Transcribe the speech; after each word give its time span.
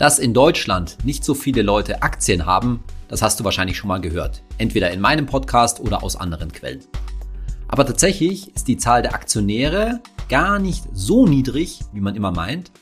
Dass 0.00 0.18
in 0.18 0.32
Deutschland 0.32 0.96
nicht 1.04 1.24
so 1.24 1.34
viele 1.34 1.60
Leute 1.60 2.02
Aktien 2.02 2.46
haben, 2.46 2.82
das 3.08 3.20
hast 3.20 3.38
du 3.38 3.44
wahrscheinlich 3.44 3.76
schon 3.76 3.88
mal 3.88 4.00
gehört. 4.00 4.42
Entweder 4.56 4.90
in 4.92 4.98
meinem 4.98 5.26
Podcast 5.26 5.78
oder 5.78 6.02
aus 6.02 6.16
anderen 6.16 6.50
Quellen. 6.50 6.80
Aber 7.68 7.84
tatsächlich 7.84 8.56
ist 8.56 8.66
die 8.66 8.78
Zahl 8.78 9.02
der 9.02 9.12
Aktionäre 9.12 10.00
gar 10.30 10.58
nicht 10.58 10.84
so 10.94 11.26
niedrig, 11.26 11.80
wie 11.92 12.00
man 12.00 12.16
immer 12.16 12.30
meint. 12.30 12.72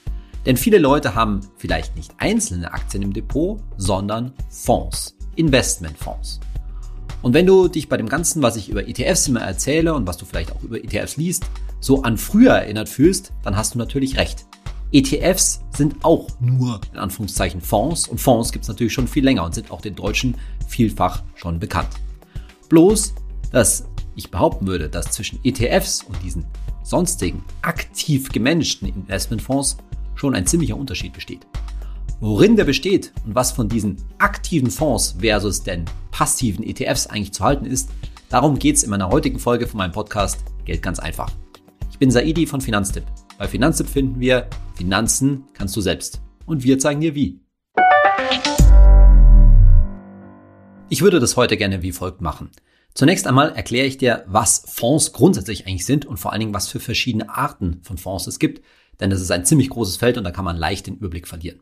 Denn 0.46 0.56
viele 0.56 0.78
Leute 0.78 1.16
haben 1.16 1.40
vielleicht 1.56 1.96
nicht 1.96 2.12
einzelne 2.18 2.72
Aktien 2.72 3.02
im 3.02 3.12
Depot, 3.12 3.58
sondern 3.76 4.32
Fonds, 4.48 5.16
Investmentfonds. 5.34 6.38
Und 7.22 7.34
wenn 7.34 7.46
du 7.46 7.66
dich 7.66 7.88
bei 7.88 7.96
dem 7.96 8.08
Ganzen, 8.08 8.42
was 8.42 8.54
ich 8.54 8.68
über 8.68 8.86
ETFs 8.86 9.26
immer 9.26 9.40
erzähle 9.40 9.92
und 9.92 10.06
was 10.06 10.18
du 10.18 10.24
vielleicht 10.24 10.52
auch 10.52 10.62
über 10.62 10.78
ETFs 10.78 11.16
liest, 11.16 11.46
so 11.80 12.02
an 12.02 12.16
früher 12.16 12.52
erinnert 12.52 12.88
fühlst, 12.88 13.32
dann 13.42 13.56
hast 13.56 13.74
du 13.74 13.78
natürlich 13.78 14.16
recht. 14.16 14.46
ETFs 14.92 15.60
sind 15.76 16.04
auch 16.04 16.28
nur 16.40 16.80
in 16.92 16.98
Anführungszeichen 16.98 17.60
Fonds 17.60 18.08
und 18.08 18.18
Fonds 18.18 18.52
gibt 18.52 18.64
es 18.64 18.68
natürlich 18.68 18.92
schon 18.92 19.08
viel 19.08 19.24
länger 19.24 19.44
und 19.44 19.54
sind 19.54 19.70
auch 19.70 19.80
den 19.80 19.94
Deutschen 19.94 20.36
vielfach 20.66 21.22
schon 21.34 21.58
bekannt. 21.58 21.90
Bloß, 22.68 23.14
dass 23.52 23.86
ich 24.16 24.30
behaupten 24.30 24.66
würde, 24.66 24.88
dass 24.88 25.10
zwischen 25.10 25.38
ETFs 25.44 26.02
und 26.02 26.22
diesen 26.22 26.46
sonstigen 26.82 27.44
aktiv 27.62 28.30
gemanagten 28.30 28.88
Investmentfonds 28.88 29.76
schon 30.14 30.34
ein 30.34 30.46
ziemlicher 30.46 30.76
Unterschied 30.76 31.12
besteht. 31.12 31.46
Worin 32.20 32.56
der 32.56 32.64
besteht 32.64 33.12
und 33.24 33.34
was 33.34 33.52
von 33.52 33.68
diesen 33.68 33.96
aktiven 34.18 34.70
Fonds 34.70 35.16
versus 35.20 35.62
den 35.62 35.84
passiven 36.10 36.64
ETFs 36.64 37.06
eigentlich 37.06 37.32
zu 37.32 37.44
halten 37.44 37.64
ist, 37.64 37.90
darum 38.28 38.58
geht 38.58 38.76
es 38.76 38.82
in 38.82 38.90
meiner 38.90 39.10
heutigen 39.10 39.38
Folge 39.38 39.66
von 39.66 39.78
meinem 39.78 39.92
Podcast 39.92 40.42
Geld 40.64 40.82
ganz 40.82 40.98
einfach. 40.98 41.30
Ich 41.90 41.98
bin 41.98 42.10
Saidi 42.10 42.46
von 42.46 42.60
Finanztipp. 42.60 43.04
Bei 43.38 43.46
Finanztipp 43.46 43.88
finden 43.88 44.18
wir 44.18 44.48
Finanzen 44.74 45.44
kannst 45.52 45.76
du 45.76 45.80
selbst. 45.80 46.20
Und 46.44 46.64
wir 46.64 46.80
zeigen 46.80 47.00
dir 47.00 47.14
wie. 47.14 47.40
Ich 50.88 51.02
würde 51.02 51.20
das 51.20 51.36
heute 51.36 51.56
gerne 51.56 51.82
wie 51.82 51.92
folgt 51.92 52.20
machen. 52.20 52.50
Zunächst 52.94 53.28
einmal 53.28 53.52
erkläre 53.52 53.86
ich 53.86 53.96
dir, 53.96 54.24
was 54.26 54.64
Fonds 54.66 55.12
grundsätzlich 55.12 55.68
eigentlich 55.68 55.86
sind 55.86 56.04
und 56.04 56.16
vor 56.16 56.32
allen 56.32 56.40
Dingen, 56.40 56.54
was 56.54 56.66
für 56.66 56.80
verschiedene 56.80 57.30
Arten 57.30 57.78
von 57.84 57.96
Fonds 57.96 58.26
es 58.26 58.40
gibt, 58.40 58.64
denn 58.98 59.10
das 59.10 59.20
ist 59.20 59.30
ein 59.30 59.44
ziemlich 59.44 59.70
großes 59.70 59.98
Feld 59.98 60.18
und 60.18 60.24
da 60.24 60.32
kann 60.32 60.44
man 60.44 60.56
leicht 60.56 60.88
den 60.88 60.96
Überblick 60.96 61.28
verlieren. 61.28 61.60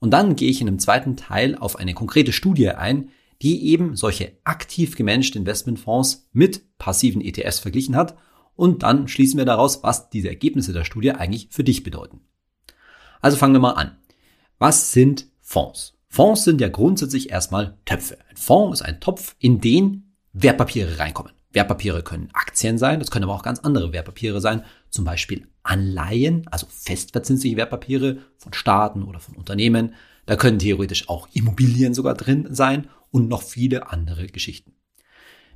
Und 0.00 0.10
dann 0.10 0.36
gehe 0.36 0.50
ich 0.50 0.60
in 0.60 0.68
einem 0.68 0.78
zweiten 0.78 1.16
Teil 1.16 1.56
auf 1.56 1.76
eine 1.76 1.94
konkrete 1.94 2.32
Studie 2.32 2.68
ein, 2.68 3.08
die 3.40 3.68
eben 3.68 3.96
solche 3.96 4.32
aktiv 4.44 4.94
gemanagten 4.94 5.40
Investmentfonds 5.40 6.28
mit 6.32 6.76
passiven 6.76 7.22
ETFs 7.22 7.60
verglichen 7.60 7.96
hat 7.96 8.14
und 8.58 8.82
dann 8.82 9.06
schließen 9.06 9.38
wir 9.38 9.44
daraus, 9.44 9.84
was 9.84 10.10
diese 10.10 10.28
Ergebnisse 10.28 10.72
der 10.72 10.84
Studie 10.84 11.12
eigentlich 11.12 11.46
für 11.52 11.62
dich 11.62 11.84
bedeuten. 11.84 12.22
Also 13.20 13.36
fangen 13.36 13.54
wir 13.54 13.60
mal 13.60 13.74
an. 13.74 13.96
Was 14.58 14.90
sind 14.90 15.26
Fonds? 15.40 15.94
Fonds 16.08 16.42
sind 16.42 16.60
ja 16.60 16.68
grundsätzlich 16.68 17.30
erstmal 17.30 17.78
Töpfe. 17.84 18.18
Ein 18.28 18.36
Fonds 18.36 18.80
ist 18.80 18.86
ein 18.86 19.00
Topf, 19.00 19.36
in 19.38 19.60
den 19.60 20.12
Wertpapiere 20.32 20.98
reinkommen. 20.98 21.32
Wertpapiere 21.52 22.02
können 22.02 22.30
Aktien 22.32 22.78
sein, 22.78 22.98
das 22.98 23.12
können 23.12 23.24
aber 23.24 23.34
auch 23.34 23.44
ganz 23.44 23.60
andere 23.60 23.92
Wertpapiere 23.92 24.40
sein, 24.40 24.64
zum 24.90 25.04
Beispiel 25.04 25.46
Anleihen, 25.62 26.44
also 26.50 26.66
festverzinsliche 26.68 27.56
Wertpapiere 27.56 28.18
von 28.38 28.54
Staaten 28.54 29.04
oder 29.04 29.20
von 29.20 29.36
Unternehmen. 29.36 29.94
Da 30.26 30.34
können 30.34 30.58
theoretisch 30.58 31.08
auch 31.08 31.28
Immobilien 31.32 31.94
sogar 31.94 32.14
drin 32.14 32.48
sein 32.50 32.88
und 33.12 33.28
noch 33.28 33.42
viele 33.42 33.92
andere 33.92 34.26
Geschichten. 34.26 34.72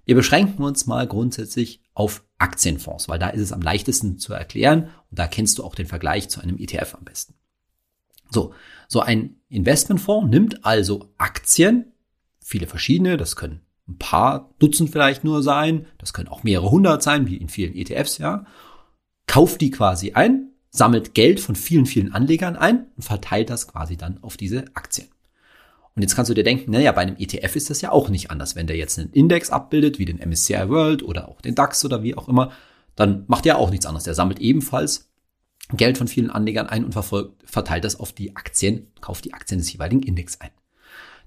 Wir 0.05 0.14
beschränken 0.14 0.62
uns 0.62 0.87
mal 0.87 1.09
grundsätzlich 1.09 1.81
auf 1.95 2.25
Aktienfonds, 2.39 3.09
weil 3.09 3.19
da 3.19 3.29
ist 3.29 3.41
es 3.41 3.53
am 3.53 3.62
leichtesten 3.62 4.19
zu 4.19 4.33
erklären 4.33 4.89
und 5.11 5.19
da 5.19 5.27
kennst 5.27 5.59
du 5.59 5.65
auch 5.65 5.75
den 5.75 5.87
Vergleich 5.87 6.29
zu 6.29 6.41
einem 6.41 6.59
ETF 6.59 6.95
am 6.99 7.05
besten. 7.05 7.34
So, 8.31 8.55
so 8.89 9.01
ein 9.01 9.37
Investmentfonds 9.49 10.31
nimmt 10.31 10.65
also 10.65 11.12
Aktien, 11.19 11.93
viele 12.41 12.67
verschiedene, 12.67 13.17
das 13.17 13.37
können 13.37 13.61
ein 13.89 13.99
paar 13.99 14.55
Dutzend 14.59 14.91
vielleicht 14.91 15.25
nur 15.25 15.43
sein, 15.43 15.87
das 15.99 16.12
können 16.12 16.29
auch 16.29 16.43
mehrere 16.43 16.71
hundert 16.71 17.03
sein, 17.03 17.27
wie 17.27 17.37
in 17.37 17.49
vielen 17.49 17.75
ETFs, 17.75 18.19
ja, 18.19 18.47
kauft 19.27 19.61
die 19.61 19.71
quasi 19.71 20.12
ein, 20.12 20.53
sammelt 20.71 21.15
Geld 21.15 21.41
von 21.41 21.55
vielen, 21.55 21.87
vielen 21.87 22.12
Anlegern 22.12 22.56
ein 22.56 22.87
und 22.97 23.03
verteilt 23.03 23.50
das 23.50 23.69
quasi 23.69 23.97
dann 23.97 24.22
auf 24.22 24.37
diese 24.37 24.65
Aktien. 24.75 25.09
Und 25.94 26.03
jetzt 26.03 26.16
kannst 26.16 26.30
du 26.30 26.34
dir 26.34 26.44
denken, 26.44 26.70
naja, 26.70 26.92
bei 26.92 27.03
einem 27.03 27.16
ETF 27.19 27.56
ist 27.56 27.70
das 27.70 27.80
ja 27.82 27.92
auch 27.92 28.08
nicht 28.08 28.30
anders. 28.30 28.56
Wenn 28.56 28.66
der 28.66 28.76
jetzt 28.76 28.98
einen 28.98 29.10
Index 29.10 29.50
abbildet, 29.50 29.98
wie 29.98 30.06
den 30.06 30.19
MSCI 30.19 30.69
World 30.69 31.03
oder 31.03 31.28
auch 31.28 31.41
den 31.41 31.54
DAX 31.54 31.84
oder 31.84 32.03
wie 32.03 32.16
auch 32.16 32.28
immer, 32.28 32.53
dann 32.97 33.25
macht 33.26 33.44
der 33.44 33.58
auch 33.58 33.70
nichts 33.70 33.86
anderes. 33.86 34.04
Der 34.04 34.14
sammelt 34.14 34.38
ebenfalls 34.38 35.10
Geld 35.75 35.98
von 35.98 36.08
vielen 36.08 36.30
Anlegern 36.30 36.66
ein 36.66 36.84
und 36.84 36.92
verfolgt, 36.92 37.42
verteilt 37.48 37.84
das 37.84 37.98
auf 38.00 38.12
die 38.12 38.36
Aktien, 38.36 38.88
kauft 39.00 39.25
die 39.25 39.34
Aktien 39.34 39.58
des 39.58 39.72
jeweiligen 39.72 40.03
Index 40.03 40.41
ein. 40.41 40.50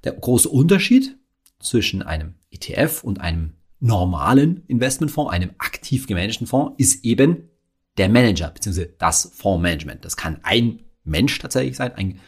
Der 0.04 0.14
große 0.14 0.50
Unterschied 0.50 1.18
zwischen 1.60 2.02
einem 2.02 2.36
ETF 2.52 3.04
und 3.04 3.22
einem 3.22 3.54
normalen 3.80 4.64
Investmentfonds, 4.68 5.32
einem 5.32 5.52
aktiv 5.58 6.08
gemanagten 6.08 6.48
Fonds, 6.48 6.76
ist 6.78 7.06
eben 7.06 7.50
der 7.98 8.10
Manager, 8.10 8.50
beziehungsweise 8.50 8.94
das 8.98 9.32
Fondsmanagement. 9.34 10.04
Das 10.06 10.18
kann 10.18 10.40
ein 10.44 10.82
Mensch 11.04 11.38
tatsächlich 11.40 11.78
sein, 11.78 11.94
ein 11.94 12.20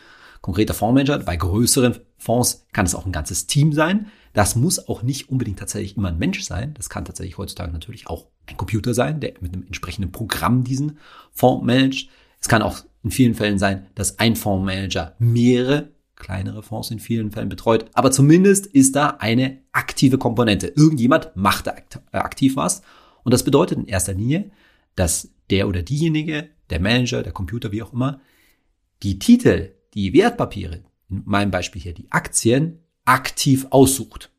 konkreter 0.41 0.73
Fondsmanager. 0.73 1.19
Bei 1.19 1.35
größeren 1.35 1.99
Fonds 2.17 2.65
kann 2.73 2.85
es 2.85 2.95
auch 2.95 3.05
ein 3.05 3.11
ganzes 3.11 3.47
Team 3.47 3.73
sein. 3.73 4.07
Das 4.33 4.55
muss 4.55 4.87
auch 4.87 5.03
nicht 5.03 5.29
unbedingt 5.29 5.59
tatsächlich 5.59 5.97
immer 5.97 6.09
ein 6.09 6.17
Mensch 6.17 6.43
sein. 6.43 6.73
Das 6.75 6.89
kann 6.89 7.05
tatsächlich 7.05 7.37
heutzutage 7.37 7.71
natürlich 7.71 8.07
auch 8.07 8.27
ein 8.47 8.57
Computer 8.57 8.93
sein, 8.93 9.19
der 9.19 9.33
mit 9.39 9.53
einem 9.53 9.65
entsprechenden 9.65 10.11
Programm 10.11 10.63
diesen 10.63 10.99
Fonds 11.31 11.65
managt. 11.65 12.09
Es 12.39 12.47
kann 12.47 12.61
auch 12.61 12.83
in 13.03 13.11
vielen 13.11 13.35
Fällen 13.35 13.59
sein, 13.59 13.87
dass 13.95 14.19
ein 14.19 14.35
Fondsmanager 14.35 15.15
mehrere 15.19 15.89
kleinere 16.17 16.63
Fonds 16.63 16.91
in 16.91 16.99
vielen 16.99 17.31
Fällen 17.31 17.49
betreut. 17.49 17.85
Aber 17.93 18.11
zumindest 18.11 18.65
ist 18.65 18.95
da 18.95 19.17
eine 19.19 19.59
aktive 19.71 20.17
Komponente. 20.17 20.67
Irgendjemand 20.67 21.31
macht 21.35 21.67
da 21.67 21.75
äh, 22.11 22.17
aktiv 22.17 22.55
was. 22.55 22.81
Und 23.23 23.33
das 23.33 23.43
bedeutet 23.43 23.77
in 23.77 23.85
erster 23.85 24.13
Linie, 24.13 24.51
dass 24.95 25.29
der 25.49 25.67
oder 25.67 25.83
diejenige, 25.83 26.49
der 26.69 26.79
Manager, 26.79 27.23
der 27.23 27.31
Computer, 27.31 27.71
wie 27.71 27.83
auch 27.83 27.93
immer, 27.93 28.19
die 29.03 29.19
Titel, 29.19 29.73
die 29.93 30.11
Wertpapiere, 30.13 30.81
in 31.09 31.23
meinem 31.25 31.51
Beispiel 31.51 31.81
hier 31.81 31.93
die 31.93 32.11
Aktien, 32.11 32.79
aktiv 33.05 33.67
aussucht. 33.69 34.31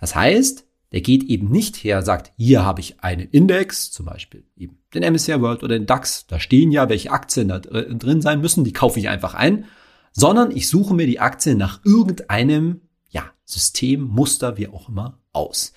Das 0.00 0.14
heißt, 0.14 0.66
der 0.92 1.00
geht 1.00 1.24
eben 1.24 1.50
nicht 1.50 1.76
her, 1.76 2.02
sagt, 2.02 2.32
hier 2.36 2.64
habe 2.64 2.80
ich 2.80 3.00
einen 3.00 3.28
Index, 3.28 3.90
zum 3.90 4.06
Beispiel 4.06 4.44
eben 4.56 4.78
den 4.92 5.10
MSCI 5.10 5.40
World 5.40 5.62
oder 5.62 5.78
den 5.78 5.86
DAX, 5.86 6.26
da 6.26 6.38
stehen 6.38 6.70
ja, 6.70 6.88
welche 6.90 7.10
Aktien 7.10 7.48
da 7.48 7.60
drin 7.60 8.20
sein 8.20 8.40
müssen, 8.42 8.62
die 8.62 8.74
kaufe 8.74 9.00
ich 9.00 9.08
einfach 9.08 9.34
ein, 9.34 9.64
sondern 10.12 10.50
ich 10.50 10.68
suche 10.68 10.92
mir 10.92 11.06
die 11.06 11.20
Aktien 11.20 11.56
nach 11.56 11.80
irgendeinem, 11.84 12.82
ja, 13.08 13.24
System, 13.44 14.02
Muster, 14.02 14.58
wie 14.58 14.68
auch 14.68 14.90
immer, 14.90 15.18
aus. 15.32 15.72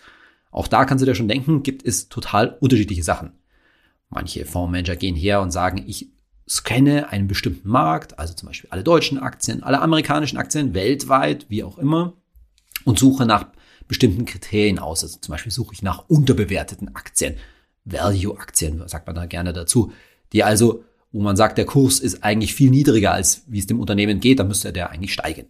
Auch 0.51 0.67
da 0.67 0.83
kannst 0.83 1.01
du 1.01 1.05
dir 1.05 1.15
schon 1.15 1.29
denken, 1.29 1.63
gibt 1.63 1.85
es 1.85 2.09
total 2.09 2.57
unterschiedliche 2.59 3.03
Sachen. 3.03 3.31
Manche 4.09 4.45
Fondsmanager 4.45 4.97
gehen 4.97 5.15
her 5.15 5.41
und 5.41 5.51
sagen, 5.51 5.83
ich 5.87 6.09
scanne 6.47 7.09
einen 7.09 7.27
bestimmten 7.27 7.67
Markt, 7.69 8.19
also 8.19 8.33
zum 8.33 8.47
Beispiel 8.47 8.69
alle 8.69 8.83
deutschen 8.83 9.17
Aktien, 9.17 9.63
alle 9.63 9.81
amerikanischen 9.81 10.37
Aktien 10.37 10.73
weltweit, 10.73 11.47
wie 11.49 11.63
auch 11.63 11.77
immer, 11.77 12.13
und 12.83 12.99
suche 12.99 13.25
nach 13.25 13.47
bestimmten 13.87 14.25
Kriterien 14.25 14.79
aus. 14.79 15.03
Also 15.03 15.19
zum 15.19 15.31
Beispiel 15.31 15.51
suche 15.51 15.73
ich 15.73 15.81
nach 15.81 16.07
unterbewerteten 16.07 16.95
Aktien, 16.95 17.35
Value-Aktien, 17.85 18.87
sagt 18.87 19.07
man 19.07 19.15
da 19.15 19.25
gerne 19.25 19.53
dazu, 19.53 19.91
die 20.33 20.43
also, 20.43 20.83
wo 21.11 21.21
man 21.21 21.35
sagt, 21.35 21.57
der 21.57 21.65
Kurs 21.65 21.99
ist 21.99 22.23
eigentlich 22.23 22.53
viel 22.53 22.69
niedriger, 22.69 23.11
als 23.11 23.43
wie 23.47 23.59
es 23.59 23.67
dem 23.67 23.79
Unternehmen 23.79 24.19
geht, 24.19 24.39
dann 24.39 24.47
müsste 24.47 24.73
der 24.73 24.89
eigentlich 24.89 25.13
steigen. 25.13 25.47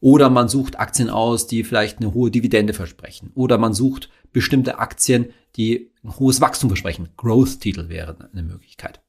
Oder 0.00 0.30
man 0.30 0.48
sucht 0.48 0.78
Aktien 0.78 1.10
aus, 1.10 1.46
die 1.46 1.64
vielleicht 1.64 1.98
eine 1.98 2.14
hohe 2.14 2.30
Dividende 2.30 2.72
versprechen. 2.72 3.32
Oder 3.34 3.58
man 3.58 3.74
sucht 3.74 4.10
bestimmte 4.32 4.78
Aktien, 4.78 5.30
die 5.56 5.90
ein 6.04 6.16
hohes 6.18 6.40
Wachstum 6.40 6.70
versprechen. 6.70 7.08
Growth-Titel 7.16 7.88
wäre 7.88 8.30
eine 8.32 8.42
Möglichkeit. 8.42 9.00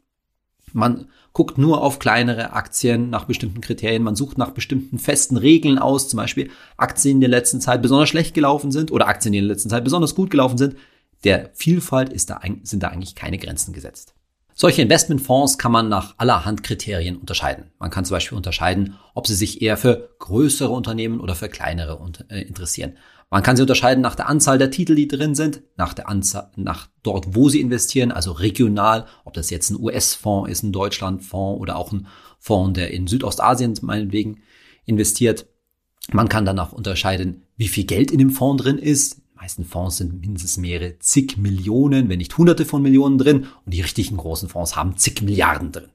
Man 0.74 1.08
guckt 1.34 1.58
nur 1.58 1.82
auf 1.82 2.00
kleinere 2.00 2.54
Aktien 2.54 3.10
nach 3.10 3.26
bestimmten 3.26 3.62
Kriterien. 3.62 4.04
Man 4.04 4.16
sucht 4.16 4.38
nach 4.38 4.52
bestimmten 4.52 5.00
festen 5.00 5.38
Regeln 5.38 5.80
aus. 5.80 6.10
Zum 6.10 6.18
Beispiel 6.18 6.50
Aktien, 6.78 7.20
die 7.20 7.26
in 7.26 7.32
der 7.32 7.40
letzten 7.40 7.62
Zeit 7.62 7.82
besonders 7.82 8.10
schlecht 8.10 8.34
gelaufen 8.34 8.72
sind 8.72 8.92
oder 8.92 9.08
Aktien, 9.08 9.32
die 9.32 9.40
in 9.40 9.46
der 9.46 9.56
letzten 9.56 9.70
Zeit 9.70 9.84
besonders 9.84 10.16
gut 10.16 10.32
gelaufen 10.32 10.58
sind. 10.58 10.76
Der 11.24 11.50
Vielfalt 11.54 12.14
ist 12.14 12.30
da, 12.30 12.42
sind 12.64 12.84
da 12.84 12.88
eigentlich 12.90 13.16
keine 13.16 13.38
Grenzen 13.38 13.74
gesetzt. 13.74 14.14
Solche 14.62 14.82
Investmentfonds 14.82 15.58
kann 15.58 15.72
man 15.72 15.88
nach 15.88 16.16
allerhand 16.18 16.64
Kriterien 16.64 17.16
unterscheiden. 17.16 17.72
Man 17.80 17.92
kann 17.92 18.04
zum 18.04 18.16
Beispiel 18.16 18.36
unterscheiden, 18.36 18.98
ob 19.14 19.26
sie 19.26 19.36
sich 19.36 19.62
eher 19.62 19.78
für 19.78 20.10
größere 20.20 20.72
Unternehmen 20.72 21.22
oder 21.22 21.34
für 21.34 21.48
kleinere 21.48 21.98
äh, 22.28 22.42
interessieren. 22.42 22.98
Man 23.32 23.44
kann 23.44 23.56
sie 23.56 23.62
unterscheiden 23.62 24.02
nach 24.02 24.16
der 24.16 24.28
Anzahl 24.28 24.58
der 24.58 24.72
Titel, 24.72 24.96
die 24.96 25.08
drin 25.08 25.36
sind, 25.36 25.62
nach 25.78 25.94
der 25.94 26.10
Anzahl, 26.10 26.50
nach 26.56 26.90
dort, 27.04 27.36
wo 27.36 27.48
sie 27.48 27.62
investieren, 27.62 28.12
also 28.12 28.32
regional, 28.32 29.06
ob 29.24 29.34
das 29.34 29.52
jetzt 29.52 29.70
ein 29.70 29.80
US-Fonds 29.80 30.50
ist, 30.50 30.64
ein 30.64 30.72
Deutschland-Fonds 30.72 31.62
oder 31.62 31.76
auch 31.76 31.92
ein 31.92 32.08
Fonds, 32.40 32.74
der 32.74 32.92
in 32.92 33.06
Südostasien 33.06 33.78
meinetwegen 33.82 34.42
investiert. 34.86 35.46
Man 36.12 36.28
kann 36.28 36.46
danach 36.46 36.72
unterscheiden, 36.74 37.44
wie 37.56 37.68
viel 37.68 37.84
Geld 37.84 38.10
in 38.10 38.18
dem 38.18 38.32
Fonds 38.32 38.64
drin 38.64 38.80
ist. 38.80 39.18
Die 39.18 39.36
meisten 39.36 39.64
Fonds 39.64 39.98
sind 39.98 40.22
mindestens 40.22 40.58
mehrere 40.58 40.98
zig 40.98 41.38
Millionen, 41.38 42.10
wenn 42.10 42.18
nicht 42.18 42.36
hunderte 42.36 42.66
von 42.66 42.82
Millionen 42.82 43.20
drin 43.20 43.46
und 43.64 43.74
die 43.74 43.82
richtigen 43.82 44.18
großen 44.18 44.50
Fonds 44.50 44.76
haben 44.76 44.98
zig 44.98 45.22
Milliarden 45.22 45.72
drin. 45.72 45.90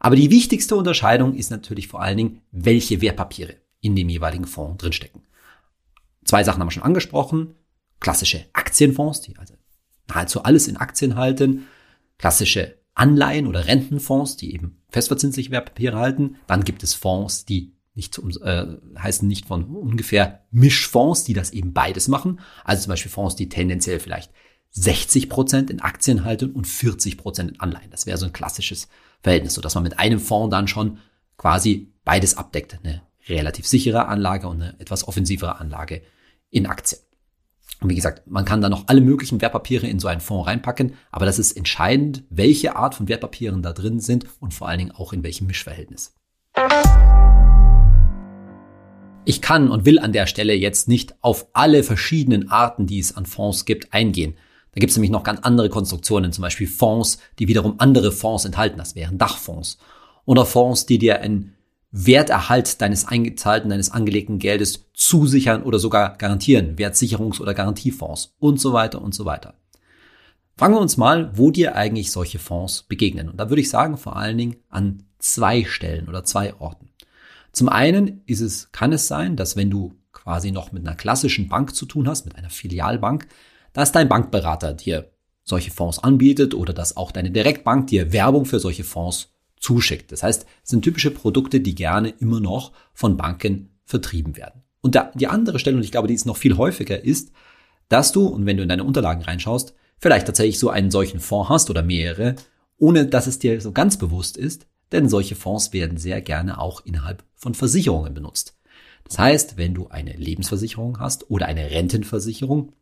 Aber 0.00 0.16
die 0.16 0.30
wichtigste 0.30 0.76
Unterscheidung 0.76 1.34
ist 1.34 1.50
natürlich 1.50 1.88
vor 1.88 2.00
allen 2.00 2.16
Dingen, 2.16 2.40
welche 2.52 3.02
Wertpapiere 3.02 3.56
in 3.80 3.94
dem 3.94 4.08
jeweiligen 4.08 4.46
Fonds 4.46 4.78
drinstecken. 4.78 5.22
Zwei 6.24 6.44
Sachen 6.44 6.60
haben 6.60 6.68
wir 6.68 6.72
schon 6.72 6.82
angesprochen. 6.82 7.54
Klassische 8.00 8.46
Aktienfonds, 8.52 9.22
die 9.22 9.36
also 9.36 9.54
nahezu 10.08 10.42
alles 10.42 10.68
in 10.68 10.76
Aktien 10.76 11.16
halten. 11.16 11.66
Klassische 12.18 12.78
Anleihen 12.94 13.46
oder 13.46 13.66
Rentenfonds, 13.66 14.36
die 14.36 14.54
eben 14.54 14.82
festverzinsliche 14.90 15.50
Wertpapiere 15.50 15.98
halten. 15.98 16.36
Dann 16.46 16.64
gibt 16.64 16.82
es 16.82 16.94
Fonds, 16.94 17.44
die 17.44 17.74
nicht 17.94 18.18
äh, 18.42 18.66
heißen 18.98 19.26
nicht 19.26 19.46
von 19.46 19.64
ungefähr 19.64 20.44
Mischfonds, 20.50 21.24
die 21.24 21.32
das 21.32 21.50
eben 21.50 21.72
beides 21.72 22.08
machen. 22.08 22.40
Also 22.64 22.84
zum 22.84 22.90
Beispiel 22.90 23.10
Fonds, 23.10 23.36
die 23.36 23.48
tendenziell 23.48 24.00
vielleicht 24.00 24.32
60 24.70 25.28
Prozent 25.28 25.70
in 25.70 25.80
Aktien 25.80 26.24
halten 26.24 26.50
und 26.50 26.66
40 26.66 27.16
Prozent 27.16 27.52
in 27.52 27.60
Anleihen. 27.60 27.90
Das 27.90 28.06
wäre 28.06 28.18
so 28.18 28.26
ein 28.26 28.32
klassisches 28.32 28.88
Verhältnis, 29.22 29.54
so 29.54 29.60
dass 29.60 29.74
man 29.74 29.84
mit 29.84 29.98
einem 29.98 30.18
Fonds 30.18 30.50
dann 30.50 30.66
schon 30.66 30.98
quasi 31.36 31.92
beides 32.04 32.36
abdeckt. 32.36 32.78
Eine 32.82 33.02
relativ 33.28 33.66
sichere 33.66 34.06
Anlage 34.06 34.48
und 34.48 34.60
eine 34.60 34.80
etwas 34.80 35.06
offensivere 35.06 35.60
Anlage 35.60 36.02
in 36.54 36.66
Aktien. 36.66 37.00
Und 37.80 37.90
wie 37.90 37.96
gesagt, 37.96 38.22
man 38.30 38.44
kann 38.44 38.60
da 38.60 38.68
noch 38.68 38.84
alle 38.86 39.00
möglichen 39.00 39.40
Wertpapiere 39.40 39.86
in 39.86 39.98
so 39.98 40.08
einen 40.08 40.20
Fonds 40.20 40.46
reinpacken, 40.46 40.94
aber 41.10 41.26
das 41.26 41.38
ist 41.38 41.52
entscheidend, 41.52 42.22
welche 42.30 42.76
Art 42.76 42.94
von 42.94 43.08
Wertpapieren 43.08 43.60
da 43.60 43.72
drin 43.72 44.00
sind 44.00 44.26
und 44.40 44.54
vor 44.54 44.68
allen 44.68 44.78
Dingen 44.78 44.92
auch 44.92 45.12
in 45.12 45.22
welchem 45.22 45.46
Mischverhältnis. 45.48 46.14
Ich 49.26 49.42
kann 49.42 49.70
und 49.70 49.84
will 49.84 49.98
an 49.98 50.12
der 50.12 50.26
Stelle 50.26 50.54
jetzt 50.54 50.86
nicht 50.86 51.16
auf 51.22 51.48
alle 51.52 51.82
verschiedenen 51.82 52.50
Arten, 52.50 52.86
die 52.86 53.00
es 53.00 53.16
an 53.16 53.26
Fonds 53.26 53.64
gibt, 53.64 53.92
eingehen. 53.92 54.34
Da 54.72 54.80
gibt 54.80 54.90
es 54.90 54.96
nämlich 54.96 55.10
noch 55.10 55.24
ganz 55.24 55.40
andere 55.40 55.68
Konstruktionen, 55.68 56.32
zum 56.32 56.42
Beispiel 56.42 56.66
Fonds, 56.66 57.18
die 57.38 57.48
wiederum 57.48 57.74
andere 57.78 58.12
Fonds 58.12 58.44
enthalten. 58.44 58.78
Das 58.78 58.94
wären 58.94 59.18
Dachfonds. 59.18 59.78
Oder 60.24 60.46
Fonds, 60.46 60.86
die 60.86 60.98
dir 60.98 61.20
einen 61.20 61.53
Werterhalt 61.96 62.80
deines 62.80 63.06
eingezahlten, 63.06 63.70
deines 63.70 63.92
angelegten 63.92 64.40
Geldes 64.40 64.86
zusichern 64.94 65.62
oder 65.62 65.78
sogar 65.78 66.16
garantieren. 66.16 66.74
Wertsicherungs- 66.74 67.40
oder 67.40 67.54
Garantiefonds 67.54 68.34
und 68.40 68.60
so 68.60 68.72
weiter 68.72 69.00
und 69.00 69.14
so 69.14 69.24
weiter. 69.24 69.54
Fragen 70.56 70.74
wir 70.74 70.80
uns 70.80 70.96
mal, 70.96 71.30
wo 71.38 71.52
dir 71.52 71.76
eigentlich 71.76 72.10
solche 72.10 72.40
Fonds 72.40 72.82
begegnen. 72.82 73.28
Und 73.28 73.36
da 73.36 73.48
würde 73.48 73.60
ich 73.60 73.70
sagen, 73.70 73.96
vor 73.96 74.16
allen 74.16 74.36
Dingen 74.36 74.56
an 74.70 75.04
zwei 75.20 75.64
Stellen 75.64 76.08
oder 76.08 76.24
zwei 76.24 76.54
Orten. 76.58 76.88
Zum 77.52 77.68
einen 77.68 78.22
ist 78.26 78.40
es, 78.40 78.72
kann 78.72 78.92
es 78.92 79.06
sein, 79.06 79.36
dass 79.36 79.54
wenn 79.54 79.70
du 79.70 79.94
quasi 80.12 80.50
noch 80.50 80.72
mit 80.72 80.84
einer 80.84 80.96
klassischen 80.96 81.48
Bank 81.48 81.76
zu 81.76 81.86
tun 81.86 82.08
hast, 82.08 82.24
mit 82.24 82.34
einer 82.34 82.50
Filialbank, 82.50 83.28
dass 83.72 83.92
dein 83.92 84.08
Bankberater 84.08 84.72
dir 84.72 85.12
solche 85.44 85.70
Fonds 85.70 86.00
anbietet 86.00 86.54
oder 86.54 86.72
dass 86.72 86.96
auch 86.96 87.12
deine 87.12 87.30
Direktbank 87.30 87.86
dir 87.86 88.12
Werbung 88.12 88.46
für 88.46 88.58
solche 88.58 88.82
Fonds 88.82 89.33
zuschickt. 89.64 90.12
Das 90.12 90.22
heißt, 90.22 90.46
es 90.62 90.70
sind 90.70 90.82
typische 90.82 91.10
Produkte, 91.10 91.60
die 91.60 91.74
gerne 91.74 92.10
immer 92.10 92.38
noch 92.38 92.72
von 92.92 93.16
Banken 93.16 93.70
vertrieben 93.84 94.36
werden. 94.36 94.62
Und 94.82 94.94
da, 94.94 95.10
die 95.14 95.26
andere 95.26 95.58
Stelle, 95.58 95.78
und 95.78 95.82
ich 95.82 95.90
glaube, 95.90 96.06
die 96.06 96.14
ist 96.14 96.26
noch 96.26 96.36
viel 96.36 96.58
häufiger, 96.58 97.02
ist, 97.02 97.32
dass 97.88 98.12
du, 98.12 98.26
und 98.26 98.44
wenn 98.44 98.58
du 98.58 98.62
in 98.62 98.68
deine 98.68 98.84
Unterlagen 98.84 99.22
reinschaust, 99.22 99.74
vielleicht 99.98 100.26
tatsächlich 100.26 100.58
so 100.58 100.68
einen 100.68 100.90
solchen 100.90 101.18
Fonds 101.18 101.48
hast 101.48 101.70
oder 101.70 101.82
mehrere, 101.82 102.36
ohne 102.76 103.06
dass 103.06 103.26
es 103.26 103.38
dir 103.38 103.58
so 103.62 103.72
ganz 103.72 103.96
bewusst 103.96 104.36
ist, 104.36 104.66
denn 104.92 105.08
solche 105.08 105.34
Fonds 105.34 105.72
werden 105.72 105.96
sehr 105.96 106.20
gerne 106.20 106.60
auch 106.60 106.84
innerhalb 106.84 107.24
von 107.34 107.54
Versicherungen 107.54 108.12
benutzt. 108.12 108.58
Das 109.04 109.18
heißt, 109.18 109.56
wenn 109.56 109.72
du 109.72 109.88
eine 109.88 110.12
Lebensversicherung 110.12 111.00
hast 111.00 111.30
oder 111.30 111.46
eine 111.46 111.70
Rentenversicherung, 111.70 112.72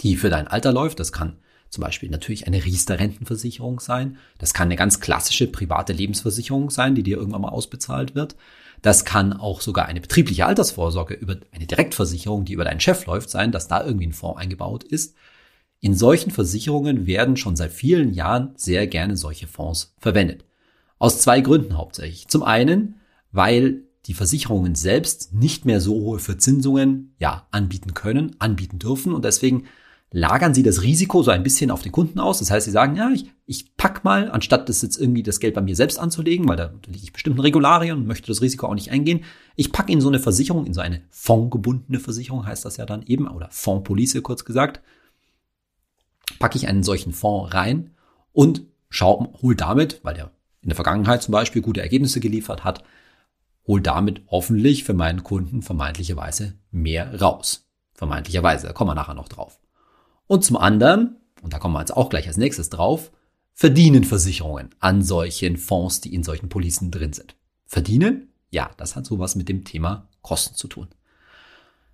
die 0.00 0.16
für 0.16 0.30
dein 0.30 0.48
Alter 0.48 0.72
läuft, 0.72 0.98
das 0.98 1.12
kann 1.12 1.38
zum 1.70 1.82
Beispiel 1.82 2.10
natürlich 2.10 2.46
eine 2.46 2.64
Riester-Rentenversicherung 2.64 3.80
sein, 3.80 4.18
das 4.38 4.52
kann 4.52 4.68
eine 4.68 4.76
ganz 4.76 5.00
klassische 5.00 5.46
private 5.46 5.92
Lebensversicherung 5.92 6.70
sein, 6.70 6.94
die 6.94 7.02
dir 7.02 7.16
irgendwann 7.16 7.42
mal 7.42 7.48
ausbezahlt 7.48 8.14
wird, 8.14 8.36
das 8.82 9.04
kann 9.04 9.32
auch 9.32 9.60
sogar 9.60 9.86
eine 9.86 10.00
betriebliche 10.00 10.46
Altersvorsorge 10.46 11.14
über 11.14 11.36
eine 11.52 11.66
Direktversicherung, 11.66 12.44
die 12.44 12.54
über 12.54 12.64
deinen 12.64 12.80
Chef 12.80 13.06
läuft, 13.06 13.30
sein, 13.30 13.52
dass 13.52 13.68
da 13.68 13.84
irgendwie 13.84 14.06
ein 14.06 14.12
Fonds 14.12 14.40
eingebaut 14.40 14.84
ist. 14.84 15.14
In 15.80 15.94
solchen 15.94 16.30
Versicherungen 16.30 17.06
werden 17.06 17.36
schon 17.36 17.56
seit 17.56 17.72
vielen 17.72 18.12
Jahren 18.12 18.52
sehr 18.56 18.86
gerne 18.86 19.16
solche 19.16 19.46
Fonds 19.46 19.94
verwendet. 19.98 20.44
Aus 20.98 21.20
zwei 21.20 21.40
Gründen 21.40 21.76
hauptsächlich. 21.76 22.28
Zum 22.28 22.42
einen, 22.42 23.00
weil 23.32 23.82
die 24.06 24.14
Versicherungen 24.14 24.74
selbst 24.74 25.32
nicht 25.34 25.66
mehr 25.66 25.80
so 25.80 25.94
hohe 25.94 26.18
Verzinsungen 26.18 27.14
ja 27.18 27.46
anbieten 27.50 27.94
können, 27.94 28.36
anbieten 28.38 28.78
dürfen 28.78 29.12
und 29.12 29.24
deswegen 29.24 29.64
lagern 30.12 30.54
sie 30.54 30.62
das 30.62 30.82
Risiko 30.82 31.22
so 31.22 31.30
ein 31.30 31.42
bisschen 31.42 31.70
auf 31.70 31.82
den 31.82 31.92
Kunden 31.92 32.18
aus. 32.18 32.40
Das 32.40 32.50
heißt, 32.50 32.64
sie 32.64 32.72
sagen, 32.72 32.96
ja, 32.96 33.10
ich, 33.10 33.30
ich 33.46 33.76
pack 33.76 34.04
mal, 34.04 34.30
anstatt 34.30 34.68
das 34.68 34.82
jetzt 34.82 34.96
irgendwie 34.96 35.22
das 35.22 35.38
Geld 35.38 35.54
bei 35.54 35.60
mir 35.60 35.76
selbst 35.76 35.98
anzulegen, 35.98 36.48
weil 36.48 36.56
da 36.56 36.72
liege 36.86 37.04
ich 37.04 37.12
bestimmten 37.12 37.40
Regularien 37.40 37.96
und 37.96 38.06
möchte 38.06 38.26
das 38.26 38.42
Risiko 38.42 38.66
auch 38.66 38.74
nicht 38.74 38.90
eingehen. 38.90 39.24
Ich 39.54 39.72
packe 39.72 39.92
in 39.92 40.00
so 40.00 40.08
eine 40.08 40.18
Versicherung, 40.18 40.66
in 40.66 40.74
so 40.74 40.80
eine 40.80 41.02
fondgebundene 41.10 42.00
Versicherung 42.00 42.44
heißt 42.44 42.64
das 42.64 42.76
ja 42.76 42.86
dann 42.86 43.02
eben, 43.02 43.28
oder 43.28 43.48
Fondspolice 43.50 44.20
kurz 44.22 44.44
gesagt, 44.44 44.80
packe 46.38 46.56
ich 46.56 46.66
einen 46.66 46.82
solchen 46.82 47.12
Fonds 47.12 47.54
rein 47.54 47.90
und 48.32 48.62
schau, 48.88 49.32
hol 49.42 49.54
damit, 49.54 50.00
weil 50.02 50.14
der 50.14 50.32
in 50.62 50.68
der 50.68 50.76
Vergangenheit 50.76 51.22
zum 51.22 51.32
Beispiel 51.32 51.62
gute 51.62 51.80
Ergebnisse 51.80 52.20
geliefert 52.20 52.64
hat, 52.64 52.82
hol 53.66 53.80
damit 53.80 54.22
hoffentlich 54.28 54.84
für 54.84 54.92
meinen 54.94 55.22
Kunden 55.22 55.62
vermeintlicherweise 55.62 56.54
mehr 56.70 57.20
raus. 57.20 57.68
Vermeintlicherweise, 57.94 58.66
da 58.66 58.72
kommen 58.72 58.90
wir 58.90 58.94
nachher 58.94 59.14
noch 59.14 59.28
drauf. 59.28 59.60
Und 60.30 60.44
zum 60.44 60.56
anderen, 60.56 61.16
und 61.42 61.52
da 61.52 61.58
kommen 61.58 61.74
wir 61.74 61.80
jetzt 61.80 61.96
auch 61.96 62.08
gleich 62.08 62.28
als 62.28 62.36
nächstes 62.36 62.70
drauf, 62.70 63.10
verdienen 63.52 64.04
Versicherungen 64.04 64.70
an 64.78 65.02
solchen 65.02 65.56
Fonds, 65.56 66.02
die 66.02 66.14
in 66.14 66.22
solchen 66.22 66.48
Policen 66.48 66.92
drin 66.92 67.12
sind. 67.12 67.34
Verdienen? 67.66 68.28
Ja, 68.52 68.70
das 68.76 68.94
hat 68.94 69.06
sowas 69.06 69.34
mit 69.34 69.48
dem 69.48 69.64
Thema 69.64 70.06
Kosten 70.22 70.54
zu 70.54 70.68
tun. 70.68 70.86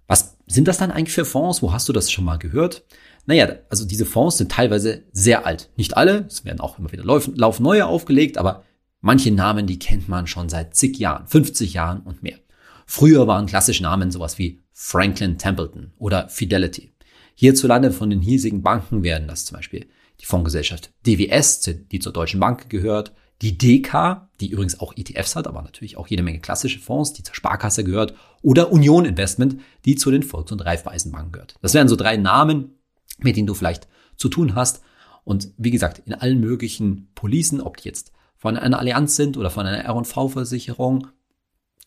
Was 0.06 0.36
sind 0.46 0.68
das 0.68 0.76
dann 0.76 0.90
eigentlich 0.90 1.14
für 1.14 1.24
Fonds? 1.24 1.62
Wo 1.62 1.72
hast 1.72 1.88
du 1.88 1.94
das 1.94 2.10
schon 2.12 2.26
mal 2.26 2.36
gehört? 2.36 2.84
Naja, 3.24 3.54
also 3.70 3.86
diese 3.86 4.04
Fonds 4.04 4.36
sind 4.36 4.52
teilweise 4.52 5.04
sehr 5.12 5.46
alt. 5.46 5.70
Nicht 5.76 5.96
alle, 5.96 6.26
es 6.26 6.44
werden 6.44 6.60
auch 6.60 6.78
immer 6.78 6.92
wieder 6.92 7.04
laufen, 7.04 7.34
laufen 7.36 7.62
neue 7.62 7.86
aufgelegt, 7.86 8.36
aber 8.36 8.64
manche 9.00 9.30
Namen, 9.30 9.66
die 9.66 9.78
kennt 9.78 10.10
man 10.10 10.26
schon 10.26 10.50
seit 10.50 10.76
zig 10.76 10.98
Jahren, 10.98 11.26
50 11.26 11.72
Jahren 11.72 12.00
und 12.02 12.22
mehr. 12.22 12.36
Früher 12.84 13.26
waren 13.26 13.46
klassische 13.46 13.82
Namen 13.82 14.10
sowas 14.10 14.36
wie 14.36 14.60
Franklin 14.74 15.38
Templeton 15.38 15.94
oder 15.96 16.28
Fidelity. 16.28 16.92
Hierzulande 17.36 17.92
von 17.92 18.10
den 18.10 18.20
hiesigen 18.20 18.62
Banken 18.62 19.02
werden 19.02 19.28
das 19.28 19.44
zum 19.44 19.56
Beispiel 19.56 19.86
die 20.20 20.24
Fondsgesellschaft 20.24 20.90
DWS, 21.06 21.70
die 21.92 21.98
zur 21.98 22.12
Deutschen 22.12 22.40
Bank 22.40 22.70
gehört, 22.70 23.12
die 23.42 23.58
DK, 23.58 24.28
die 24.40 24.48
übrigens 24.48 24.80
auch 24.80 24.96
ETFs 24.96 25.36
hat, 25.36 25.46
aber 25.46 25.60
natürlich 25.60 25.98
auch 25.98 26.08
jede 26.08 26.22
Menge 26.22 26.40
klassische 26.40 26.78
Fonds, 26.78 27.12
die 27.12 27.22
zur 27.22 27.34
Sparkasse 27.34 27.84
gehört, 27.84 28.14
oder 28.40 28.72
Union 28.72 29.04
Investment, 29.04 29.60
die 29.84 29.96
zu 29.96 30.10
den 30.10 30.22
Volks- 30.22 30.52
und 30.52 30.64
Raiffeisenbanken 30.64 31.32
gehört. 31.32 31.54
Das 31.60 31.74
wären 31.74 31.88
so 31.88 31.96
drei 31.96 32.16
Namen, 32.16 32.78
mit 33.18 33.36
denen 33.36 33.46
du 33.46 33.52
vielleicht 33.52 33.88
zu 34.16 34.30
tun 34.30 34.54
hast. 34.54 34.82
Und 35.24 35.50
wie 35.58 35.70
gesagt, 35.70 36.00
in 36.06 36.14
allen 36.14 36.40
möglichen 36.40 37.08
Policen, 37.14 37.60
ob 37.60 37.76
die 37.76 37.88
jetzt 37.88 38.12
von 38.36 38.56
einer 38.56 38.78
Allianz 38.78 39.16
sind 39.16 39.36
oder 39.36 39.50
von 39.50 39.66
einer 39.66 39.84
R&V-Versicherung 39.84 41.08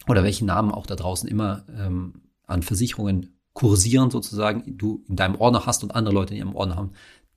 oder 0.07 0.23
welchen 0.23 0.45
Namen 0.45 0.71
auch 0.71 0.85
da 0.85 0.95
draußen 0.95 1.27
immer 1.27 1.65
ähm, 1.75 2.21
an 2.45 2.61
Versicherungen 2.61 3.38
kursieren 3.59 4.09
sozusagen, 4.09 4.77
du 4.77 5.03
in 5.09 5.17
deinem 5.17 5.35
Ordner 5.35 5.65
hast 5.65 5.83
und 5.83 5.93
andere 5.93 6.15
Leute 6.15 6.33
in 6.33 6.39
ihrem 6.39 6.55
Ordner 6.55 6.77
haben, 6.77 6.91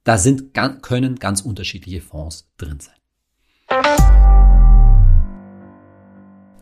da 0.05 0.19
sind, 0.19 0.55
können 0.81 1.17
ganz 1.17 1.41
unterschiedliche 1.41 2.01
Fonds 2.01 2.49
drin 2.59 2.79
sein. 2.79 2.95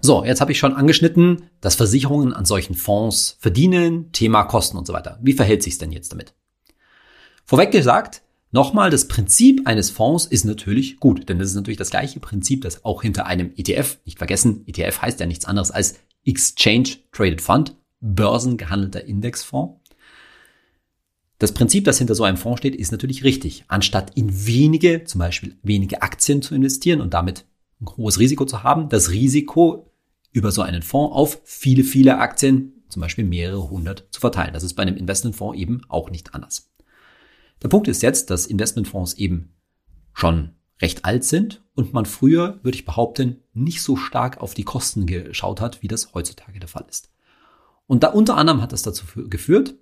So, 0.00 0.24
jetzt 0.24 0.40
habe 0.40 0.52
ich 0.52 0.58
schon 0.58 0.72
angeschnitten, 0.72 1.42
dass 1.60 1.74
Versicherungen 1.74 2.32
an 2.32 2.46
solchen 2.46 2.74
Fonds 2.74 3.36
verdienen, 3.38 4.12
Thema 4.12 4.44
Kosten 4.44 4.78
und 4.78 4.86
so 4.86 4.94
weiter. 4.94 5.18
Wie 5.20 5.34
verhält 5.34 5.62
sich 5.62 5.76
denn 5.76 5.92
jetzt 5.92 6.10
damit? 6.10 6.32
Vorweg 7.44 7.70
gesagt, 7.70 8.22
nochmal, 8.52 8.88
das 8.88 9.08
Prinzip 9.08 9.66
eines 9.66 9.90
Fonds 9.90 10.24
ist 10.24 10.46
natürlich 10.46 11.00
gut, 11.00 11.28
denn 11.28 11.38
das 11.38 11.50
ist 11.50 11.54
natürlich 11.54 11.76
das 11.76 11.90
gleiche 11.90 12.18
Prinzip, 12.18 12.62
das 12.62 12.82
auch 12.86 13.02
hinter 13.02 13.26
einem 13.26 13.52
ETF, 13.56 13.98
nicht 14.06 14.16
vergessen, 14.16 14.64
ETF 14.66 15.02
heißt 15.02 15.20
ja 15.20 15.26
nichts 15.26 15.44
anderes 15.44 15.70
als 15.70 15.96
Exchange 16.24 16.96
Traded 17.12 17.42
Fund, 17.42 17.76
börsengehandelter 18.00 19.04
Indexfonds. 19.04 19.80
Das 21.38 21.52
Prinzip, 21.52 21.84
das 21.84 21.98
hinter 21.98 22.14
so 22.14 22.24
einem 22.24 22.36
Fonds 22.36 22.58
steht, 22.58 22.76
ist 22.76 22.92
natürlich 22.92 23.24
richtig. 23.24 23.64
Anstatt 23.68 24.16
in 24.16 24.46
wenige, 24.46 25.04
zum 25.04 25.20
Beispiel 25.20 25.56
wenige 25.62 26.02
Aktien 26.02 26.42
zu 26.42 26.54
investieren 26.54 27.00
und 27.00 27.14
damit 27.14 27.46
ein 27.80 27.88
hohes 27.96 28.18
Risiko 28.18 28.44
zu 28.44 28.62
haben, 28.62 28.88
das 28.90 29.10
Risiko 29.10 29.90
über 30.32 30.52
so 30.52 30.62
einen 30.62 30.82
Fonds 30.82 31.16
auf 31.16 31.40
viele, 31.44 31.82
viele 31.82 32.18
Aktien, 32.18 32.84
zum 32.88 33.00
Beispiel 33.00 33.24
mehrere 33.24 33.70
hundert, 33.70 34.06
zu 34.10 34.20
verteilen. 34.20 34.52
Das 34.52 34.62
ist 34.62 34.74
bei 34.74 34.82
einem 34.82 34.96
Investmentfonds 34.96 35.58
eben 35.58 35.80
auch 35.88 36.10
nicht 36.10 36.34
anders. 36.34 36.70
Der 37.62 37.68
Punkt 37.68 37.88
ist 37.88 38.02
jetzt, 38.02 38.30
dass 38.30 38.46
Investmentfonds 38.46 39.14
eben 39.14 39.54
schon 40.12 40.50
recht 40.80 41.04
alt 41.04 41.24
sind 41.24 41.62
und 41.74 41.92
man 41.92 42.06
früher, 42.06 42.58
würde 42.62 42.76
ich 42.76 42.84
behaupten, 42.84 43.42
nicht 43.52 43.82
so 43.82 43.96
stark 43.96 44.40
auf 44.40 44.54
die 44.54 44.64
Kosten 44.64 45.06
geschaut 45.06 45.60
hat, 45.60 45.82
wie 45.82 45.88
das 45.88 46.14
heutzutage 46.14 46.58
der 46.58 46.68
Fall 46.68 46.86
ist. 46.88 47.10
Und 47.90 48.04
da 48.04 48.10
unter 48.10 48.36
anderem 48.36 48.62
hat 48.62 48.70
das 48.70 48.82
dazu 48.82 49.04
geführt, 49.28 49.74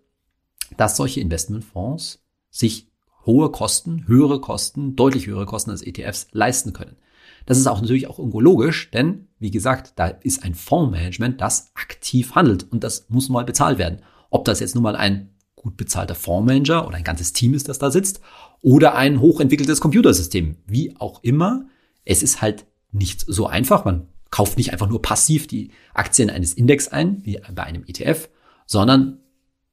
dass 0.79 0.97
solche 0.97 1.21
Investmentfonds 1.21 2.25
sich 2.49 2.91
hohe 3.27 3.53
Kosten, 3.53 4.07
höhere 4.07 4.41
Kosten, 4.41 4.97
deutlich 4.97 5.27
höhere 5.27 5.45
Kosten 5.45 5.73
als 5.73 5.83
ETFs 5.83 6.29
leisten 6.33 6.73
können. 6.73 6.97
Das 7.45 7.59
ist 7.59 7.67
auch 7.67 7.83
natürlich 7.83 8.07
auch 8.07 8.19
irgendwo 8.19 8.41
logisch, 8.41 8.91
denn 8.93 9.29
wie 9.38 9.50
gesagt, 9.50 9.93
da 9.97 10.07
ist 10.07 10.43
ein 10.43 10.55
Fondsmanagement, 10.55 11.38
das 11.43 11.71
aktiv 11.75 12.35
handelt 12.35 12.73
und 12.73 12.83
das 12.83 13.11
muss 13.11 13.29
mal 13.29 13.45
bezahlt 13.45 13.77
werden. 13.77 14.00
Ob 14.31 14.47
das 14.47 14.61
jetzt 14.61 14.75
nun 14.75 14.85
mal 14.85 14.97
ein 14.97 15.35
gut 15.55 15.77
bezahlter 15.77 16.15
Fondsmanager 16.15 16.87
oder 16.87 16.97
ein 16.97 17.05
ganzes 17.05 17.35
Team 17.35 17.53
ist, 17.53 17.69
das 17.69 17.79
da 17.79 17.91
sitzt, 17.91 18.23
oder 18.62 18.95
ein 18.95 19.21
hochentwickeltes 19.21 19.83
Computersystem, 19.83 20.57
wie 20.65 20.97
auch 20.97 21.23
immer, 21.23 21.67
es 22.07 22.23
ist 22.23 22.41
halt 22.41 22.65
nicht 22.91 23.27
so 23.27 23.47
einfach. 23.47 23.85
Man 23.85 24.09
kauft 24.30 24.58
nicht 24.58 24.73
einfach 24.73 24.88
nur 24.88 25.02
passiv 25.02 25.47
die 25.47 25.70
Aktien 25.94 26.30
eines 26.30 26.52
Index 26.52 26.88
ein, 26.88 27.25
wie 27.25 27.40
bei 27.54 27.64
einem 27.64 27.85
ETF, 27.87 28.28
sondern 28.66 29.20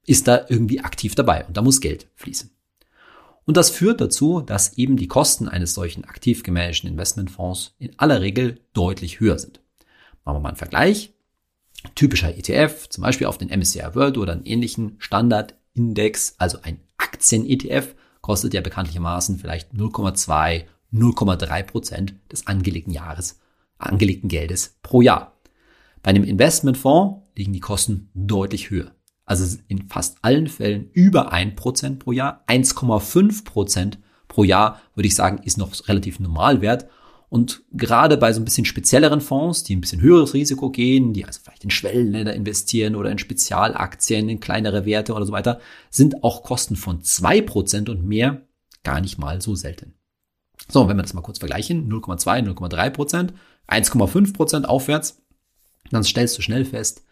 ist 0.05 0.27
da 0.27 0.45
irgendwie 0.47 0.81
aktiv 0.81 1.15
dabei 1.15 1.45
und 1.45 1.57
da 1.57 1.61
muss 1.61 1.81
Geld 1.81 2.07
fließen. 2.15 2.51
Und 3.45 3.57
das 3.57 3.69
führt 3.69 4.01
dazu, 4.01 4.41
dass 4.41 4.77
eben 4.77 4.97
die 4.97 5.07
Kosten 5.07 5.47
eines 5.47 5.73
solchen 5.73 6.03
aktiv 6.05 6.43
gemanagten 6.43 6.89
Investmentfonds 6.89 7.75
in 7.77 7.97
aller 7.99 8.21
Regel 8.21 8.59
deutlich 8.73 9.19
höher 9.19 9.37
sind. 9.37 9.61
Machen 10.23 10.37
wir 10.37 10.41
mal 10.41 10.49
einen 10.49 10.57
Vergleich. 10.57 11.13
Typischer 11.93 12.35
ETF, 12.35 12.89
zum 12.89 13.03
Beispiel 13.03 13.27
auf 13.27 13.37
den 13.37 13.49
MSCI 13.49 13.93
World 13.93 14.17
oder 14.17 14.33
einen 14.33 14.45
ähnlichen 14.45 14.95
Standardindex, 14.97 16.35
also 16.39 16.57
ein 16.63 16.79
Aktien-ETF, 16.97 17.93
kostet 18.21 18.55
ja 18.55 18.61
bekanntlichermaßen 18.61 19.37
vielleicht 19.37 19.71
0,2, 19.73 20.63
0,3 20.91 21.63
Prozent 21.63 22.15
des 22.31 22.47
angelegten 22.47 22.91
Jahres, 22.91 23.39
angelegten 23.77 24.29
Geldes 24.29 24.77
pro 24.81 25.01
Jahr. 25.01 25.39
Bei 26.01 26.09
einem 26.09 26.23
Investmentfonds 26.23 27.25
liegen 27.35 27.53
die 27.53 27.59
Kosten 27.59 28.09
deutlich 28.13 28.69
höher. 28.69 28.95
Also 29.25 29.57
in 29.67 29.89
fast 29.89 30.17
allen 30.21 30.47
Fällen 30.47 30.89
über 30.93 31.33
1% 31.33 31.97
pro 31.97 32.11
Jahr. 32.11 32.43
1,5% 32.47 33.97
pro 34.27 34.43
Jahr, 34.43 34.81
würde 34.93 35.07
ich 35.07 35.15
sagen, 35.15 35.41
ist 35.43 35.57
noch 35.57 35.87
relativ 35.87 36.19
Normalwert. 36.19 36.87
Und 37.29 37.63
gerade 37.71 38.17
bei 38.17 38.31
so 38.31 38.39
ein 38.39 38.45
bisschen 38.45 38.65
spezielleren 38.65 39.19
Fonds, 39.19 39.63
die 39.63 39.75
ein 39.75 39.81
bisschen 39.81 39.99
höheres 39.99 40.33
Risiko 40.35 40.69
gehen, 40.69 41.11
die 41.11 41.25
also 41.25 41.39
vielleicht 41.43 41.63
in 41.63 41.71
Schwellenländer 41.71 42.33
investieren 42.35 42.95
oder 42.95 43.09
in 43.09 43.17
Spezialaktien, 43.17 44.29
in 44.29 44.39
kleinere 44.39 44.85
Werte 44.85 45.13
oder 45.13 45.25
so 45.25 45.33
weiter, 45.33 45.59
sind 45.89 46.23
auch 46.23 46.43
Kosten 46.43 46.75
von 46.75 47.01
2% 47.01 47.89
und 47.89 48.05
mehr 48.05 48.47
gar 48.83 49.01
nicht 49.01 49.17
mal 49.17 49.41
so 49.41 49.55
selten. 49.55 49.95
So, 50.67 50.87
wenn 50.87 50.97
wir 50.97 51.03
das 51.03 51.13
mal 51.13 51.21
kurz 51.21 51.39
vergleichen, 51.39 51.91
0,2, 51.91 52.43
0,3% 52.43 53.33
1,5% 53.67 54.65
aufwärts, 54.65 55.21
dann 55.91 56.03
stellst 56.03 56.37
du 56.37 56.41
schnell 56.41 56.65
fest, 56.65 57.03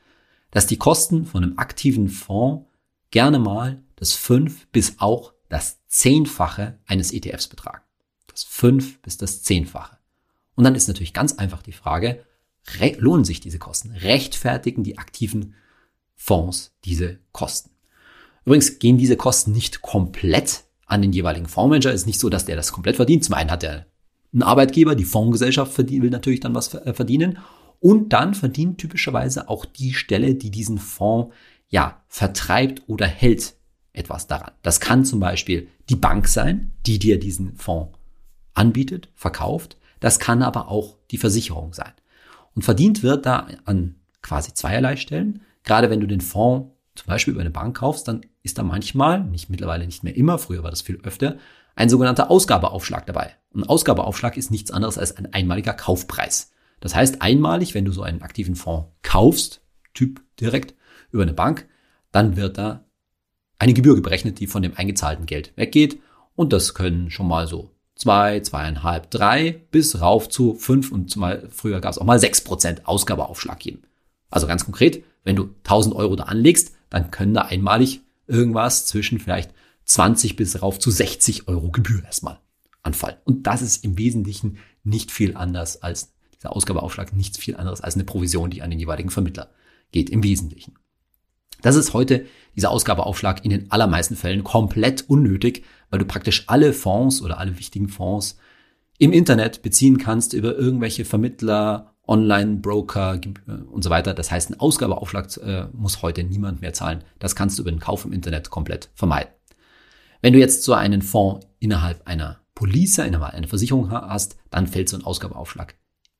dass 0.51 0.67
die 0.67 0.77
Kosten 0.77 1.25
von 1.25 1.43
einem 1.43 1.57
aktiven 1.57 2.09
Fonds 2.09 2.67
gerne 3.11 3.39
mal 3.39 3.83
das 3.95 4.13
fünf 4.13 4.67
bis 4.67 4.95
auch 4.99 5.33
das 5.49 5.79
Zehnfache 5.87 6.79
eines 6.85 7.11
ETFs 7.11 7.47
betragen. 7.47 7.83
Das 8.27 8.43
fünf 8.43 9.01
bis 9.01 9.17
das 9.17 9.43
Zehnfache. 9.43 9.97
Und 10.55 10.63
dann 10.63 10.75
ist 10.75 10.87
natürlich 10.87 11.13
ganz 11.13 11.33
einfach 11.33 11.61
die 11.61 11.71
Frage, 11.71 12.23
lohnen 12.97 13.25
sich 13.25 13.39
diese 13.39 13.59
Kosten? 13.59 13.91
Rechtfertigen 13.91 14.83
die 14.83 14.97
aktiven 14.97 15.55
Fonds 16.15 16.75
diese 16.85 17.19
Kosten? 17.31 17.71
Übrigens 18.45 18.79
gehen 18.79 18.97
diese 18.97 19.17
Kosten 19.17 19.51
nicht 19.51 19.81
komplett 19.81 20.65
an 20.93 21.01
den 21.01 21.11
jeweiligen 21.11 21.47
Fondsmanager. 21.47 21.91
Ist 21.91 22.05
nicht 22.05 22.19
so, 22.19 22.29
dass 22.29 22.45
der 22.45 22.55
das 22.55 22.71
komplett 22.71 22.95
verdient. 22.95 23.23
Zum 23.23 23.35
einen 23.35 23.51
hat 23.51 23.63
er 23.63 23.87
einen 24.31 24.43
Arbeitgeber, 24.43 24.95
die 24.95 25.03
Fondsgesellschaft 25.03 25.77
will 25.77 26.09
natürlich 26.09 26.39
dann 26.39 26.55
was 26.55 26.73
äh, 26.73 26.93
verdienen. 26.93 27.39
Und 27.79 28.13
dann 28.13 28.33
verdient 28.33 28.77
typischerweise 28.77 29.49
auch 29.49 29.65
die 29.65 29.93
Stelle, 29.93 30.35
die 30.35 30.51
diesen 30.51 30.77
Fonds 30.77 31.33
ja 31.67 32.01
vertreibt 32.07 32.83
oder 32.87 33.07
hält 33.07 33.55
etwas 33.91 34.27
daran. 34.27 34.51
Das 34.61 34.79
kann 34.79 35.03
zum 35.03 35.19
Beispiel 35.19 35.67
die 35.89 35.95
Bank 35.95 36.27
sein, 36.27 36.71
die 36.85 36.99
dir 36.99 37.19
diesen 37.19 37.55
Fonds 37.57 37.97
anbietet, 38.53 39.09
verkauft. 39.15 39.77
Das 39.99 40.19
kann 40.19 40.43
aber 40.43 40.69
auch 40.69 40.97
die 41.11 41.17
Versicherung 41.17 41.73
sein. 41.73 41.91
Und 42.55 42.61
verdient 42.61 43.03
wird 43.03 43.25
da 43.25 43.47
an 43.65 43.95
quasi 44.21 44.53
zweierlei 44.53 44.95
Stellen. 44.95 45.41
Gerade 45.63 45.89
wenn 45.89 45.99
du 45.99 46.07
den 46.07 46.21
Fonds 46.21 46.69
zum 46.95 47.07
Beispiel 47.07 47.33
über 47.33 47.41
eine 47.41 47.49
Bank 47.49 47.77
kaufst, 47.77 48.07
dann 48.07 48.21
ist 48.43 48.57
da 48.57 48.63
manchmal, 48.63 49.23
nicht 49.23 49.49
mittlerweile 49.49 49.85
nicht 49.85 50.03
mehr 50.03 50.15
immer, 50.15 50.37
früher 50.37 50.63
war 50.63 50.69
das 50.69 50.81
viel 50.81 50.99
öfter, 51.03 51.37
ein 51.75 51.89
sogenannter 51.89 52.29
Ausgabeaufschlag 52.29 53.05
dabei. 53.05 53.35
Ein 53.55 53.63
Ausgabeaufschlag 53.63 54.37
ist 54.37 54.51
nichts 54.51 54.69
anderes 54.69 54.97
als 54.97 55.17
ein 55.17 55.33
einmaliger 55.33 55.73
Kaufpreis. 55.73 56.51
Das 56.79 56.93
heißt, 56.93 57.21
einmalig, 57.21 57.73
wenn 57.73 57.85
du 57.85 57.91
so 57.91 58.03
einen 58.03 58.21
aktiven 58.21 58.55
Fonds 58.55 58.89
kaufst, 59.01 59.61
Typ 59.93 60.21
direkt 60.39 60.75
über 61.11 61.23
eine 61.23 61.33
Bank, 61.33 61.67
dann 62.11 62.35
wird 62.35 62.57
da 62.57 62.83
eine 63.59 63.73
Gebühr 63.73 64.01
berechnet, 64.01 64.39
die 64.39 64.47
von 64.47 64.61
dem 64.61 64.75
eingezahlten 64.75 65.25
Geld 65.25 65.53
weggeht. 65.55 65.99
Und 66.35 66.51
das 66.51 66.73
können 66.73 67.09
schon 67.11 67.27
mal 67.27 67.47
so 67.47 67.71
zwei, 67.95 68.39
zweieinhalb, 68.39 69.09
drei 69.11 69.61
bis 69.71 70.01
rauf 70.01 70.29
zu 70.29 70.55
fünf 70.55 70.91
und 70.91 71.09
zumal 71.09 71.47
früher 71.49 71.79
gab 71.79 71.91
es 71.91 71.97
auch 71.97 72.05
mal 72.05 72.19
sechs 72.19 72.41
Prozent 72.41 72.87
Ausgabeaufschlag 72.87 73.59
geben. 73.59 73.83
Also 74.29 74.47
ganz 74.47 74.65
konkret, 74.65 75.03
wenn 75.23 75.35
du 75.35 75.49
1000 75.63 75.95
Euro 75.95 76.15
da 76.15 76.23
anlegst, 76.23 76.75
dann 76.89 77.11
können 77.11 77.33
da 77.33 77.43
einmalig 77.43 78.01
irgendwas 78.27 78.85
zwischen 78.85 79.19
vielleicht 79.19 79.51
20 79.85 80.35
bis 80.35 80.61
rauf 80.61 80.79
zu 80.79 80.91
60 80.91 81.47
Euro 81.47 81.71
Gebühr 81.71 82.03
erstmal 82.03 82.39
anfallen. 82.81 83.17
Und 83.25 83.47
das 83.47 83.61
ist 83.61 83.83
im 83.83 83.97
Wesentlichen 83.97 84.57
nicht 84.83 85.11
viel 85.11 85.35
anders 85.35 85.81
als 85.81 86.13
der 86.43 86.53
Ausgabeaufschlag 86.55 87.13
nichts 87.13 87.37
viel 87.37 87.55
anderes 87.55 87.81
als 87.81 87.95
eine 87.95 88.03
Provision, 88.03 88.49
die 88.49 88.61
an 88.61 88.69
den 88.69 88.79
jeweiligen 88.79 89.09
Vermittler 89.09 89.49
geht, 89.91 90.09
im 90.09 90.23
Wesentlichen. 90.23 90.75
Das 91.61 91.77
ist 91.77 91.93
heute 91.93 92.25
dieser 92.55 92.71
Ausgabeaufschlag 92.71 93.45
in 93.45 93.49
den 93.49 93.71
allermeisten 93.71 94.17
Fällen 94.17 94.43
komplett 94.43 95.09
unnötig, 95.09 95.63
weil 95.89 95.99
du 95.99 96.05
praktisch 96.05 96.43
alle 96.47 96.73
Fonds 96.73 97.21
oder 97.21 97.37
alle 97.37 97.57
wichtigen 97.57 97.87
Fonds 97.87 98.37
im 98.97 99.13
Internet 99.13 99.61
beziehen 99.61 99.97
kannst 99.97 100.33
über 100.33 100.55
irgendwelche 100.57 101.05
Vermittler, 101.05 101.92
Online-Broker 102.07 103.15
äh, 103.15 103.51
und 103.51 103.83
so 103.83 103.89
weiter. 103.89 104.13
Das 104.13 104.31
heißt, 104.31 104.51
ein 104.51 104.59
Ausgabeaufschlag 104.59 105.37
äh, 105.37 105.65
muss 105.73 106.01
heute 106.01 106.23
niemand 106.23 106.61
mehr 106.61 106.73
zahlen. 106.73 107.03
Das 107.19 107.35
kannst 107.35 107.57
du 107.57 107.63
über 107.63 107.71
den 107.71 107.79
Kauf 107.79 108.05
im 108.05 108.13
Internet 108.13 108.49
komplett 108.49 108.89
vermeiden. 108.93 109.31
Wenn 110.21 110.33
du 110.33 110.39
jetzt 110.39 110.63
so 110.63 110.73
einen 110.73 111.01
Fonds 111.01 111.45
innerhalb 111.59 112.07
einer 112.07 112.39
Police, 112.55 112.99
innerhalb 112.99 113.33
einer 113.33 113.47
Versicherung 113.47 113.91
hast, 113.91 114.37
dann 114.49 114.67
fällt 114.67 114.89
so 114.89 114.97
ein 114.97 115.03
Ausgabeaufschlag 115.03 115.75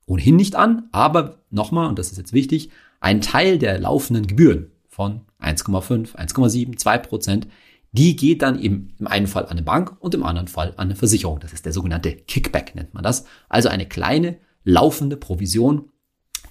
ohnehin 0.06 0.36
nicht 0.36 0.54
an, 0.56 0.88
aber 0.92 1.38
nochmal, 1.50 1.88
und 1.88 1.98
das 1.98 2.10
ist 2.10 2.18
jetzt 2.18 2.32
wichtig, 2.32 2.70
ein 3.00 3.20
Teil 3.20 3.58
der 3.58 3.78
laufenden 3.78 4.26
Gebühren 4.26 4.70
von 4.88 5.22
1,5, 5.40 6.14
1,7, 6.14 6.76
2 6.76 6.98
Prozent, 6.98 7.48
die 7.92 8.16
geht 8.16 8.42
dann 8.42 8.58
eben 8.58 8.92
im 8.98 9.06
einen 9.06 9.26
Fall 9.26 9.44
an 9.44 9.52
eine 9.52 9.62
Bank 9.62 9.96
und 10.00 10.14
im 10.14 10.24
anderen 10.24 10.48
Fall 10.48 10.70
an 10.76 10.88
eine 10.88 10.96
Versicherung. 10.96 11.38
Das 11.40 11.52
ist 11.52 11.64
der 11.64 11.72
sogenannte 11.72 12.12
Kickback, 12.12 12.74
nennt 12.74 12.92
man 12.92 13.04
das. 13.04 13.24
Also 13.48 13.68
eine 13.68 13.86
kleine 13.86 14.38
laufende 14.64 15.16
Provision, 15.16 15.90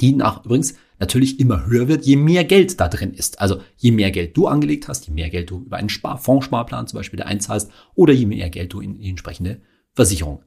die 0.02 0.14
nach 0.14 0.46
übrigens 0.46 0.76
natürlich 1.00 1.40
immer 1.40 1.66
höher 1.66 1.88
wird, 1.88 2.06
je 2.06 2.16
mehr 2.16 2.46
Geld 2.46 2.80
da 2.80 2.88
drin 2.88 3.14
ist. 3.14 3.42
Also 3.42 3.62
je 3.76 3.92
mehr 3.92 4.12
Geld 4.12 4.38
du 4.38 4.48
angelegt 4.48 4.88
hast, 4.88 5.08
je 5.08 5.14
mehr 5.14 5.30
Geld 5.30 5.50
du 5.50 5.60
über 5.66 5.78
einen 5.78 5.90
Spar 5.90 6.18
Fondssparplan 6.18 6.88
zum 6.88 6.98
Beispiel 6.98 7.22
einzahlst 7.22 7.70
oder 7.96 8.14
je 8.14 8.26
mehr 8.26 8.50
Geld 8.50 8.74
du 8.74 8.80
in 8.80 8.98
die 8.98 9.10
entsprechende 9.10 9.62
Versicherung 9.94 10.44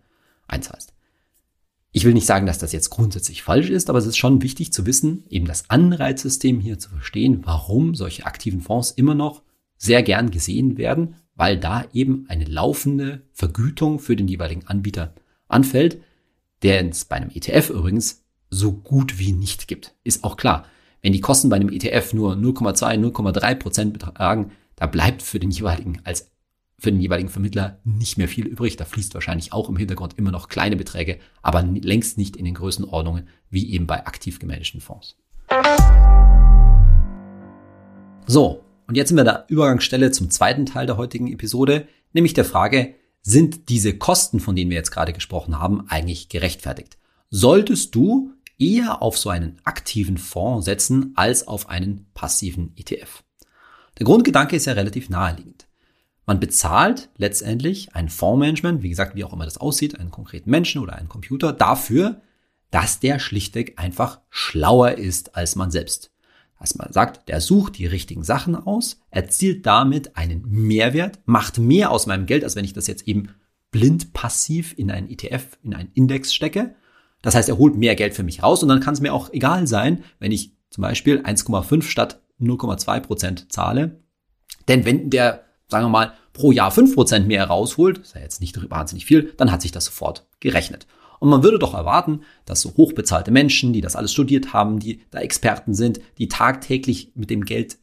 einzahlst. 0.49 0.95
Ich 1.93 2.05
will 2.05 2.13
nicht 2.13 2.27
sagen, 2.27 2.47
dass 2.47 2.59
das 2.59 2.73
jetzt 2.73 2.91
grundsätzlich 2.91 3.43
falsch 3.43 3.71
ist, 3.71 3.89
aber 3.89 3.99
es 3.99 4.07
ist 4.07 4.19
schon 4.19 4.43
wichtig 4.43 4.73
zu 4.73 4.85
wissen, 4.85 5.25
eben 5.31 5.47
das 5.47 5.71
Anreizsystem 5.71 6.61
hier 6.61 6.79
zu 6.79 6.91
verstehen, 6.91 7.41
warum 7.45 7.95
solche 7.95 8.27
aktiven 8.27 8.61
Fonds 8.61 8.91
immer 8.91 9.15
noch 9.15 9.43
sehr 9.79 10.03
gern 10.03 10.31
gesehen 10.31 10.77
werden, 10.77 11.17
weil 11.35 11.59
da 11.59 11.85
eben 11.93 12.27
eine 12.29 12.45
laufende 12.45 13.23
Vergütung 13.33 13.99
für 13.99 14.17
den 14.17 14.29
jeweiligen 14.29 14.67
Anbieter 14.67 15.15
anfällt, 15.49 16.03
der 16.63 16.89
es 16.89 17.05
bei 17.05 17.17
einem 17.17 17.31
ETF 17.31 17.71
übrigens 17.71 18.25
so 18.51 18.73
gut 18.73 19.19
wie 19.19 19.33
nicht 19.33 19.69
gibt. 19.69 19.95
Ist 20.05 20.25
auch 20.25 20.37
klar. 20.37 20.67
Wenn 21.03 21.13
die 21.13 21.21
Kosten 21.21 21.49
bei 21.49 21.57
einem 21.57 21.71
ETF 21.71 22.15
nur 22.15 22.35
0,2, 22.35 22.99
0,3 23.13 23.55
Prozent 23.57 23.93
betragen, 23.93 24.53
da 24.77 24.87
bleibt 24.87 25.23
für 25.23 25.39
den 25.39 25.51
jeweiligen 25.51 26.01
als 26.05 26.31
für 26.79 26.93
den 26.93 27.01
jeweiligen 27.01 27.31
Vermittler 27.31 27.79
nicht 27.85 28.19
mehr 28.19 28.29
viel 28.29 28.47
übrig. 28.47 28.77
Da 28.77 28.85
fließt 28.85 29.15
wahrscheinlich 29.15 29.53
auch 29.53 29.69
im 29.69 29.77
Hintergrund 29.77 30.19
immer 30.19 30.31
noch 30.31 30.49
kleine 30.49 30.77
Beträge, 30.77 31.19
aber 31.43 31.63
längst 31.63 32.19
nicht 32.19 32.37
in 32.37 32.45
den 32.45 32.55
Größenordnungen 32.55 33.29
wie 33.51 33.73
eben 33.73 33.87
bei 33.87 34.07
aktiv 34.07 34.39
gemanagten 34.39 34.81
Fonds. 34.81 35.17
So, 38.27 38.65
und 38.87 38.97
jetzt 38.97 39.09
sind 39.09 39.17
wir 39.17 39.25
der 39.25 39.47
Übergangsstelle 39.49 40.11
zum 40.11 40.31
zweiten 40.31 40.67
Teil 40.67 40.87
der 40.87 40.97
heutigen 40.97 41.33
Episode, 41.33 41.89
nämlich 42.13 42.35
der 42.35 42.45
Frage, 42.45 42.95
sind 43.27 43.69
diese 43.71 43.99
Kosten, 43.99 44.39
von 44.39 44.55
denen 44.55 44.71
wir 44.71 44.77
jetzt 44.77 44.93
gerade 44.93 45.13
gesprochen 45.13 45.59
haben, 45.59 45.89
eigentlich 45.89 46.29
gerechtfertigt? 46.29 46.97
Solltest 47.29 47.95
du 47.97 48.31
eher 48.57 49.03
auf 49.03 49.19
so 49.19 49.31
einen 49.31 49.59
aktiven 49.65 50.17
Fonds 50.17 50.65
setzen 50.65 51.13
als 51.17 51.49
auf 51.49 51.69
einen 51.69 52.07
passiven 52.15 52.73
ETF? 52.77 53.25
Der 53.99 54.07
Grundgedanke 54.07 54.55
ist 54.55 54.67
ja 54.67 54.75
relativ 54.75 55.11
naheliegend. 55.11 55.67
Man 56.25 56.39
bezahlt 56.39 57.09
letztendlich 57.17 57.97
ein 57.97 58.09
Fondsmanagement, 58.09 58.85
wie 58.85 58.91
gesagt, 58.91 59.17
wie 59.17 59.25
auch 59.25 59.33
immer 59.33 59.45
das 59.45 59.59
aussieht, 59.59 59.99
einen 59.99 60.13
konkreten 60.13 60.51
Menschen 60.51 60.81
oder 60.81 60.95
einen 60.95 61.09
Computer 61.09 61.53
dafür, 61.53 62.21
dass 62.71 63.01
der 63.01 63.19
schlichtweg 63.19 63.75
einfach 63.77 64.21
schlauer 64.31 64.93
ist 64.93 65.35
als 65.35 65.57
man 65.57 65.73
selbst. 65.73 66.13
Dass 66.59 66.75
man 66.75 66.93
sagt, 66.93 67.29
der 67.29 67.41
sucht 67.41 67.79
die 67.79 67.87
richtigen 67.87 68.25
Sachen 68.25 68.57
aus, 68.57 69.01
erzielt 69.11 69.67
damit 69.67 70.17
einen 70.17 70.43
Mehrwert, 70.49 71.21
macht 71.27 71.59
mehr 71.59 71.91
aus 71.91 72.07
meinem 72.07 72.27
Geld, 72.27 72.45
als 72.45 72.57
wenn 72.57 72.65
ich 72.65 72.73
das 72.73 72.87
jetzt 72.87 73.07
eben 73.07 73.29
blind 73.71 74.13
passiv 74.13 74.75
in 74.77 74.91
einen 74.91 75.11
ETF, 75.11 75.59
in 75.63 75.75
einen 75.75 75.91
Index 75.93 76.33
stecke. 76.33 76.75
Das 77.23 77.35
heißt, 77.35 77.49
er 77.49 77.59
holt 77.59 77.77
mehr 77.77 77.95
Geld 77.95 78.15
für 78.15 78.23
mich 78.23 78.43
raus 78.43 78.63
und 78.63 78.69
dann 78.69 78.81
kann 78.81 78.95
es 78.95 79.01
mir 79.01 79.13
auch 79.13 79.33
egal 79.33 79.67
sein, 79.67 80.05
wenn 80.19 80.33
ich 80.33 80.57
zum 80.71 80.83
Beispiel 80.83 81.21
1,5 81.21 81.83
statt 81.83 82.23
0,2 82.41 83.01
Prozent 83.01 83.53
zahle. 83.53 84.01
Denn 84.69 84.85
wenn 84.85 85.11
der, 85.11 85.45
sagen 85.69 85.87
wir 85.87 85.91
mal, 85.91 86.13
pro 86.33 86.53
Jahr 86.53 86.71
5 86.71 86.95
Prozent 86.95 87.27
mehr 87.27 87.45
rausholt, 87.45 87.99
ist 87.99 88.15
ja 88.15 88.21
jetzt 88.21 88.41
nicht 88.41 88.71
wahnsinnig 88.71 89.07
viel, 89.07 89.35
dann 89.37 89.53
hat 89.53 89.63
sich 89.63 89.73
das 89.73 89.87
sofort 89.87 90.27
gerechnet. 90.41 90.87
Und 91.19 91.29
man 91.29 91.43
würde 91.43 91.59
doch 91.59 91.75
erwarten, 91.75 92.21
dass 92.45 92.61
so 92.61 92.75
hochbezahlte 92.77 93.31
Menschen, 93.31 93.73
die 93.73 93.81
das 93.81 93.97
alles 93.97 94.13
studiert 94.13 94.53
haben, 94.53 94.79
die 94.79 95.01
da 95.11 95.21
Experten 95.21 95.75
sind, 95.75 96.01
die 96.19 96.29
tagtäglich 96.29 97.13
mit 97.15 97.31
dem 97.31 97.45
Geld 97.45 97.79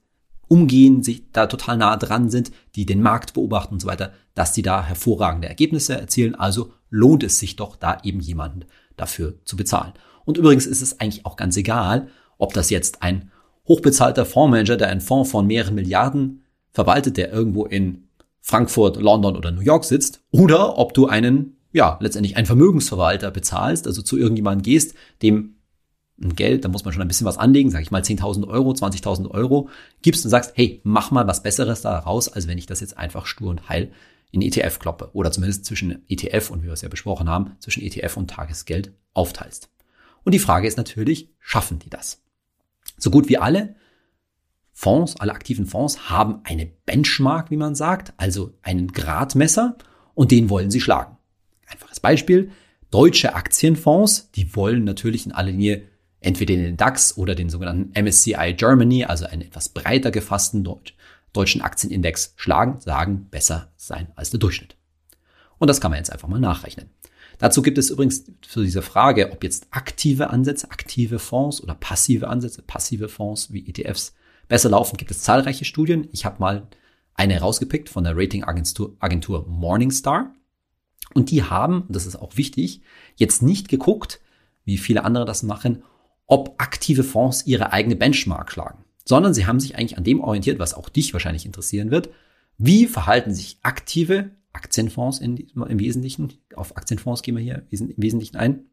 umgehen, 0.48 1.04
sich 1.04 1.32
da 1.32 1.48
total 1.48 1.78
nah 1.78 1.98
dran 1.98 2.30
sind, 2.30 2.52
die 2.76 2.86
den 2.86 3.02
Markt 3.02 3.34
beobachten 3.34 3.76
und 3.76 3.80
so 3.80 3.88
weiter, 3.88 4.14
dass 4.36 4.54
die 4.54 4.62
da 4.62 4.84
hervorragende 4.84 5.48
Ergebnisse 5.48 6.00
erzielen. 6.00 6.36
Also 6.36 6.72
lohnt 6.90 7.24
es 7.24 7.40
sich 7.40 7.56
doch, 7.56 7.76
da 7.76 7.98
eben 8.04 8.20
jemanden 8.20 8.66
dafür 8.96 9.36
zu 9.46 9.56
bezahlen. 9.56 9.94
Und 10.26 10.38
übrigens 10.38 10.66
ist 10.66 10.82
es 10.82 11.00
eigentlich 11.00 11.26
auch 11.26 11.36
ganz 11.36 11.58
egal, 11.58 12.08
ob 12.38 12.54
das 12.54 12.70
jetzt 12.70 13.02
ein 13.02 13.32
hochbezahlter 13.68 14.26
Fondsmanager, 14.26 14.78
der 14.78 14.90
einen 14.90 15.02
Fonds 15.02 15.32
von 15.32 15.48
mehreren 15.48 15.76
Milliarden 15.76 16.44
verwaltet, 16.72 17.18
der 17.18 17.32
irgendwo 17.32 17.66
in 17.66 18.08
Frankfurt, 18.42 18.98
London 18.98 19.38
oder 19.38 19.52
New 19.52 19.62
York 19.62 19.86
sitzt, 19.86 20.22
oder 20.32 20.78
ob 20.78 20.94
du 20.94 21.08
einen, 21.08 21.56
ja, 21.74 21.98
letztendlich 22.00 22.38
einen 22.38 22.46
Vermögensverwalter 22.46 23.32
bezahlst, 23.32 23.88
also 23.88 24.02
zu 24.02 24.18
irgendjemandem 24.18 24.64
gehst, 24.64 24.96
dem 25.22 25.56
ein 26.22 26.36
Geld, 26.36 26.64
da 26.64 26.70
muss 26.70 26.86
man 26.86 26.94
schon 26.94 27.02
ein 27.02 27.08
bisschen 27.08 27.26
was 27.26 27.40
anlegen, 27.40 27.72
sage 27.72 27.84
ich 27.84 27.92
mal 27.92 28.04
10.000 28.04 28.48
Euro, 28.48 28.72
20.000 28.72 29.30
Euro, 29.32 29.70
gibst 30.04 30.24
und 30.24 30.30
sagst, 30.30 30.54
hey, 30.56 30.80
mach 30.84 31.12
mal 31.12 31.28
was 31.28 31.44
Besseres 31.44 31.82
da 31.82 31.98
raus, 31.98 32.30
als 32.30 32.48
wenn 32.48 32.60
ich 32.60 32.68
das 32.68 32.82
jetzt 32.82 32.98
einfach 32.98 33.26
stur 33.26 33.50
und 33.50 33.68
heil 33.68 33.92
in 34.32 34.42
ETF 34.42 34.80
kloppe. 34.80 35.10
Oder 35.14 35.32
zumindest 35.32 35.66
zwischen 35.66 36.04
ETF 36.08 36.52
und 36.52 36.62
wie 36.62 36.68
wir 36.68 36.74
es 36.74 36.82
ja 36.82 36.90
besprochen 36.90 37.30
haben, 37.30 37.56
zwischen 37.60 37.84
ETF 37.84 38.18
und 38.18 38.30
Tagesgeld 38.30 38.94
aufteilst. 39.14 39.70
Und 40.24 40.34
die 40.34 40.40
Frage 40.40 40.68
ist 40.68 40.78
natürlich, 40.78 41.30
schaffen 41.40 41.80
die 41.80 41.90
das? 41.90 42.22
So 42.98 43.10
gut 43.10 43.28
wie 43.28 43.38
alle 43.38 43.76
Fonds, 44.72 45.20
alle 45.20 45.34
aktiven 45.34 45.66
Fonds 45.66 46.10
haben 46.10 46.42
eine 46.44 46.66
Benchmark, 46.66 47.52
wie 47.52 47.58
man 47.58 47.76
sagt, 47.76 48.14
also 48.18 48.54
einen 48.62 48.92
Gradmesser 48.92 49.78
und 50.14 50.32
den 50.32 50.50
wollen 50.50 50.72
sie 50.72 50.82
schlagen. 50.82 51.13
Einfaches 51.74 52.00
Beispiel. 52.00 52.52
Deutsche 52.92 53.34
Aktienfonds, 53.34 54.30
die 54.32 54.56
wollen 54.56 54.84
natürlich 54.84 55.26
in 55.26 55.32
aller 55.32 55.52
Linie 55.52 55.88
entweder 56.20 56.56
den 56.56 56.78
DAX 56.78 57.18
oder 57.18 57.34
den 57.34 57.50
sogenannten 57.50 57.92
MSCI 58.00 58.54
Germany, 58.56 59.06
also 59.06 59.26
einen 59.26 59.42
etwas 59.42 59.70
breiter 59.70 60.12
gefassten 60.12 60.64
Deutsch, 60.64 60.96
deutschen 61.34 61.62
Aktienindex 61.62 62.34
schlagen, 62.36 62.80
sagen, 62.80 63.28
besser 63.32 63.72
sein 63.76 64.08
als 64.16 64.30
der 64.30 64.40
Durchschnitt. 64.40 64.76
Und 65.58 65.68
das 65.68 65.82
kann 65.82 65.90
man 65.90 65.98
jetzt 65.98 66.12
einfach 66.12 66.28
mal 66.28 66.40
nachrechnen. 66.40 66.92
Dazu 67.40 67.64
gibt 67.64 67.80
es 67.80 67.90
übrigens 67.90 68.26
für 68.48 68.62
diese 68.62 68.84
Frage, 68.84 69.32
ob 69.32 69.44
jetzt 69.44 69.68
aktive 69.72 70.30
Ansätze, 70.30 70.70
aktive 70.70 71.18
Fonds 71.18 71.62
oder 71.62 71.74
passive 71.74 72.28
Ansätze, 72.28 72.62
passive 72.62 73.10
Fonds 73.10 73.52
wie 73.52 73.68
ETFs 73.68 74.14
besser 74.48 74.70
laufen, 74.70 74.98
gibt 74.98 75.10
es 75.10 75.24
zahlreiche 75.24 75.66
Studien. 75.66 76.08
Ich 76.12 76.26
habe 76.26 76.40
mal 76.40 76.68
eine 77.16 77.40
rausgepickt 77.40 77.90
von 77.90 78.04
der 78.04 78.16
Ratingagentur 78.16 78.96
Agentur 79.00 79.48
Morningstar. 79.48 80.36
Und 81.14 81.32
die 81.32 81.44
haben, 81.44 81.86
das 81.90 82.06
ist 82.06 82.16
auch 82.16 82.38
wichtig, 82.38 82.82
jetzt 83.16 83.42
nicht 83.42 83.68
geguckt, 83.68 84.20
wie 84.66 84.78
viele 84.78 85.04
andere 85.04 85.26
das 85.26 85.44
machen, 85.44 85.84
ob 86.26 86.56
aktive 86.58 87.04
Fonds 87.04 87.46
ihre 87.46 87.74
eigene 87.74 87.96
Benchmark 87.96 88.52
schlagen, 88.52 88.84
sondern 89.06 89.34
sie 89.34 89.46
haben 89.46 89.60
sich 89.60 89.76
eigentlich 89.76 89.98
an 89.98 90.04
dem 90.04 90.22
orientiert, 90.22 90.60
was 90.60 90.74
auch 90.74 90.90
dich 90.90 91.14
wahrscheinlich 91.14 91.46
interessieren 91.46 91.92
wird. 91.92 92.10
Wie 92.58 92.88
verhalten 92.88 93.34
sich 93.34 93.58
aktive 93.62 94.32
Aktienfonds 94.54 95.20
in, 95.20 95.38
im 95.38 95.80
Wesentlichen, 95.80 96.34
auf 96.56 96.78
Aktienfonds 96.78 97.24
gehen 97.24 97.36
wir 97.36 97.44
hier 97.44 97.66
im 97.72 97.94
Wesentlichen 97.98 98.38
ein, 98.38 98.66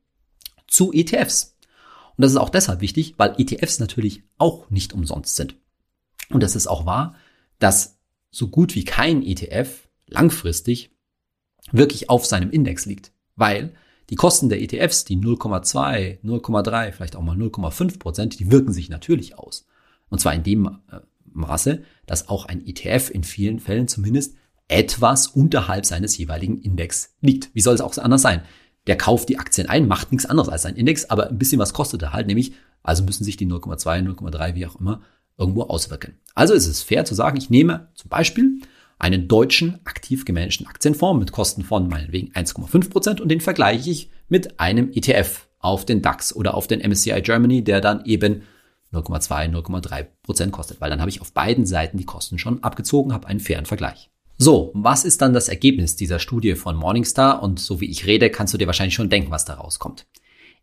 zu 0.66 0.92
ETFs. 0.92 1.56
Und 2.16 2.22
das 2.22 2.32
ist 2.32 2.38
auch 2.38 2.50
deshalb 2.50 2.80
wichtig, 2.80 3.14
weil 3.16 3.34
ETFs 3.38 3.80
natürlich 3.80 4.22
auch 4.38 4.70
nicht 4.70 4.92
umsonst 4.92 5.36
sind. 5.36 5.56
Und 6.28 6.42
es 6.42 6.54
ist 6.54 6.66
auch 6.66 6.86
wahr, 6.86 7.14
dass 7.58 7.98
so 8.30 8.48
gut 8.48 8.74
wie 8.74 8.84
kein 8.84 9.22
ETF 9.22 9.88
langfristig 10.06 10.90
wirklich 11.72 12.10
auf 12.10 12.26
seinem 12.26 12.50
Index 12.50 12.86
liegt, 12.86 13.12
weil 13.36 13.72
die 14.10 14.16
Kosten 14.16 14.48
der 14.48 14.60
ETFs, 14.60 15.04
die 15.04 15.16
0,2, 15.16 16.20
0,3, 16.22 16.92
vielleicht 16.92 17.16
auch 17.16 17.22
mal 17.22 17.36
0,5 17.36 17.98
Prozent, 17.98 18.40
die 18.40 18.50
wirken 18.50 18.72
sich 18.72 18.88
natürlich 18.88 19.38
aus. 19.38 19.66
Und 20.08 20.20
zwar 20.20 20.34
in 20.34 20.42
dem 20.42 20.66
äh, 20.66 21.00
Maße, 21.32 21.82
dass 22.06 22.28
auch 22.28 22.46
ein 22.46 22.66
ETF 22.66 23.10
in 23.10 23.22
vielen 23.22 23.60
Fällen 23.60 23.86
zumindest 23.86 24.34
etwas 24.66 25.28
unterhalb 25.28 25.86
seines 25.86 26.16
jeweiligen 26.18 26.60
Index 26.60 27.14
liegt. 27.20 27.54
Wie 27.54 27.60
soll 27.60 27.74
es 27.74 27.80
auch 27.80 27.96
anders 27.98 28.22
sein? 28.22 28.42
Der 28.86 28.96
kauft 28.96 29.28
die 29.28 29.38
Aktien 29.38 29.68
ein, 29.68 29.86
macht 29.86 30.10
nichts 30.10 30.26
anderes 30.26 30.48
als 30.48 30.62
sein 30.62 30.76
Index, 30.76 31.04
aber 31.06 31.28
ein 31.28 31.38
bisschen 31.38 31.60
was 31.60 31.72
kostet 31.72 32.02
er 32.02 32.12
halt, 32.12 32.26
nämlich, 32.26 32.52
also 32.82 33.04
müssen 33.04 33.24
sich 33.24 33.36
die 33.36 33.46
0,2, 33.46 34.04
0,3, 34.04 34.54
wie 34.54 34.66
auch 34.66 34.80
immer, 34.80 35.02
irgendwo 35.38 35.62
auswirken. 35.62 36.14
Also 36.34 36.54
ist 36.54 36.66
es 36.66 36.82
fair 36.82 37.04
zu 37.04 37.14
sagen, 37.14 37.36
ich 37.36 37.50
nehme 37.50 37.88
zum 37.94 38.08
Beispiel 38.08 38.60
einen 39.00 39.28
deutschen 39.28 39.80
aktiv 39.84 40.24
gemanagten 40.24 40.66
Aktienfonds 40.66 41.18
mit 41.18 41.32
Kosten 41.32 41.62
von 41.62 41.88
meinetwegen 41.88 42.32
1,5 42.32 42.90
Prozent 42.90 43.20
und 43.20 43.28
den 43.28 43.40
vergleiche 43.40 43.90
ich 43.90 44.10
mit 44.28 44.60
einem 44.60 44.90
ETF 44.92 45.48
auf 45.58 45.84
den 45.84 46.02
DAX 46.02 46.34
oder 46.34 46.54
auf 46.54 46.66
den 46.66 46.80
MSCI 46.80 47.20
Germany, 47.22 47.64
der 47.64 47.80
dann 47.80 48.04
eben 48.04 48.42
0,2, 48.92 49.50
0,3 49.50 50.06
Prozent 50.22 50.52
kostet, 50.52 50.80
weil 50.80 50.90
dann 50.90 51.00
habe 51.00 51.10
ich 51.10 51.20
auf 51.20 51.32
beiden 51.32 51.66
Seiten 51.66 51.98
die 51.98 52.04
Kosten 52.04 52.38
schon 52.38 52.62
abgezogen, 52.62 53.12
habe 53.12 53.28
einen 53.28 53.40
fairen 53.40 53.66
Vergleich. 53.66 54.10
So, 54.36 54.70
was 54.74 55.04
ist 55.04 55.20
dann 55.20 55.34
das 55.34 55.48
Ergebnis 55.48 55.96
dieser 55.96 56.18
Studie 56.18 56.54
von 56.54 56.74
Morningstar? 56.74 57.42
Und 57.42 57.60
so 57.60 57.80
wie 57.80 57.90
ich 57.90 58.06
rede, 58.06 58.30
kannst 58.30 58.54
du 58.54 58.58
dir 58.58 58.66
wahrscheinlich 58.66 58.94
schon 58.94 59.10
denken, 59.10 59.30
was 59.30 59.44
da 59.44 59.54
rauskommt. 59.54 60.06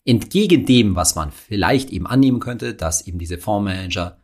Entgegen 0.04 0.66
dem, 0.66 0.96
was 0.96 1.16
man 1.16 1.32
vielleicht 1.32 1.92
eben 1.92 2.08
annehmen 2.08 2.40
könnte, 2.40 2.74
dass 2.74 3.06
eben 3.06 3.20
diese 3.20 3.38
Fondsmanager 3.38 4.18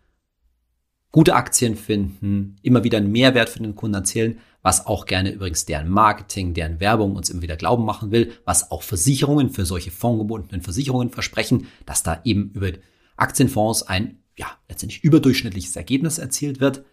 gute 1.13 1.35
Aktien 1.35 1.75
finden, 1.75 2.55
immer 2.63 2.83
wieder 2.83 2.97
einen 2.97 3.11
Mehrwert 3.11 3.47
für 3.47 3.59
den 3.59 3.75
Kunden 3.75 3.93
erzählen, 3.93 4.39
was 4.63 4.87
auch 4.87 5.05
gerne 5.05 5.31
übrigens 5.31 5.65
deren 5.65 5.87
Marketing, 5.87 6.55
deren 6.55 6.79
Werbung 6.79 7.15
uns 7.15 7.29
immer 7.29 7.43
wieder 7.43 7.55
glauben 7.55 7.85
machen 7.85 8.11
will, 8.11 8.31
was 8.45 8.71
auch 8.71 8.81
Versicherungen 8.81 9.51
für 9.51 9.63
solche 9.63 9.91
fondgebundenen 9.91 10.63
Versicherungen 10.63 11.11
versprechen, 11.11 11.67
dass 11.85 12.01
da 12.01 12.19
eben 12.23 12.49
über 12.55 12.71
Aktienfonds 13.15 13.83
ein, 13.83 14.23
ja, 14.35 14.47
letztendlich 14.67 15.03
überdurchschnittliches 15.03 15.75
Ergebnis 15.75 16.17
erzielt 16.17 16.59
wird, 16.59 16.83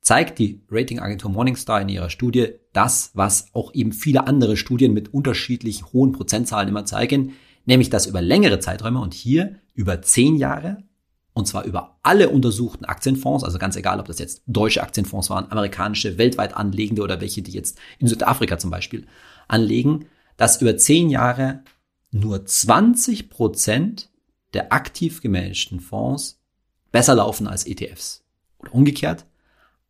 zeigt 0.00 0.38
die 0.38 0.62
Ratingagentur 0.70 1.30
Morningstar 1.30 1.82
in 1.82 1.90
ihrer 1.90 2.08
Studie 2.08 2.54
das, 2.72 3.10
was 3.12 3.52
auch 3.52 3.74
eben 3.74 3.92
viele 3.92 4.26
andere 4.26 4.56
Studien 4.56 4.94
mit 4.94 5.12
unterschiedlich 5.12 5.92
hohen 5.92 6.12
Prozentzahlen 6.12 6.70
immer 6.70 6.86
zeigen, 6.86 7.34
nämlich 7.66 7.90
dass 7.90 8.06
über 8.06 8.22
längere 8.22 8.58
Zeiträume 8.58 9.00
und 9.00 9.12
hier 9.12 9.56
über 9.74 10.00
zehn 10.00 10.36
Jahre 10.36 10.78
und 11.36 11.46
zwar 11.46 11.64
über 11.64 11.98
alle 12.02 12.30
untersuchten 12.30 12.86
Aktienfonds, 12.86 13.44
also 13.44 13.58
ganz 13.58 13.76
egal, 13.76 14.00
ob 14.00 14.06
das 14.06 14.18
jetzt 14.18 14.40
deutsche 14.46 14.82
Aktienfonds 14.82 15.28
waren, 15.28 15.52
amerikanische, 15.52 16.16
weltweit 16.16 16.56
anlegende 16.56 17.02
oder 17.02 17.20
welche, 17.20 17.42
die 17.42 17.50
jetzt 17.50 17.78
in 17.98 18.06
Südafrika 18.06 18.58
zum 18.58 18.70
Beispiel 18.70 19.06
anlegen, 19.46 20.06
dass 20.38 20.62
über 20.62 20.78
zehn 20.78 21.10
Jahre 21.10 21.62
nur 22.10 22.46
20 22.46 23.28
Prozent 23.28 24.08
der 24.54 24.72
aktiv 24.72 25.20
gemanagten 25.20 25.80
Fonds 25.80 26.40
besser 26.90 27.14
laufen 27.14 27.46
als 27.48 27.66
ETFs. 27.66 28.24
Oder 28.56 28.74
umgekehrt, 28.74 29.26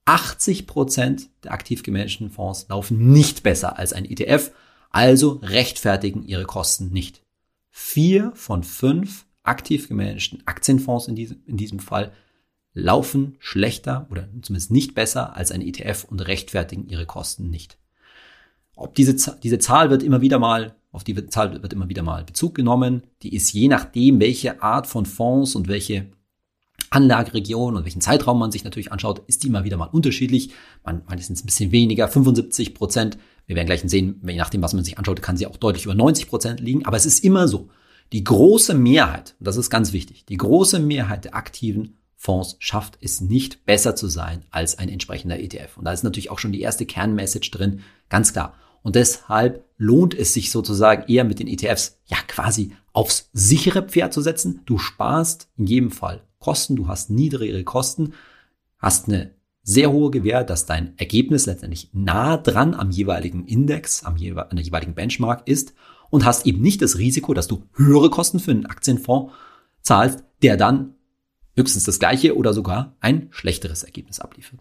80 0.05 0.67
Prozent 0.67 1.29
der 1.45 1.53
aktiv 1.53 1.85
gemanagten 1.85 2.31
Fonds 2.31 2.67
laufen 2.69 3.13
nicht 3.13 3.45
besser 3.45 3.79
als 3.79 3.93
ein 3.93 4.05
ETF, 4.05 4.51
also 4.91 5.39
rechtfertigen 5.45 6.25
ihre 6.25 6.45
Kosten 6.45 6.89
nicht. 6.89 7.23
Vier 7.71 8.33
von 8.35 8.65
fünf 8.65 9.26
aktiv 9.47 9.89
gemanagten 9.89 10.43
Aktienfonds 10.47 11.09
in 11.09 11.17
diesem, 11.17 11.43
in 11.47 11.57
diesem 11.57 11.79
Fall 11.79 12.13
laufen 12.75 13.37
schlechter 13.39 14.07
oder 14.11 14.29
zumindest 14.43 14.71
nicht 14.71 14.95
besser 14.95 15.35
als 15.37 15.51
ein 15.51 15.63
ETF 15.63 16.05
und 16.05 16.21
rechtfertigen 16.21 16.89
ihre 16.89 17.07
Kosten 17.07 17.49
nicht. 17.49 17.79
Ob 18.75 18.95
diese, 18.95 19.17
diese 19.43 19.59
Zahl 19.59 19.89
wird 19.89 20.03
immer 20.03 20.21
wieder 20.21 20.39
mal, 20.39 20.77
auf 20.93 21.03
die 21.03 21.27
Zahl 21.29 21.63
wird 21.63 21.73
immer 21.73 21.89
wieder 21.89 22.03
mal 22.03 22.25
Bezug 22.25 22.55
genommen. 22.55 23.03
Die 23.23 23.35
ist 23.35 23.53
je 23.53 23.69
nachdem, 23.69 24.21
welche 24.21 24.63
Art 24.63 24.87
von 24.87 25.07
Fonds 25.07 25.55
und 25.55 25.69
welche 25.69 26.07
Anlageregion 26.91 27.77
und 27.77 27.85
welchen 27.85 28.01
Zeitraum 28.01 28.39
man 28.39 28.53
sich 28.53 28.65
natürlich 28.65 28.93
anschaut, 28.93 29.23
ist 29.27 29.43
die 29.43 29.49
immer 29.49 29.65
wieder 29.65 29.77
mal 29.77 29.87
unterschiedlich. 29.87 30.51
Man, 30.85 31.03
meistens 31.09 31.43
ein 31.43 31.47
bisschen 31.47 31.73
weniger, 31.73 32.09
75 32.09 32.75
Prozent. 32.75 33.19
Wir 33.47 33.57
werden 33.57 33.67
gleich 33.67 33.83
sehen, 33.85 34.21
je 34.27 34.37
nachdem, 34.37 34.63
was 34.63 34.75
man 34.75 34.85
sich 34.85 34.99
anschaut, 34.99 35.23
kann 35.23 35.37
sie 35.37 35.47
auch 35.47 35.57
deutlich 35.57 35.85
über 35.85 35.95
90 35.95 36.29
Prozent 36.29 36.61
liegen. 36.61 36.85
Aber 36.85 36.97
es 36.97 37.07
ist 37.07 37.25
immer 37.25 37.49
so. 37.49 37.69
Die 38.13 38.25
große 38.25 38.75
Mehrheit, 38.75 39.35
das 39.41 39.57
ist 39.57 39.71
ganz 39.71 39.93
wichtig, 39.93 40.25
die 40.27 40.37
große 40.37 40.79
Mehrheit 40.79 41.25
der 41.25 41.35
aktiven 41.35 41.99
Fonds 42.17 42.57
schafft 42.59 42.99
es 43.01 43.21
nicht 43.21 43.67
besser 43.67 43.95
zu 43.95 44.09
sein 44.09 44.45
als 44.51 44.79
ein 44.79 44.89
entsprechender 44.89 45.39
ETF. 45.39 45.77
Und 45.77 45.85
da 45.85 45.93
ist 45.93 46.03
natürlich 46.03 46.31
auch 46.31 46.39
schon 46.39 46.53
die 46.53 46.61
erste 46.61 46.87
Kernmessage 46.87 47.51
drin, 47.51 47.81
ganz 48.09 48.33
klar. 48.33 48.55
Und 48.83 48.95
deshalb 48.95 49.65
lohnt 49.77 50.15
es 50.15 50.33
sich 50.33 50.51
sozusagen 50.51 51.11
eher 51.13 51.25
mit 51.25 51.41
den 51.41 51.49
ETFs 51.49 51.99
ja 52.07 52.19
quasi 52.29 52.73
aufs 52.93 53.31
sichere 53.33 53.83
Pferd 53.83 54.13
zu 54.13 54.23
setzen. 54.23 54.63
Du 54.65 54.79
sparst 54.79 55.49
in 55.57 55.67
jedem 55.67 55.91
Fall 55.91 56.23
Kosten, 56.39 56.77
du 56.77 56.87
hast 56.89 57.11
niedrigere 57.11 57.65
Kosten, 57.65 58.15
hast 58.79 59.09
eine 59.09 59.35
sehr 59.63 59.91
hohe 59.91 60.13
Gewähr, 60.13 60.45
dass 60.45 60.65
dein 60.65 60.97
Ergebnis 60.97 61.47
letztendlich 61.47 61.91
nah 61.93 62.37
dran 62.37 62.73
am 62.73 62.91
jeweiligen 62.91 63.45
Index, 63.47 64.05
am 64.05 64.17
jewe 64.17 64.49
an 64.49 64.57
der 64.57 64.65
jeweiligen 64.65 64.95
Benchmark 64.95 65.49
ist. 65.49 65.75
Und 66.11 66.25
hast 66.25 66.47
eben 66.47 66.61
nicht 66.61 66.83
das 66.83 66.99
Risiko, 66.99 67.35
dass 67.35 67.49
du 67.49 67.65
höhere 67.75 68.11
Kosten 68.11 68.41
für 68.41 68.51
einen 68.51 68.67
Aktienfonds 68.67 69.33
zahlst, 69.83 70.25
der 70.43 70.57
dann 70.57 70.95
höchstens 71.57 71.85
das 71.85 71.99
gleiche 71.99 72.37
oder 72.37 72.53
sogar 72.53 72.97
ein 73.01 73.29
schlechteres 73.31 73.83
Ergebnis 73.83 74.21
abliefert. 74.21 74.61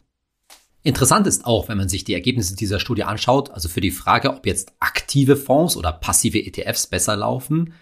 Interessant 0.82 1.26
ist 1.26 1.46
auch, 1.46 1.68
wenn 1.68 1.80
man 1.80 1.90
sich 1.90 2.04
die 2.04 2.14
Ergebnisse 2.14 2.56
dieser 2.56 2.80
Studie 2.80 3.04
anschaut, 3.04 3.50
also 3.50 3.70
für 3.70 3.82
die 3.82 3.92
Frage, 3.92 4.32
ob 4.32 4.46
jetzt 4.46 4.74
aktive 4.80 5.36
Fonds 5.36 5.78
oder 5.78 5.92
passive 5.92 6.38
ETFs 6.38 6.88
besser 6.88 7.16
laufen, 7.16 7.74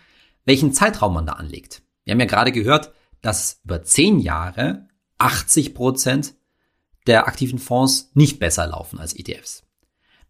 welchen 0.45 0.71
Zeitraum 0.71 1.13
man 1.13 1.25
da 1.25 1.33
anlegt. 1.33 1.83
Wir 2.05 2.13
haben 2.13 2.19
ja 2.21 2.25
gerade 2.25 2.51
gehört, 2.51 2.93
dass 3.21 3.59
über 3.65 3.83
zehn 3.83 4.19
Jahre 4.19 4.87
80 5.17 5.73
Prozent 5.73 6.35
der 7.05 7.27
aktiven 7.27 7.59
Fonds 7.59 8.11
nicht 8.13 8.39
besser 8.39 8.67
laufen 8.67 8.99
als 8.99 9.13
ETFs. 9.13 9.63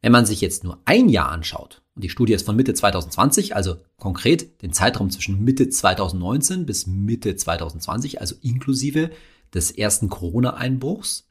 Wenn 0.03 0.11
man 0.11 0.25
sich 0.25 0.41
jetzt 0.41 0.65
nur 0.65 0.79
ein 0.83 1.07
Jahr 1.07 1.31
anschaut, 1.31 1.81
und 1.95 2.03
die 2.03 2.09
Studie 2.09 2.33
ist 2.33 2.45
von 2.45 2.57
Mitte 2.57 2.73
2020, 2.73 3.55
also 3.55 3.77
konkret 3.97 4.61
den 4.61 4.73
Zeitraum 4.73 5.09
zwischen 5.09 5.41
Mitte 5.41 5.69
2019 5.69 6.65
bis 6.65 6.87
Mitte 6.87 7.37
2020, 7.37 8.19
also 8.19 8.35
inklusive 8.41 9.11
des 9.53 9.71
ersten 9.71 10.09
Corona-Einbruchs, 10.09 11.29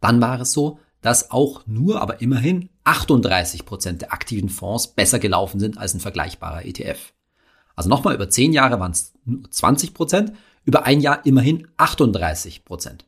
dann 0.00 0.20
war 0.20 0.40
es 0.40 0.50
so, 0.50 0.80
dass 1.00 1.30
auch 1.30 1.64
nur, 1.68 2.02
aber 2.02 2.20
immerhin 2.20 2.70
38 2.82 3.64
Prozent 3.64 4.02
der 4.02 4.12
aktiven 4.12 4.48
Fonds 4.48 4.88
besser 4.88 5.20
gelaufen 5.20 5.60
sind 5.60 5.78
als 5.78 5.94
ein 5.94 6.00
vergleichbarer 6.00 6.64
ETF. 6.64 7.12
Also 7.76 7.88
nochmal, 7.88 8.16
über 8.16 8.28
10 8.28 8.52
Jahre 8.52 8.80
waren 8.80 8.90
es 8.90 9.12
20 9.48 9.94
Prozent, 9.94 10.32
über 10.64 10.86
ein 10.86 11.00
Jahr 11.00 11.24
immerhin 11.24 11.68
38 11.76 12.64
Prozent. 12.64 13.04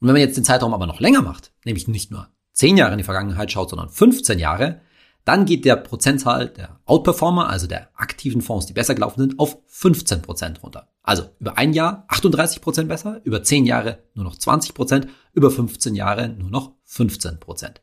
Und 0.00 0.08
wenn 0.08 0.14
man 0.14 0.22
jetzt 0.22 0.36
den 0.36 0.44
Zeitraum 0.44 0.74
aber 0.74 0.88
noch 0.88 0.98
länger 0.98 1.22
macht, 1.22 1.52
nämlich 1.64 1.86
nicht 1.86 2.10
nur 2.10 2.28
10 2.60 2.76
Jahre 2.76 2.92
in 2.92 2.98
die 2.98 3.04
Vergangenheit 3.04 3.50
schaut, 3.50 3.70
sondern 3.70 3.88
15 3.88 4.38
Jahre, 4.38 4.82
dann 5.24 5.46
geht 5.46 5.64
der 5.64 5.76
Prozentzahl 5.76 6.50
der 6.50 6.78
Outperformer, 6.84 7.48
also 7.48 7.66
der 7.66 7.88
aktiven 7.94 8.42
Fonds, 8.42 8.66
die 8.66 8.74
besser 8.74 8.94
gelaufen 8.94 9.20
sind, 9.20 9.38
auf 9.38 9.56
15 9.66 10.20
Prozent 10.20 10.62
runter. 10.62 10.88
Also 11.02 11.24
über 11.38 11.56
ein 11.56 11.72
Jahr 11.72 12.04
38 12.08 12.60
Prozent 12.60 12.90
besser, 12.90 13.22
über 13.24 13.42
10 13.42 13.64
Jahre 13.64 14.00
nur 14.12 14.26
noch 14.26 14.36
20%, 14.36 14.74
Prozent, 14.74 15.08
über 15.32 15.50
15 15.50 15.94
Jahre 15.94 16.28
nur 16.28 16.50
noch 16.50 16.72
15%. 16.86 17.38
Prozent. 17.38 17.80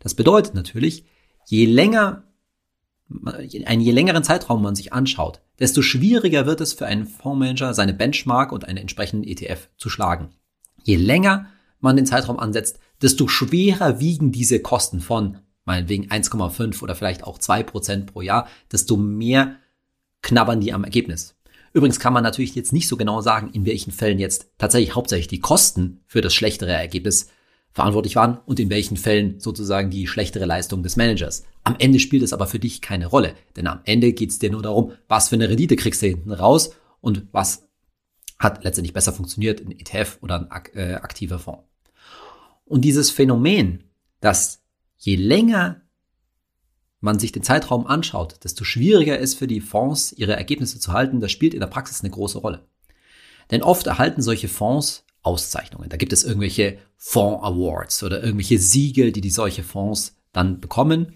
Das 0.00 0.14
bedeutet 0.14 0.54
natürlich, 0.54 1.04
je 1.46 1.66
länger, 1.66 2.24
einen 3.64 3.80
je 3.80 3.92
längeren 3.92 4.24
Zeitraum 4.24 4.60
man 4.60 4.74
sich 4.74 4.92
anschaut, 4.92 5.40
desto 5.60 5.82
schwieriger 5.82 6.46
wird 6.46 6.60
es 6.60 6.72
für 6.72 6.86
einen 6.86 7.06
Fondsmanager, 7.06 7.74
seine 7.74 7.94
Benchmark 7.94 8.50
und 8.50 8.64
einen 8.64 8.78
entsprechenden 8.78 9.22
ETF 9.22 9.68
zu 9.76 9.88
schlagen. 9.88 10.30
Je 10.82 10.96
länger 10.96 11.46
man 11.80 11.96
den 11.96 12.06
Zeitraum 12.06 12.38
ansetzt, 12.38 12.78
desto 13.02 13.28
schwerer 13.28 14.00
wiegen 14.00 14.32
diese 14.32 14.60
Kosten 14.60 15.00
von 15.00 15.38
meinetwegen 15.64 16.08
1,5 16.08 16.82
oder 16.82 16.94
vielleicht 16.94 17.24
auch 17.24 17.38
2 17.38 17.62
Prozent 17.62 18.12
pro 18.12 18.22
Jahr, 18.22 18.48
desto 18.72 18.96
mehr 18.96 19.56
knabbern 20.22 20.60
die 20.60 20.72
am 20.72 20.84
Ergebnis. 20.84 21.36
Übrigens 21.72 22.00
kann 22.00 22.12
man 22.12 22.24
natürlich 22.24 22.54
jetzt 22.54 22.72
nicht 22.72 22.88
so 22.88 22.96
genau 22.96 23.20
sagen, 23.20 23.50
in 23.52 23.64
welchen 23.64 23.92
Fällen 23.92 24.18
jetzt 24.18 24.50
tatsächlich 24.58 24.94
hauptsächlich 24.94 25.28
die 25.28 25.40
Kosten 25.40 26.00
für 26.06 26.20
das 26.20 26.34
schlechtere 26.34 26.72
Ergebnis 26.72 27.28
verantwortlich 27.72 28.16
waren 28.16 28.38
und 28.46 28.58
in 28.58 28.70
welchen 28.70 28.96
Fällen 28.96 29.38
sozusagen 29.38 29.90
die 29.90 30.08
schlechtere 30.08 30.44
Leistung 30.44 30.82
des 30.82 30.96
Managers. 30.96 31.44
Am 31.62 31.76
Ende 31.78 32.00
spielt 32.00 32.24
es 32.24 32.32
aber 32.32 32.48
für 32.48 32.58
dich 32.58 32.80
keine 32.80 33.06
Rolle, 33.06 33.34
denn 33.56 33.68
am 33.68 33.80
Ende 33.84 34.12
geht 34.12 34.30
es 34.30 34.40
dir 34.40 34.50
nur 34.50 34.62
darum, 34.62 34.92
was 35.06 35.28
für 35.28 35.36
eine 35.36 35.48
Rendite 35.48 35.76
kriegst 35.76 36.02
du 36.02 36.08
hinten 36.08 36.32
raus 36.32 36.74
und 37.00 37.26
was 37.30 37.68
hat 38.40 38.64
letztendlich 38.64 38.94
besser 38.94 39.12
funktioniert, 39.12 39.60
ein 39.60 39.70
ETF 39.70 40.18
oder 40.22 40.50
ein 40.50 40.74
äh, 40.74 40.94
aktiver 40.94 41.38
Fonds. 41.38 41.69
Und 42.70 42.82
dieses 42.82 43.10
Phänomen, 43.10 43.82
dass 44.20 44.62
je 44.96 45.16
länger 45.16 45.80
man 47.00 47.18
sich 47.18 47.32
den 47.32 47.42
Zeitraum 47.42 47.84
anschaut, 47.84 48.44
desto 48.44 48.62
schwieriger 48.62 49.18
ist 49.18 49.34
für 49.34 49.48
die 49.48 49.60
Fonds, 49.60 50.12
ihre 50.12 50.36
Ergebnisse 50.36 50.78
zu 50.78 50.92
halten. 50.92 51.18
Das 51.18 51.32
spielt 51.32 51.52
in 51.52 51.58
der 51.58 51.66
Praxis 51.66 52.02
eine 52.02 52.10
große 52.10 52.38
Rolle. 52.38 52.68
Denn 53.50 53.64
oft 53.64 53.88
erhalten 53.88 54.22
solche 54.22 54.46
Fonds 54.46 55.04
Auszeichnungen. 55.22 55.88
Da 55.88 55.96
gibt 55.96 56.12
es 56.12 56.22
irgendwelche 56.22 56.78
Fonds 56.96 57.42
Awards 57.42 58.04
oder 58.04 58.22
irgendwelche 58.22 58.60
Siegel, 58.60 59.10
die 59.10 59.20
die 59.20 59.30
solche 59.30 59.64
Fonds 59.64 60.14
dann 60.32 60.60
bekommen. 60.60 61.14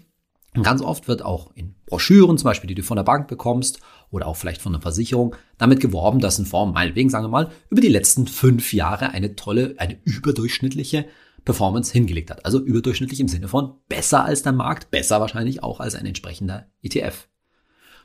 Und 0.55 0.63
ganz 0.63 0.81
oft 0.81 1.07
wird 1.07 1.21
auch 1.21 1.51
in 1.55 1.75
Broschüren, 1.85 2.37
zum 2.37 2.49
Beispiel, 2.49 2.67
die 2.67 2.75
du 2.75 2.83
von 2.83 2.97
der 2.97 3.03
Bank 3.03 3.29
bekommst 3.29 3.79
oder 4.11 4.27
auch 4.27 4.35
vielleicht 4.35 4.61
von 4.61 4.73
einer 4.73 4.81
Versicherung, 4.81 5.37
damit 5.57 5.79
geworben, 5.79 6.19
dass 6.19 6.37
ein 6.37 6.45
Fonds, 6.45 6.73
meinetwegen 6.73 7.09
sagen 7.09 7.23
wir 7.23 7.29
mal, 7.29 7.51
über 7.69 7.79
die 7.79 7.87
letzten 7.87 8.27
fünf 8.27 8.73
Jahre 8.73 9.11
eine 9.11 9.37
tolle, 9.37 9.75
eine 9.77 9.97
überdurchschnittliche 10.03 11.05
Performance 11.45 11.93
hingelegt 11.93 12.31
hat. 12.31 12.43
Also 12.43 12.59
überdurchschnittlich 12.59 13.19
im 13.19 13.27
Sinne 13.27 13.47
von 13.47 13.75
besser 13.87 14.25
als 14.25 14.43
der 14.43 14.51
Markt, 14.51 14.91
besser 14.91 15.21
wahrscheinlich 15.21 15.63
auch 15.63 15.79
als 15.79 15.95
ein 15.95 16.05
entsprechender 16.05 16.67
ETF. 16.81 17.27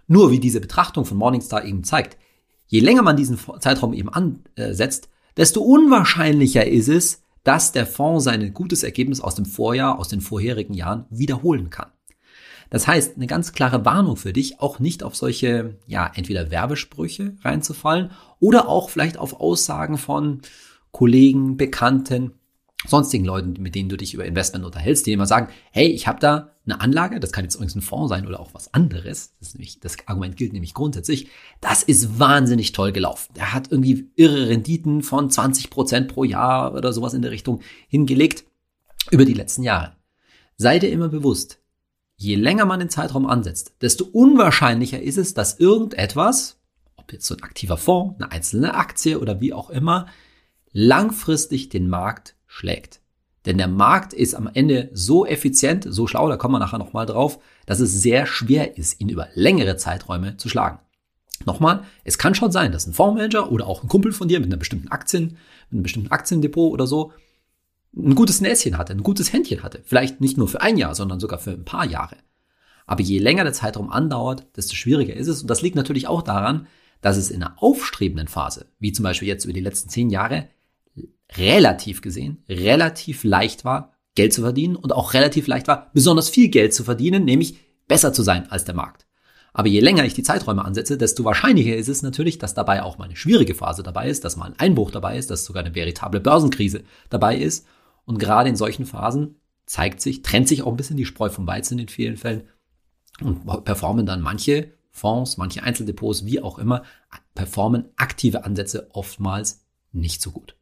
Nur 0.07 0.31
wie 0.31 0.39
diese 0.39 0.61
Betrachtung 0.61 1.05
von 1.05 1.17
Morningstar 1.17 1.65
eben 1.65 1.83
zeigt, 1.83 2.19
je 2.67 2.81
länger 2.81 3.03
man 3.03 3.17
diesen 3.17 3.39
Zeitraum 3.61 3.95
eben 3.95 4.11
ansetzt, 4.11 5.09
desto 5.37 5.63
unwahrscheinlicher 5.63 6.67
ist 6.67 6.89
es, 6.89 7.23
dass 7.43 7.73
der 7.73 7.87
Fonds 7.87 8.25
sein 8.25 8.53
gutes 8.53 8.83
Ergebnis 8.83 9.21
aus 9.21 9.35
dem 9.35 9.47
Vorjahr, 9.47 9.99
aus 9.99 10.09
den 10.09 10.21
vorherigen 10.21 10.75
Jahren 10.75 11.07
wiederholen 11.11 11.71
kann. 11.71 11.91
Das 12.69 12.87
heißt, 12.87 13.17
eine 13.17 13.27
ganz 13.27 13.53
klare 13.53 13.85
Warnung 13.85 14.17
für 14.17 14.33
dich, 14.33 14.61
auch 14.61 14.79
nicht 14.79 15.03
auf 15.03 15.17
solche, 15.17 15.77
ja, 15.87 16.11
entweder 16.15 16.51
Werbesprüche 16.51 17.37
reinzufallen 17.43 18.11
oder 18.39 18.69
auch 18.69 18.91
vielleicht 18.91 19.17
auf 19.17 19.41
Aussagen 19.41 19.99
von 19.99 20.43
Kollegen, 20.93 21.57
Bekannten, 21.57 22.33
sonstigen 22.87 23.25
Leuten, 23.25 23.55
mit 23.61 23.75
denen 23.75 23.89
du 23.89 23.97
dich 23.97 24.15
über 24.15 24.25
Investment 24.25 24.65
unterhältst, 24.65 25.07
die 25.07 25.13
immer 25.13 25.27
sagen, 25.27 25.49
hey, 25.71 25.89
ich 25.89 26.07
habe 26.07 26.19
da 26.19 26.53
eine 26.65 26.81
Anlage, 26.81 27.21
das 27.21 27.33
kann 27.33 27.45
jetzt 27.45 27.57
übrigens 27.57 27.75
ein 27.75 27.83
Fonds 27.83 28.09
sein 28.09 28.27
oder 28.27 28.41
auch 28.41 28.55
was 28.55 28.73
anderes, 28.73 29.35
das, 29.39 29.55
nämlich, 29.55 29.81
das 29.81 29.97
Argument 30.07 30.37
gilt 30.37 30.53
nämlich 30.53 30.73
grundsätzlich, 30.73 31.29
das 31.61 31.83
ist 31.83 32.19
wahnsinnig 32.19 32.73
toll 32.73 32.93
gelaufen. 32.93 33.35
Der 33.35 33.53
hat 33.53 33.71
irgendwie 33.71 34.11
irre 34.17 34.49
Renditen 34.49 35.03
von 35.03 35.31
20 35.31 35.71
Prozent 35.71 36.09
pro 36.09 36.25
Jahr 36.25 36.75
oder 36.75 36.93
sowas 36.93 37.15
in 37.15 37.23
der 37.23 37.31
Richtung 37.31 37.61
hingelegt 37.89 38.45
über 39.11 39.25
die 39.25 39.35
letzten 39.35 39.63
Jahre. 39.63 39.97
Sei 40.57 40.79
dir 40.79 40.91
immer 40.91 41.09
bewusst, 41.09 41.61
je 42.17 42.35
länger 42.35 42.67
man 42.67 42.81
den 42.81 42.91
Zeitraum 42.91 43.27
ansetzt, 43.27 43.75
desto 43.81 44.05
unwahrscheinlicher 44.05 45.01
ist 45.01 45.19
es, 45.19 45.35
dass 45.35 45.59
irgendetwas, 45.59 46.59
ob 46.97 47.13
jetzt 47.13 47.27
so 47.27 47.35
ein 47.35 47.43
aktiver 47.43 47.77
Fonds, 47.77 48.21
eine 48.21 48.31
einzelne 48.31 48.75
Aktie 48.75 49.19
oder 49.19 49.41
wie 49.41 49.53
auch 49.53 49.71
immer, 49.71 50.07
langfristig 50.73 51.69
den 51.71 51.89
Markt 51.89 52.37
schlägt. 52.51 53.01
Denn 53.47 53.57
der 53.57 53.69
Markt 53.69 54.13
ist 54.13 54.35
am 54.35 54.51
Ende 54.53 54.91
so 54.93 55.25
effizient, 55.25 55.87
so 55.89 56.07
schlau, 56.07 56.29
da 56.29 56.37
kommen 56.37 56.55
wir 56.55 56.59
nachher 56.59 56.79
nochmal 56.79 57.07
drauf, 57.07 57.39
dass 57.65 57.81
es 57.81 58.03
sehr 58.03 58.27
schwer 58.27 58.77
ist, 58.77 59.01
ihn 59.01 59.09
über 59.09 59.29
längere 59.35 59.77
Zeiträume 59.77 60.37
zu 60.37 60.49
schlagen. 60.49 60.81
Nochmal, 61.47 61.85
es 62.05 62.19
kann 62.19 62.35
schon 62.35 62.53
sein, 62.53 62.71
dass 62.71 62.87
ein 62.87 62.93
Fondsmanager 62.93 63.51
oder 63.51 63.67
auch 63.67 63.83
ein 63.83 63.89
Kumpel 63.89 64.13
von 64.13 64.29
dir 64.29 64.41
mit 64.41 64.49
einer 64.49 64.59
bestimmten 64.59 64.89
Aktien, 64.89 65.39
mit 65.71 65.73
einem 65.73 65.83
bestimmten 65.85 66.13
Aktiendepot 66.13 66.71
oder 66.71 66.87
so, 66.87 67.13
ein 67.97 68.15
gutes 68.15 68.43
Näschen 68.43 68.77
hatte, 68.77 68.93
ein 68.93 69.03
gutes 69.03 69.33
Händchen 69.33 69.63
hatte. 69.63 69.81
Vielleicht 69.85 70.21
nicht 70.21 70.37
nur 70.37 70.49
für 70.49 70.61
ein 70.61 70.77
Jahr, 70.77 70.95
sondern 70.95 71.19
sogar 71.19 71.39
für 71.39 71.53
ein 71.53 71.65
paar 71.65 71.87
Jahre. 71.87 72.17
Aber 72.87 73.03
je 73.03 73.19
länger 73.19 73.45
der 73.45 73.53
Zeitraum 73.53 73.91
andauert, 73.91 74.49
desto 74.57 74.75
schwieriger 74.75 75.15
ist 75.15 75.29
es. 75.29 75.43
Und 75.43 75.49
das 75.49 75.63
liegt 75.63 75.77
natürlich 75.77 76.09
auch 76.09 76.23
daran, 76.23 76.67
dass 77.01 77.17
es 77.17 77.31
in 77.31 77.43
einer 77.43 77.55
aufstrebenden 77.63 78.29
Phase, 78.29 78.67
wie 78.79 78.93
zum 78.93 79.05
Beispiel 79.05 79.29
jetzt 79.29 79.45
über 79.45 79.55
die 79.55 79.61
letzten 79.61 79.89
zehn 79.89 80.11
Jahre, 80.11 80.49
relativ 81.37 82.03
gesehen 82.03 82.45
relativ 82.49 83.25
leicht 83.25 83.65
war, 83.65 83.93
Geld 84.15 84.33
zu 84.33 84.43
verdienen 84.43 84.77
und 84.77 84.93
auch 84.93 85.15
relativ 85.15 85.47
leicht 85.47 85.69
war, 85.69 85.91
besonders 85.95 86.29
viel 86.29 86.49
Geld 86.49 86.75
zu 86.75 86.85
verdienen, 86.85 87.25
nämlich 87.25 87.59
besser 87.87 88.13
zu 88.13 88.23
sein 88.23 88.51
als 88.51 88.65
der 88.65 88.75
Markt. 88.75 89.07
Aber 89.53 89.69
je 89.69 89.81
länger 89.81 90.05
ich 90.05 90.15
die 90.15 90.23
Zeiträume 90.23 90.65
ansetze, 90.65 90.97
desto 90.97 91.25
wahrscheinlicher 91.25 91.75
ist 91.75 91.89
es 91.89 92.03
natürlich, 92.03 92.39
dass 92.39 92.55
dabei 92.55 92.83
auch 92.83 92.99
mal 92.99 93.05
eine 93.05 93.17
schwierige 93.17 93.55
Phase 93.55 93.83
dabei 93.83 94.09
ist, 94.09 94.25
dass 94.25 94.37
mal 94.37 94.47
ein 94.47 94.59
Einbruch 94.59 94.91
dabei 94.91 95.17
ist, 95.19 95.31
dass 95.31 95.45
sogar 95.45 95.65
eine 95.65 95.75
veritable 95.75 96.21
Börsenkrise 96.21 96.85
dabei 97.09 97.37
ist. 97.37 97.67
Und 98.05 98.19
gerade 98.19 98.49
in 98.49 98.57
solchen 98.57 98.87
Phasen 98.87 99.41
zeigt 99.67 100.01
sich, 100.01 100.23
trennt 100.23 100.49
sich 100.49 100.63
auch 100.63 100.71
ein 100.71 100.77
bisschen 100.77 100.97
die 100.97 101.05
Spreu 101.05 101.31
vom 101.31 101.47
Weizen 101.47 101.79
in 101.79 101.89
vielen 101.89 102.17
Fällen 102.17 102.45
und 103.21 103.65
performen 103.65 104.07
dann 104.07 104.21
manche 104.21 104.73
Fonds, 104.91 105.37
manche 105.37 105.63
Einzeldepots, 105.63 106.25
wie 106.25 106.41
auch 106.41 106.59
immer, 106.59 106.83
performen 107.35 107.89
aktive 107.97 108.45
Ansätze 108.45 108.89
oftmals 108.93 109.65
nicht 109.93 110.23
so 110.23 110.31
gut. 110.31 110.57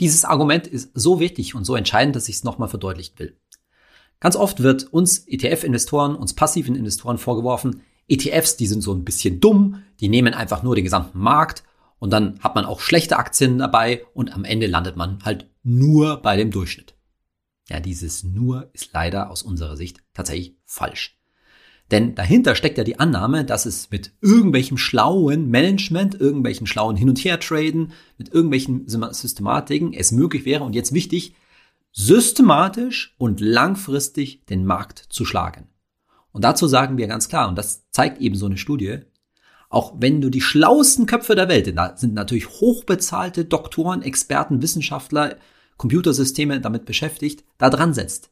Dieses 0.00 0.24
Argument 0.24 0.66
ist 0.66 0.90
so 0.94 1.20
wichtig 1.20 1.54
und 1.54 1.64
so 1.64 1.76
entscheidend, 1.76 2.16
dass 2.16 2.28
ich 2.28 2.36
es 2.36 2.44
nochmal 2.44 2.68
verdeutlichen 2.68 3.18
will. 3.18 3.36
Ganz 4.20 4.36
oft 4.36 4.62
wird 4.62 4.92
uns 4.92 5.26
ETF-Investoren, 5.26 6.14
uns 6.14 6.34
passiven 6.34 6.76
Investoren 6.76 7.18
vorgeworfen, 7.18 7.82
ETFs, 8.08 8.56
die 8.56 8.66
sind 8.66 8.82
so 8.82 8.92
ein 8.92 9.04
bisschen 9.04 9.40
dumm, 9.40 9.82
die 10.00 10.08
nehmen 10.08 10.34
einfach 10.34 10.62
nur 10.62 10.74
den 10.74 10.84
gesamten 10.84 11.18
Markt 11.18 11.64
und 11.98 12.10
dann 12.10 12.38
hat 12.40 12.54
man 12.54 12.64
auch 12.64 12.80
schlechte 12.80 13.16
Aktien 13.16 13.58
dabei 13.58 14.04
und 14.14 14.34
am 14.34 14.44
Ende 14.44 14.66
landet 14.66 14.96
man 14.96 15.24
halt 15.24 15.48
nur 15.62 16.16
bei 16.18 16.36
dem 16.36 16.50
Durchschnitt. 16.50 16.94
Ja, 17.68 17.80
dieses 17.80 18.24
nur 18.24 18.70
ist 18.72 18.92
leider 18.92 19.30
aus 19.30 19.42
unserer 19.42 19.76
Sicht 19.76 20.02
tatsächlich 20.12 20.56
falsch. 20.64 21.21
Denn 21.92 22.14
dahinter 22.14 22.54
steckt 22.54 22.78
ja 22.78 22.84
die 22.84 22.98
Annahme, 22.98 23.44
dass 23.44 23.66
es 23.66 23.90
mit 23.90 24.12
irgendwelchem 24.22 24.78
schlauen 24.78 25.50
Management, 25.50 26.18
irgendwelchen 26.18 26.66
schlauen 26.66 26.96
Hin- 26.96 27.10
und 27.10 27.22
Her-Traden, 27.22 27.92
mit 28.16 28.32
irgendwelchen 28.32 28.88
Systematiken 28.88 29.92
es 29.92 30.10
möglich 30.10 30.46
wäre, 30.46 30.64
und 30.64 30.74
jetzt 30.74 30.94
wichtig, 30.94 31.34
systematisch 31.92 33.14
und 33.18 33.40
langfristig 33.40 34.46
den 34.46 34.64
Markt 34.64 35.04
zu 35.10 35.26
schlagen. 35.26 35.68
Und 36.32 36.44
dazu 36.44 36.66
sagen 36.66 36.96
wir 36.96 37.06
ganz 37.08 37.28
klar, 37.28 37.50
und 37.50 37.58
das 37.58 37.86
zeigt 37.90 38.22
eben 38.22 38.36
so 38.36 38.46
eine 38.46 38.56
Studie, 38.56 39.00
auch 39.68 39.92
wenn 39.98 40.22
du 40.22 40.30
die 40.30 40.40
schlauesten 40.40 41.04
Köpfe 41.04 41.34
der 41.34 41.48
Welt, 41.48 41.76
da 41.76 41.94
sind 41.98 42.14
natürlich 42.14 42.48
hochbezahlte 42.48 43.44
Doktoren, 43.44 44.00
Experten, 44.00 44.62
Wissenschaftler, 44.62 45.36
Computersysteme 45.76 46.58
damit 46.62 46.86
beschäftigt, 46.86 47.44
da 47.58 47.68
dran 47.68 47.92
setzt, 47.92 48.30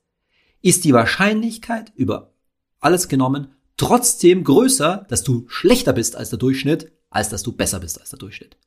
ist 0.63 0.85
die 0.85 0.95
Wahrscheinlichkeit 0.95 1.93
über 1.95 2.33
alles 2.81 3.09
genommen 3.09 3.49
trotzdem 3.81 4.45
größer, 4.45 5.07
dass 5.09 5.23
du 5.23 5.47
schlechter 5.49 5.95
bist 5.95 6.15
als 6.15 6.29
der 6.29 6.39
Durchschnitt, 6.39 6.93
als 7.09 7.31
dass 7.31 7.43
du 7.43 7.53
besser 7.53 7.81
bist 7.81 7.99
als 7.99 8.11
der 8.11 8.19
Durchschnitt. 8.19 8.59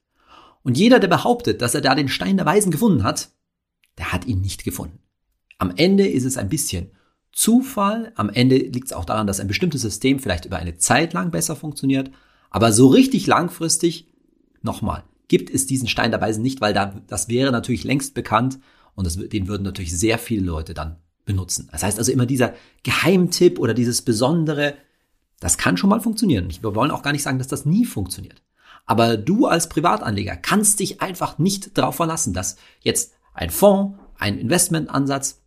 Und 0.64 0.76
jeder, 0.76 1.00
der 1.00 1.08
behauptet, 1.08 1.62
dass 1.62 1.76
er 1.76 1.82
da 1.82 1.94
den 1.94 2.08
Stein 2.08 2.38
der 2.38 2.48
Weisen 2.48 2.72
gefunden 2.72 3.04
hat, 3.04 3.30
der 4.00 4.12
hat 4.12 4.26
ihn 4.26 4.42
nicht 4.42 4.64
gefunden. 4.64 4.98
Am 5.60 5.72
Ende 5.76 6.08
ist 6.08 6.24
es 6.24 6.38
ein 6.38 6.50
bisschen 6.50 6.94
Zufall, 7.32 8.12
am 8.16 8.30
Ende 8.30 8.58
liegt 8.58 8.88
es 8.88 8.94
auch 8.94 9.06
daran, 9.06 9.28
dass 9.28 9.40
ein 9.40 9.48
bestimmtes 9.48 9.84
System 9.84 10.18
vielleicht 10.18 10.46
über 10.46 10.58
eine 10.58 10.78
Zeit 10.78 11.14
lang 11.14 11.30
besser 11.30 11.56
funktioniert, 11.56 12.10
aber 12.50 12.72
so 12.72 12.88
richtig 12.88 13.28
langfristig, 13.28 14.08
nochmal, 14.64 15.04
gibt 15.28 15.52
es 15.52 15.68
diesen 15.68 15.88
Stein 15.88 16.10
der 16.10 16.22
Weisen 16.22 16.42
nicht, 16.42 16.60
weil 16.60 16.74
da, 16.74 17.00
das 17.08 17.30
wäre 17.30 17.52
natürlich 17.52 17.84
längst 17.84 18.16
bekannt 18.16 18.58
und 18.96 19.06
das, 19.06 19.16
den 19.16 19.48
würden 19.48 19.64
natürlich 19.64 19.96
sehr 19.96 20.18
viele 20.18 20.46
Leute 20.46 20.74
dann 20.74 21.03
benutzen. 21.26 21.70
Das 21.72 21.84
heißt 21.84 21.98
also 21.98 22.12
immer 22.12 22.26
dieser 22.26 22.54
Geheimtipp 22.84 23.60
oder 23.60 23.74
dieses 23.74 24.02
Besondere, 24.02 24.76
das 25.40 25.58
kann 25.58 25.78
schon 25.78 25.90
mal 25.90 26.02
funktionieren. 26.02 26.50
Wir 26.62 26.76
wollen 26.76 26.92
auch 26.92 27.04
gar 27.04 27.12
nicht 27.12 27.24
sagen, 27.24 27.38
dass 27.38 27.48
das 27.48 27.66
nie 27.66 27.86
funktioniert. 27.86 28.42
Aber 28.86 29.18
du 29.18 29.48
als 29.48 29.70
Privatanleger 29.70 30.36
kannst 30.36 30.80
dich 30.80 31.02
einfach 31.02 31.38
nicht 31.38 31.78
darauf 31.78 31.96
verlassen, 31.96 32.34
dass 32.34 32.58
jetzt 32.82 33.14
ein 33.34 33.50
Fonds, 33.50 33.98
ein 34.18 34.38
Investmentansatz, 34.38 35.42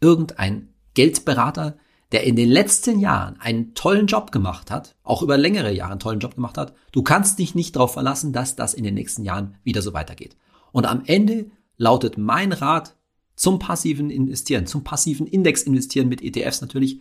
irgendein 0.00 0.68
Geldberater, 0.94 1.76
der 2.12 2.24
in 2.24 2.36
den 2.36 2.48
letzten 2.48 3.00
Jahren 3.00 3.40
einen 3.40 3.74
tollen 3.74 4.06
Job 4.06 4.30
gemacht 4.30 4.70
hat, 4.70 4.94
auch 5.02 5.22
über 5.22 5.36
längere 5.36 5.72
Jahre 5.72 5.92
einen 5.92 6.00
tollen 6.00 6.20
Job 6.20 6.36
gemacht 6.36 6.56
hat, 6.56 6.74
du 6.92 7.02
kannst 7.02 7.38
dich 7.38 7.54
nicht 7.54 7.76
darauf 7.76 7.92
verlassen, 7.92 8.32
dass 8.32 8.56
das 8.56 8.74
in 8.74 8.84
den 8.84 8.94
nächsten 8.94 9.24
Jahren 9.24 9.56
wieder 9.64 9.82
so 9.82 9.92
weitergeht. 9.92 10.36
Und 10.72 10.86
am 10.86 11.02
Ende 11.06 11.50
lautet 11.76 12.18
mein 12.18 12.52
Rat 12.52 12.96
zum 13.36 13.58
passiven 13.58 14.10
Investieren, 14.10 14.66
zum 14.66 14.84
passiven 14.84 15.26
Index 15.26 15.62
investieren 15.62 16.08
mit 16.08 16.22
ETFs 16.22 16.60
natürlich, 16.60 17.00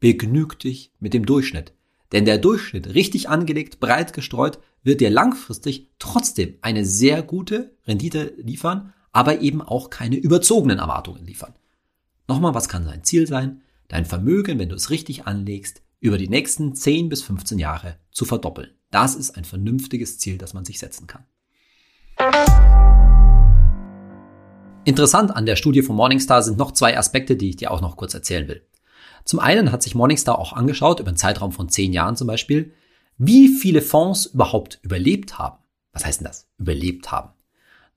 begnüg 0.00 0.58
dich 0.58 0.92
mit 1.00 1.14
dem 1.14 1.26
Durchschnitt. 1.26 1.72
Denn 2.12 2.24
der 2.24 2.38
Durchschnitt, 2.38 2.94
richtig 2.94 3.28
angelegt, 3.28 3.80
breit 3.80 4.12
gestreut, 4.12 4.58
wird 4.82 5.00
dir 5.00 5.10
langfristig 5.10 5.88
trotzdem 5.98 6.54
eine 6.62 6.84
sehr 6.84 7.22
gute 7.22 7.76
Rendite 7.86 8.34
liefern, 8.38 8.94
aber 9.12 9.40
eben 9.40 9.60
auch 9.62 9.90
keine 9.90 10.16
überzogenen 10.16 10.78
Erwartungen 10.78 11.24
liefern. 11.24 11.54
Nochmal, 12.26 12.54
was 12.54 12.68
kann 12.68 12.84
sein 12.84 13.04
Ziel 13.04 13.26
sein? 13.26 13.62
Dein 13.88 14.04
Vermögen, 14.04 14.58
wenn 14.58 14.68
du 14.68 14.74
es 14.74 14.90
richtig 14.90 15.26
anlegst, 15.26 15.82
über 16.00 16.18
die 16.18 16.28
nächsten 16.28 16.74
10 16.74 17.08
bis 17.08 17.22
15 17.22 17.58
Jahre 17.58 17.96
zu 18.12 18.24
verdoppeln. 18.24 18.70
Das 18.90 19.14
ist 19.14 19.32
ein 19.32 19.44
vernünftiges 19.44 20.18
Ziel, 20.18 20.38
das 20.38 20.54
man 20.54 20.64
sich 20.64 20.78
setzen 20.78 21.06
kann. 21.06 21.24
Interessant 24.84 25.36
an 25.36 25.44
der 25.44 25.56
Studie 25.56 25.82
von 25.82 25.96
Morningstar 25.96 26.42
sind 26.42 26.56
noch 26.58 26.72
zwei 26.72 26.96
Aspekte, 26.96 27.36
die 27.36 27.50
ich 27.50 27.56
dir 27.56 27.70
auch 27.70 27.80
noch 27.80 27.96
kurz 27.96 28.14
erzählen 28.14 28.48
will. 28.48 28.66
Zum 29.24 29.38
einen 29.38 29.70
hat 29.70 29.82
sich 29.82 29.94
Morningstar 29.94 30.38
auch 30.38 30.54
angeschaut, 30.54 31.00
über 31.00 31.08
einen 31.08 31.18
Zeitraum 31.18 31.52
von 31.52 31.68
10 31.68 31.92
Jahren 31.92 32.16
zum 32.16 32.26
Beispiel, 32.26 32.72
wie 33.18 33.48
viele 33.48 33.82
Fonds 33.82 34.26
überhaupt 34.26 34.78
überlebt 34.82 35.38
haben. 35.38 35.58
Was 35.92 36.06
heißt 36.06 36.20
denn 36.20 36.26
das? 36.26 36.48
Überlebt 36.56 37.12
haben. 37.12 37.30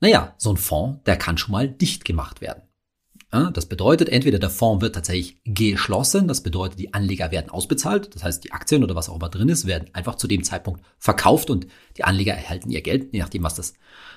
Naja, 0.01 0.33
so 0.37 0.49
ein 0.49 0.57
Fonds, 0.57 0.99
der 1.05 1.15
kann 1.15 1.37
schon 1.37 1.53
mal 1.53 1.69
dicht 1.69 2.03
gemacht 2.03 2.41
werden. 2.41 2.63
Das 3.53 3.67
bedeutet, 3.67 4.09
entweder 4.09 4.39
der 4.39 4.49
Fonds 4.49 4.81
wird 4.81 4.93
tatsächlich 4.93 5.37
geschlossen, 5.45 6.27
das 6.27 6.43
bedeutet, 6.43 6.79
die 6.79 6.93
Anleger 6.93 7.31
werden 7.31 7.49
ausbezahlt, 7.49 8.13
das 8.13 8.25
heißt, 8.25 8.43
die 8.43 8.51
Aktien 8.51 8.83
oder 8.83 8.93
was 8.93 9.07
auch 9.07 9.15
immer 9.15 9.29
drin 9.29 9.47
ist, 9.47 9.65
werden 9.65 9.89
einfach 9.93 10.15
zu 10.15 10.27
dem 10.27 10.43
Zeitpunkt 10.43 10.81
verkauft 10.97 11.49
und 11.49 11.65
die 11.95 12.03
Anleger 12.03 12.33
erhalten 12.33 12.69
ihr 12.71 12.81
Geld, 12.81 13.13
je 13.13 13.21
nachdem, 13.21 13.43
was 13.43 13.55
das, 13.55 13.73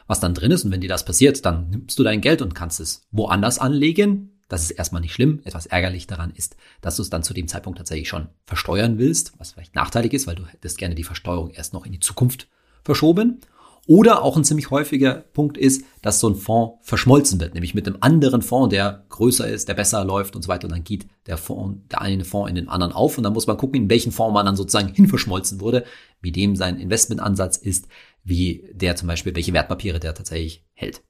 was 0.06 0.20
dann 0.20 0.34
drin 0.34 0.50
ist. 0.50 0.64
Und 0.64 0.70
wenn 0.70 0.80
dir 0.80 0.88
das 0.88 1.04
passiert, 1.04 1.44
dann 1.44 1.70
nimmst 1.70 1.98
du 1.98 2.02
dein 2.02 2.20
Geld 2.20 2.42
und 2.42 2.54
kannst 2.54 2.80
es 2.80 3.02
woanders 3.10 3.58
anlegen. 3.58 4.30
Das 4.48 4.62
ist 4.62 4.72
erstmal 4.72 5.00
nicht 5.00 5.14
schlimm. 5.14 5.40
Etwas 5.44 5.66
ärgerlich 5.66 6.06
daran 6.06 6.32
ist, 6.34 6.56
dass 6.80 6.96
du 6.96 7.02
es 7.02 7.10
dann 7.10 7.22
zu 7.22 7.34
dem 7.34 7.48
Zeitpunkt 7.48 7.78
tatsächlich 7.78 8.08
schon 8.08 8.28
versteuern 8.44 8.98
willst, 8.98 9.32
was 9.38 9.52
vielleicht 9.52 9.74
nachteilig 9.74 10.12
ist, 10.12 10.26
weil 10.26 10.36
du 10.36 10.46
hättest 10.46 10.78
gerne 10.78 10.94
die 10.94 11.04
Versteuerung 11.04 11.50
erst 11.50 11.72
noch 11.72 11.86
in 11.86 11.92
die 11.92 12.00
Zukunft 12.00 12.48
verschoben. 12.84 13.40
Oder 13.86 14.22
auch 14.22 14.36
ein 14.36 14.44
ziemlich 14.44 14.70
häufiger 14.70 15.14
Punkt 15.14 15.58
ist, 15.58 15.84
dass 16.00 16.18
so 16.18 16.28
ein 16.28 16.36
Fonds 16.36 16.78
verschmolzen 16.80 17.38
wird, 17.38 17.52
nämlich 17.52 17.74
mit 17.74 17.86
einem 17.86 17.98
anderen 18.00 18.40
Fonds, 18.40 18.70
der 18.70 19.04
größer 19.10 19.46
ist, 19.46 19.68
der 19.68 19.74
besser 19.74 20.04
läuft 20.04 20.34
und 20.34 20.42
so 20.42 20.48
weiter. 20.48 20.66
Und 20.66 20.72
dann 20.72 20.84
geht 20.84 21.06
der 21.26 21.36
Fonds, 21.36 21.80
der 21.90 22.00
eine 22.00 22.24
Fonds 22.24 22.48
in 22.48 22.54
den 22.54 22.68
anderen 22.68 22.94
auf 22.94 23.18
und 23.18 23.24
dann 23.24 23.34
muss 23.34 23.46
man 23.46 23.58
gucken, 23.58 23.82
in 23.82 23.90
welchen 23.90 24.10
Fonds 24.10 24.32
man 24.32 24.46
dann 24.46 24.56
sozusagen 24.56 24.94
hinverschmolzen 24.94 25.60
wurde, 25.60 25.84
wie 26.22 26.32
dem 26.32 26.56
sein 26.56 26.78
Investmentansatz 26.78 27.58
ist, 27.58 27.86
wie 28.24 28.68
der 28.72 28.96
zum 28.96 29.08
Beispiel, 29.08 29.34
welche 29.34 29.52
Wertpapiere 29.52 30.00
der 30.00 30.14
tatsächlich 30.14 30.64
hält. 30.72 31.02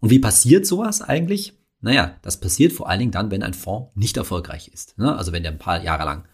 Und 0.00 0.10
wie 0.10 0.18
passiert 0.18 0.66
sowas 0.66 1.02
eigentlich? 1.02 1.54
Naja, 1.80 2.16
das 2.22 2.38
passiert 2.38 2.72
vor 2.72 2.88
allen 2.88 3.00
Dingen 3.00 3.12
dann, 3.12 3.30
wenn 3.30 3.42
ein 3.42 3.54
Fonds 3.54 3.90
nicht 3.94 4.16
erfolgreich 4.16 4.68
ist. 4.68 4.98
Ne? 4.98 5.16
Also 5.16 5.32
wenn 5.32 5.42
der 5.42 5.52
ein 5.52 5.58
paar 5.58 5.82
Jahre 5.82 6.04
lang 6.04 6.24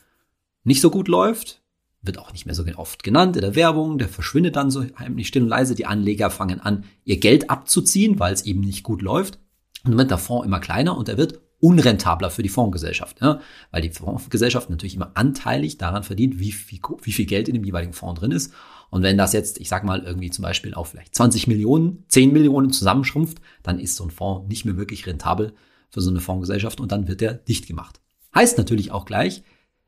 nicht 0.65 0.81
so 0.81 0.91
gut 0.91 1.09
läuft, 1.09 1.63
wird 2.03 2.19
auch 2.19 2.33
nicht 2.33 2.47
mehr 2.47 2.55
so 2.55 2.65
oft 2.77 3.03
genannt 3.03 3.37
in 3.37 3.43
der 3.43 3.55
Werbung, 3.55 3.99
der 3.99 4.09
verschwindet 4.09 4.57
dann 4.57 4.71
so 4.71 4.85
heimlich 4.99 5.29
still 5.29 5.43
und 5.43 5.49
leise. 5.49 5.75
Die 5.75 5.87
Anleger 5.87 6.31
fangen 6.31 6.61
an, 6.61 6.85
ihr 7.05 7.19
Geld 7.19 7.49
abzuziehen, 7.49 8.19
weil 8.19 8.35
es 8.35 8.43
eben 8.43 8.61
nicht 8.61 8.83
gut 8.83 9.03
läuft. 9.03 9.39
Und 9.85 9.93
dann 9.93 9.99
wird 9.99 10.11
der 10.11 10.19
Fonds 10.19 10.47
immer 10.47 10.61
kleiner 10.61 10.97
und 10.97 11.09
er 11.09 11.17
wird 11.17 11.41
unrentabler 11.63 12.31
für 12.31 12.43
die 12.43 12.49
Fondsgesellschaft, 12.49 13.21
ja? 13.21 13.41
weil 13.71 13.83
die 13.83 13.91
Fondsgesellschaft 13.91 14.69
natürlich 14.69 14.97
immer 14.97 15.13
anteilig 15.15 15.79
daran 15.79 16.03
verdient, 16.03 16.41
wie 16.41 16.51
viel, 16.51 16.81
wie 17.03 17.13
viel 17.13 17.25
Geld 17.25 17.49
in 17.49 17.55
dem 17.55 17.63
jeweiligen 17.63 17.93
Fonds 17.93 18.21
drin 18.21 18.33
ist. 18.33 18.53
Und 18.91 19.03
wenn 19.03 19.17
das 19.17 19.33
jetzt, 19.33 19.61
ich 19.61 19.69
sag 19.69 19.85
mal, 19.85 20.03
irgendwie 20.03 20.31
zum 20.31 20.43
Beispiel 20.43 20.75
auf 20.75 20.89
vielleicht 20.89 21.15
20 21.15 21.47
Millionen, 21.47 22.05
10 22.09 22.33
Millionen 22.33 22.73
zusammenschrumpft, 22.73 23.41
dann 23.63 23.79
ist 23.79 23.95
so 23.95 24.05
ein 24.05 24.11
Fonds 24.11 24.49
nicht 24.49 24.65
mehr 24.65 24.77
wirklich 24.77 25.07
rentabel 25.07 25.55
für 25.89 26.01
so 26.01 26.11
eine 26.11 26.21
Fondsgesellschaft 26.21 26.81
und 26.81 26.91
dann 26.91 27.07
wird 27.07 27.23
er 27.23 27.35
dicht 27.35 27.69
gemacht. 27.69 28.01
Heißt 28.35 28.59
natürlich 28.59 28.91
auch 28.91 29.05
gleich, 29.05 29.45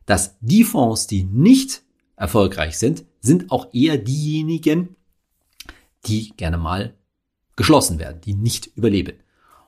dass 0.07 0.39
die 0.41 0.63
Fonds, 0.63 1.09
die 1.09 1.25
nicht 1.25 1.83
erfolgreich 2.15 2.79
sind, 2.79 3.05
sind 3.21 3.51
auch 3.51 3.75
eher 3.75 3.99
diejenigen, 3.99 4.95
die 6.07 6.37
gerne 6.37 6.57
mal 6.57 6.95
geschlossen 7.57 7.99
werden, 7.99 8.21
die 8.21 8.35
nicht 8.35 8.69
überleben. 8.77 9.15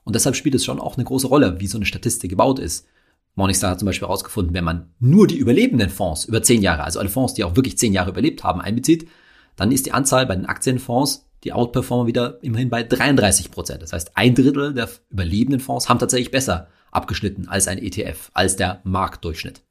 Und 0.06 0.14
deshalb 0.14 0.36
spielt 0.36 0.54
es 0.54 0.64
schon 0.64 0.78
auch 0.78 0.96
eine 0.96 1.04
große 1.04 1.26
Rolle, 1.26 1.58
wie 1.58 1.66
so 1.66 1.76
eine 1.78 1.84
Statistik 1.84 2.30
gebaut 2.30 2.60
ist. 2.60 2.86
Morningstar 3.34 3.72
hat 3.72 3.80
zum 3.80 3.86
Beispiel 3.86 4.06
herausgefunden, 4.06 4.54
wenn 4.54 4.62
man 4.62 4.94
nur 5.00 5.26
die 5.26 5.36
überlebenden 5.36 5.90
Fonds 5.90 6.26
über 6.26 6.44
zehn 6.44 6.62
Jahre, 6.62 6.84
also 6.84 7.00
alle 7.00 7.08
Fonds, 7.08 7.34
die 7.34 7.42
auch 7.42 7.56
wirklich 7.56 7.76
zehn 7.76 7.92
Jahre 7.92 8.10
überlebt 8.10 8.44
haben, 8.44 8.60
einbezieht, 8.60 9.08
dann 9.56 9.72
ist 9.72 9.84
die 9.84 9.90
Anzahl 9.90 10.24
bei 10.24 10.36
den 10.36 10.46
Aktienfonds, 10.46 11.26
die 11.42 11.52
outperformen 11.52 12.06
wieder 12.06 12.38
immerhin 12.44 12.70
bei 12.70 12.84
33 12.84 13.50
Prozent. 13.50 13.82
Das 13.82 13.92
heißt, 13.92 14.16
ein 14.16 14.36
Drittel 14.36 14.74
der 14.74 14.88
überlebenden 15.10 15.58
Fonds 15.58 15.88
haben 15.88 15.98
tatsächlich 15.98 16.30
besser 16.30 16.68
abgeschnitten 16.92 17.48
als 17.48 17.66
ein 17.66 17.78
ETF, 17.78 18.30
als 18.32 18.54
der 18.54 18.80
Marktdurchschnitt. 18.84 19.62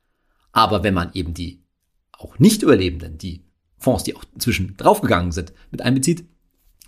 Aber 0.52 0.84
wenn 0.84 0.94
man 0.94 1.12
eben 1.14 1.34
die 1.34 1.64
auch 2.12 2.40
Nicht-Überlebenden, 2.40 3.18
die 3.18 3.46
Fonds, 3.78 4.04
die 4.04 4.18
auch 4.18 4.24
inzwischen 4.34 4.76
draufgegangen 4.76 5.32
sind, 5.32 5.54
mit 5.72 5.82
einbezieht, 5.82 6.26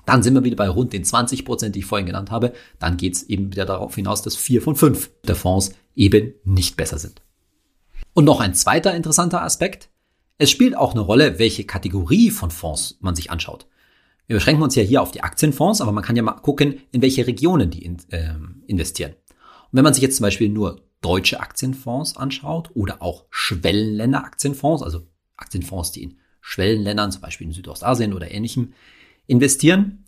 dann 0.08 0.24
sind 0.24 0.34
wir 0.36 0.44
wieder 0.46 0.56
bei 0.56 0.70
rund 0.70 0.94
den 0.94 1.04
20 1.04 1.44
Prozent, 1.44 1.76
die 1.76 1.80
ich 1.80 1.86
vorhin 1.86 2.08
genannt 2.08 2.32
habe. 2.32 2.54
Dann 2.80 2.96
geht 2.96 3.16
es 3.16 3.24
eben 3.24 3.52
wieder 3.52 3.66
darauf 3.66 3.94
hinaus, 3.94 4.22
dass 4.22 4.38
vier 4.38 4.62
von 4.62 4.78
fünf 4.78 5.12
der 5.28 5.36
Fonds 5.36 5.74
eben 5.96 6.34
nicht 6.46 6.78
besser 6.78 6.98
sind. 6.98 7.22
Und 8.14 8.24
noch 8.24 8.40
ein 8.40 8.54
zweiter 8.54 8.96
interessanter 8.96 9.42
Aspekt. 9.44 9.90
Es 10.38 10.50
spielt 10.50 10.78
auch 10.78 10.94
eine 10.94 11.02
Rolle, 11.02 11.40
welche 11.40 11.66
Kategorie 11.66 12.32
von 12.32 12.52
Fonds 12.52 12.98
man 13.02 13.16
sich 13.16 13.32
anschaut. 13.32 13.68
Wir 14.28 14.38
beschränken 14.38 14.64
uns 14.64 14.76
ja 14.76 14.84
hier 14.84 15.02
auf 15.02 15.12
die 15.12 15.24
Aktienfonds, 15.24 15.82
aber 15.82 15.92
man 15.92 16.06
kann 16.06 16.16
ja 16.16 16.24
mal 16.24 16.34
gucken, 16.34 16.80
in 16.92 17.02
welche 17.02 17.28
Regionen 17.28 17.70
die 17.70 17.84
in, 17.84 17.98
äh, 18.10 18.34
investieren. 18.66 19.12
Und 19.12 19.74
wenn 19.74 19.84
man 19.84 19.94
sich 19.94 20.04
jetzt 20.04 20.16
zum 20.16 20.24
Beispiel 20.24 20.48
nur 20.48 20.82
deutsche 21.02 21.42
Aktienfonds 21.42 22.16
anschaut 22.16 22.72
oder 22.76 23.02
auch 23.02 23.26
Schwellenländer 23.30 24.24
Aktienfonds, 24.24 24.84
also 24.84 25.02
Aktienfonds, 25.36 25.92
die 25.92 26.04
in 26.04 26.18
Schwellenländern, 26.40 27.12
zum 27.12 27.22
Beispiel 27.22 27.48
in 27.48 27.54
Südostasien 27.54 28.14
oder 28.14 28.32
ähnlichem, 28.32 28.74
investieren, 29.28 30.06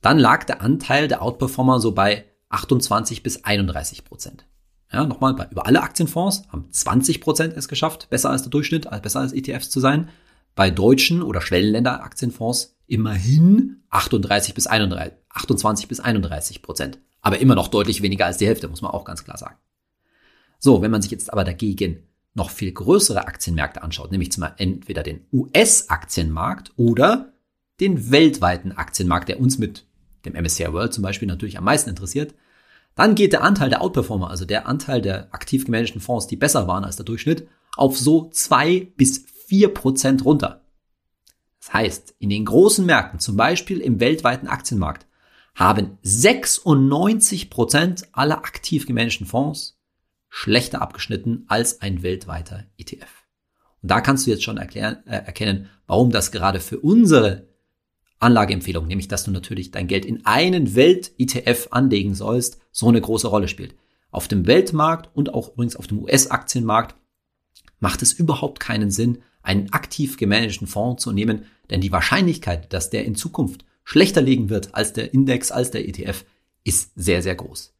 dann 0.00 0.18
lag 0.18 0.44
der 0.44 0.60
Anteil 0.60 1.08
der 1.08 1.22
Outperformer 1.22 1.80
so 1.80 1.92
bei 1.92 2.24
28 2.48 3.22
bis 3.22 3.44
31 3.44 4.04
Prozent. 4.04 4.44
Ja, 4.92 5.06
nochmal, 5.06 5.34
bei, 5.34 5.48
über 5.50 5.66
alle 5.66 5.82
Aktienfonds 5.82 6.42
haben 6.48 6.70
20 6.70 7.20
Prozent 7.20 7.56
es 7.56 7.68
geschafft, 7.68 8.10
besser 8.10 8.30
als 8.30 8.42
der 8.42 8.50
Durchschnitt, 8.50 8.88
besser 9.02 9.20
als 9.20 9.32
ETFs 9.32 9.70
zu 9.70 9.80
sein. 9.80 10.10
Bei 10.54 10.70
deutschen 10.70 11.22
oder 11.22 11.40
Schwellenländer 11.40 12.02
Aktienfonds 12.02 12.76
immerhin 12.86 13.82
38 13.88 14.52
bis 14.52 14.66
31, 14.66 15.14
28 15.30 15.88
bis 15.88 16.00
31 16.00 16.60
Prozent. 16.60 16.98
Aber 17.22 17.38
immer 17.38 17.54
noch 17.54 17.68
deutlich 17.68 18.02
weniger 18.02 18.26
als 18.26 18.36
die 18.36 18.46
Hälfte, 18.46 18.68
muss 18.68 18.82
man 18.82 18.90
auch 18.90 19.04
ganz 19.04 19.24
klar 19.24 19.38
sagen. 19.38 19.56
So, 20.58 20.82
wenn 20.82 20.90
man 20.90 21.00
sich 21.00 21.10
jetzt 21.10 21.32
aber 21.32 21.44
dagegen 21.44 22.06
noch 22.34 22.50
viel 22.50 22.72
größere 22.72 23.26
Aktienmärkte 23.26 23.82
anschaut, 23.82 24.10
nämlich 24.10 24.32
zum 24.32 24.44
entweder 24.56 25.02
den 25.02 25.26
US-Aktienmarkt 25.32 26.72
oder 26.76 27.31
den 27.82 28.12
weltweiten 28.12 28.72
Aktienmarkt, 28.72 29.28
der 29.28 29.40
uns 29.40 29.58
mit 29.58 29.84
dem 30.24 30.34
MSCI 30.40 30.72
World 30.72 30.94
zum 30.94 31.02
Beispiel 31.02 31.26
natürlich 31.26 31.58
am 31.58 31.64
meisten 31.64 31.90
interessiert, 31.90 32.34
dann 32.94 33.14
geht 33.16 33.32
der 33.32 33.42
Anteil 33.42 33.70
der 33.70 33.82
Outperformer, 33.82 34.30
also 34.30 34.44
der 34.44 34.68
Anteil 34.68 35.02
der 35.02 35.34
aktiv 35.34 35.64
gemanagten 35.64 36.00
Fonds, 36.00 36.28
die 36.28 36.36
besser 36.36 36.68
waren 36.68 36.84
als 36.84 36.96
der 36.96 37.04
Durchschnitt, 37.04 37.48
auf 37.76 37.98
so 37.98 38.28
zwei 38.30 38.92
bis 38.96 39.24
vier 39.46 39.74
Prozent 39.74 40.24
runter. 40.24 40.64
Das 41.58 41.72
heißt, 41.72 42.14
in 42.18 42.30
den 42.30 42.44
großen 42.44 42.86
Märkten, 42.86 43.18
zum 43.18 43.36
Beispiel 43.36 43.80
im 43.80 43.98
weltweiten 43.98 44.46
Aktienmarkt, 44.46 45.06
haben 45.54 45.98
96 46.02 47.50
Prozent 47.50 48.08
aller 48.12 48.38
aktiv 48.38 48.86
gemanagten 48.86 49.26
Fonds 49.26 49.78
schlechter 50.28 50.80
abgeschnitten 50.80 51.44
als 51.48 51.82
ein 51.82 52.02
weltweiter 52.02 52.64
ETF. 52.78 53.24
Und 53.82 53.90
da 53.90 54.00
kannst 54.00 54.26
du 54.26 54.30
jetzt 54.30 54.44
schon 54.44 54.56
erklären, 54.56 55.04
äh, 55.06 55.16
erkennen, 55.16 55.68
warum 55.86 56.10
das 56.10 56.30
gerade 56.30 56.60
für 56.60 56.78
unsere 56.78 57.51
Anlageempfehlung, 58.22 58.86
nämlich 58.86 59.08
dass 59.08 59.24
du 59.24 59.30
natürlich 59.30 59.70
dein 59.70 59.86
Geld 59.86 60.04
in 60.04 60.24
einen 60.24 60.74
Welt-ETF 60.74 61.68
anlegen 61.70 62.14
sollst, 62.14 62.58
so 62.70 62.88
eine 62.88 63.00
große 63.00 63.28
Rolle 63.28 63.48
spielt. 63.48 63.74
Auf 64.10 64.28
dem 64.28 64.46
Weltmarkt 64.46 65.10
und 65.14 65.34
auch 65.34 65.52
übrigens 65.52 65.76
auf 65.76 65.86
dem 65.86 66.02
US-Aktienmarkt 66.02 66.94
macht 67.80 68.02
es 68.02 68.12
überhaupt 68.12 68.60
keinen 68.60 68.90
Sinn, 68.90 69.18
einen 69.42 69.72
aktiv 69.72 70.16
gemanagten 70.16 70.66
Fonds 70.66 71.02
zu 71.02 71.12
nehmen, 71.12 71.46
denn 71.70 71.80
die 71.80 71.92
Wahrscheinlichkeit, 71.92 72.72
dass 72.72 72.90
der 72.90 73.04
in 73.04 73.16
Zukunft 73.16 73.64
schlechter 73.84 74.22
liegen 74.22 74.50
wird 74.50 74.74
als 74.74 74.92
der 74.92 75.12
Index, 75.12 75.50
als 75.50 75.70
der 75.70 75.88
ETF, 75.88 76.24
ist 76.64 76.92
sehr, 76.94 77.22
sehr 77.22 77.34
groß. 77.34 77.74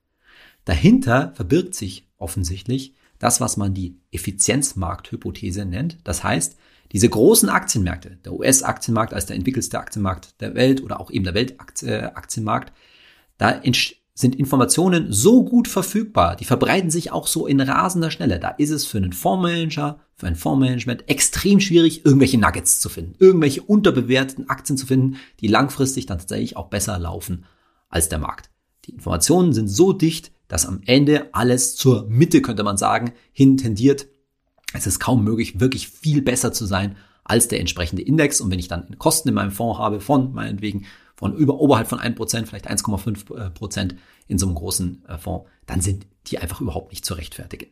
Dahinter 0.65 1.33
verbirgt 1.35 1.75
sich 1.75 2.09
offensichtlich 2.19 2.95
das, 3.19 3.41
was 3.41 3.57
man 3.57 3.75
die 3.75 3.97
Effizienzmarkthypothese 4.11 5.65
nennt. 5.65 5.99
Das 6.05 6.25
heißt, 6.25 6.57
diese 6.93 7.09
großen 7.09 7.49
Aktienmärkte, 7.49 8.19
der 8.25 8.35
US-Aktienmarkt 8.35 9.15
als 9.15 9.27
der 9.27 9.37
entwickelste 9.37 9.79
Aktienmarkt 9.79 10.41
der 10.41 10.55
Welt 10.55 10.83
oder 10.83 11.01
auch 11.01 11.11
eben 11.11 11.25
der 11.25 11.35
Weltaktienmarkt, 11.35 12.73
da 13.39 13.61
sind 14.15 14.37
Informationen 14.37 15.11
so 15.11 15.43
gut 15.43 15.69
verfügbar, 15.69 16.37
die 16.37 16.45
verbreiten 16.45 16.91
sich 16.91 17.11
auch 17.11 17.27
so 17.27 17.47
in 17.47 17.61
rasender 17.61 18.11
Schnelle. 18.11 18.39
Da 18.39 18.51
ist 18.51 18.71
es 18.71 18.85
für 18.85 18.99
einen 18.99 19.15
Fondsmanager, 19.15 20.01
für 20.15 20.27
ein 20.27 20.37
Fondsmanagement 20.37 21.09
extrem 21.09 21.61
schwierig, 21.61 22.05
irgendwelche 22.05 22.39
Nuggets 22.39 22.81
zu 22.81 22.91
finden, 22.91 23.15
irgendwelche 23.19 23.63
unterbewerteten 23.63 24.51
Aktien 24.51 24.77
zu 24.77 24.87
finden, 24.87 25.17
die 25.41 25.49
langfristig 25.49 26.05
dann 26.07 26.19
tatsächlich 26.19 26.57
auch 26.59 26.69
besser 26.69 26.99
laufen 26.99 27.47
als 27.89 28.11
der 28.11 28.19
Markt. 28.19 28.51
Die 28.85 28.93
Informationen 28.93 29.55
sind 29.55 29.69
so 29.69 29.95
dicht, 29.95 30.31
dass 30.47 30.67
am 30.67 30.83
Ende 30.85 31.31
alles 31.33 31.75
zur 31.75 32.07
Mitte, 32.09 32.43
könnte 32.43 32.65
man 32.65 32.77
sagen, 32.77 33.13
hin 33.33 33.57
tendiert. 33.57 34.09
Es 34.73 34.87
ist 34.87 35.01
kaum 35.01 35.25
möglich, 35.25 35.61
wirklich 35.61 35.89
viel 35.89 36.23
besser 36.23 36.53
zu 36.53 36.67
sein 36.67 36.97
als 37.25 37.49
der 37.49 37.61
entsprechende 37.61 38.03
Index. 38.03 38.41
Und 38.41 38.51
wenn 38.51 38.59
ich 38.59 38.69
dann 38.69 38.99
Kosten 38.99 39.29
in 39.29 39.35
meinem 39.35 39.53
Fonds 39.53 39.79
habe 39.79 40.01
von 40.01 40.33
meinetwegen 40.33 40.87
von 41.15 41.37
über 41.37 41.61
oberhalb 41.61 41.89
von 41.89 42.01
1%, 42.01 42.47
vielleicht 42.47 42.69
1,5% 42.69 43.95
in 44.29 44.39
so 44.39 44.47
einem 44.47 44.55
großen 44.55 45.05
äh, 45.07 45.19
Fonds, 45.19 45.49
dann 45.67 45.81
sind 45.81 46.07
die 46.27 46.39
einfach 46.39 46.61
überhaupt 46.61 46.91
nicht 46.91 47.05
zu 47.05 47.15
rechtfertigen. 47.15 47.67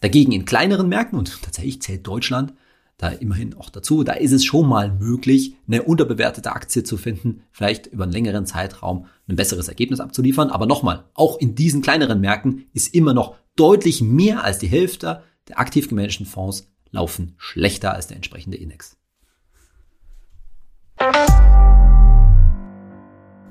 Dagegen 0.00 0.32
in 0.32 0.44
kleineren 0.44 0.88
Märkten, 0.88 1.18
und 1.18 1.42
tatsächlich 1.42 1.80
zählt 1.80 2.06
Deutschland 2.06 2.52
da 2.98 3.08
immerhin 3.08 3.54
auch 3.54 3.70
dazu. 3.70 4.04
Da 4.04 4.14
ist 4.14 4.32
es 4.32 4.44
schon 4.44 4.66
mal 4.66 4.90
möglich, 4.90 5.54
eine 5.66 5.82
unterbewertete 5.82 6.52
Aktie 6.52 6.82
zu 6.82 6.96
finden, 6.96 7.42
vielleicht 7.52 7.86
über 7.86 8.04
einen 8.04 8.12
längeren 8.12 8.46
Zeitraum 8.46 9.06
ein 9.28 9.36
besseres 9.36 9.68
Ergebnis 9.68 10.00
abzuliefern. 10.00 10.50
Aber 10.50 10.66
nochmal, 10.66 11.04
auch 11.14 11.38
in 11.38 11.54
diesen 11.54 11.82
kleineren 11.82 12.20
Märkten 12.20 12.66
ist 12.72 12.94
immer 12.94 13.12
noch 13.12 13.36
deutlich 13.54 14.00
mehr 14.00 14.44
als 14.44 14.58
die 14.58 14.68
Hälfte 14.68 15.22
der 15.48 15.58
aktiv 15.58 15.88
gemanagten 15.88 16.26
Fonds 16.26 16.72
laufen 16.90 17.34
schlechter 17.38 17.92
als 17.92 18.06
der 18.06 18.16
entsprechende 18.16 18.56
Index. 18.56 18.96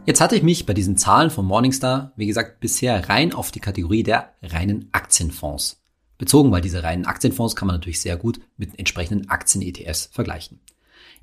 Jetzt 0.05 0.21
hatte 0.21 0.35
ich 0.35 0.43
mich 0.43 0.65
bei 0.65 0.73
diesen 0.73 0.97
Zahlen 0.97 1.31
von 1.31 1.45
Morningstar, 1.45 2.11
wie 2.15 2.27
gesagt, 2.27 2.59
bisher 2.59 3.09
rein 3.09 3.33
auf 3.33 3.51
die 3.51 3.59
Kategorie 3.59 4.03
der 4.03 4.33
reinen 4.43 4.89
Aktienfonds 4.91 5.81
bezogen, 6.17 6.51
weil 6.51 6.61
diese 6.61 6.83
reinen 6.83 7.05
Aktienfonds 7.05 7.55
kann 7.55 7.67
man 7.67 7.75
natürlich 7.75 8.01
sehr 8.01 8.15
gut 8.15 8.39
mit 8.55 8.77
entsprechenden 8.77 9.29
Aktien-ETFs 9.29 10.09
vergleichen. 10.11 10.59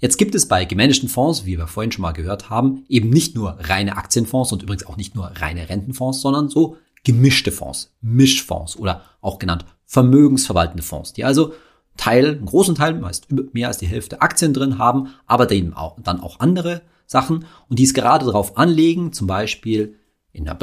Jetzt 0.01 0.19
gibt 0.19 0.35
es 0.35 0.49
bei 0.49 0.65
gemanagten 0.65 1.09
Fonds, 1.09 1.47
wie 1.47 1.59
wir 1.59 1.69
vorhin 1.69 1.93
schon 1.93 2.03
mal 2.03 2.11
gehört 2.11 2.51
haben, 2.51 2.85
eben 2.89 3.09
nicht 3.09 3.37
nur 3.37 3.53
reine 3.61 3.97
Aktienfonds 3.97 4.53
und 4.53 4.65
übrigens 4.65 4.85
auch 4.85 4.97
nicht 4.97 5.15
nur 5.15 5.27
reine 5.27 5.69
Rentenfonds, 5.69 6.21
sondern 6.21 6.49
so 6.49 6.77
gemischte 7.05 7.53
Fonds, 7.53 7.95
Mischfonds 8.01 8.77
oder 8.77 9.05
auch 9.21 9.39
genannt 9.39 9.65
vermögensverwaltende 9.93 10.83
Fonds, 10.83 11.13
die 11.13 11.23
also 11.23 11.53
Teil, 11.99 12.37
einen 12.37 12.47
großen 12.47 12.75
Teil, 12.75 12.95
meist 12.95 13.27
mehr 13.53 13.69
als 13.69 13.77
die 13.77 13.87
Hälfte 13.87 14.23
Aktien 14.23 14.55
drin 14.55 14.79
haben, 14.79 15.09
aber 15.27 15.45
dann 15.45 15.75
auch, 15.75 16.41
andere 16.41 16.81
Sachen 17.07 17.45
und 17.69 17.79
die 17.79 17.85
es 17.85 17.93
gerade 17.93 18.25
darauf 18.25 18.57
anlegen, 18.57 19.13
zum 19.13 19.27
Beispiel 19.27 19.99
in 20.33 20.47
der, 20.47 20.57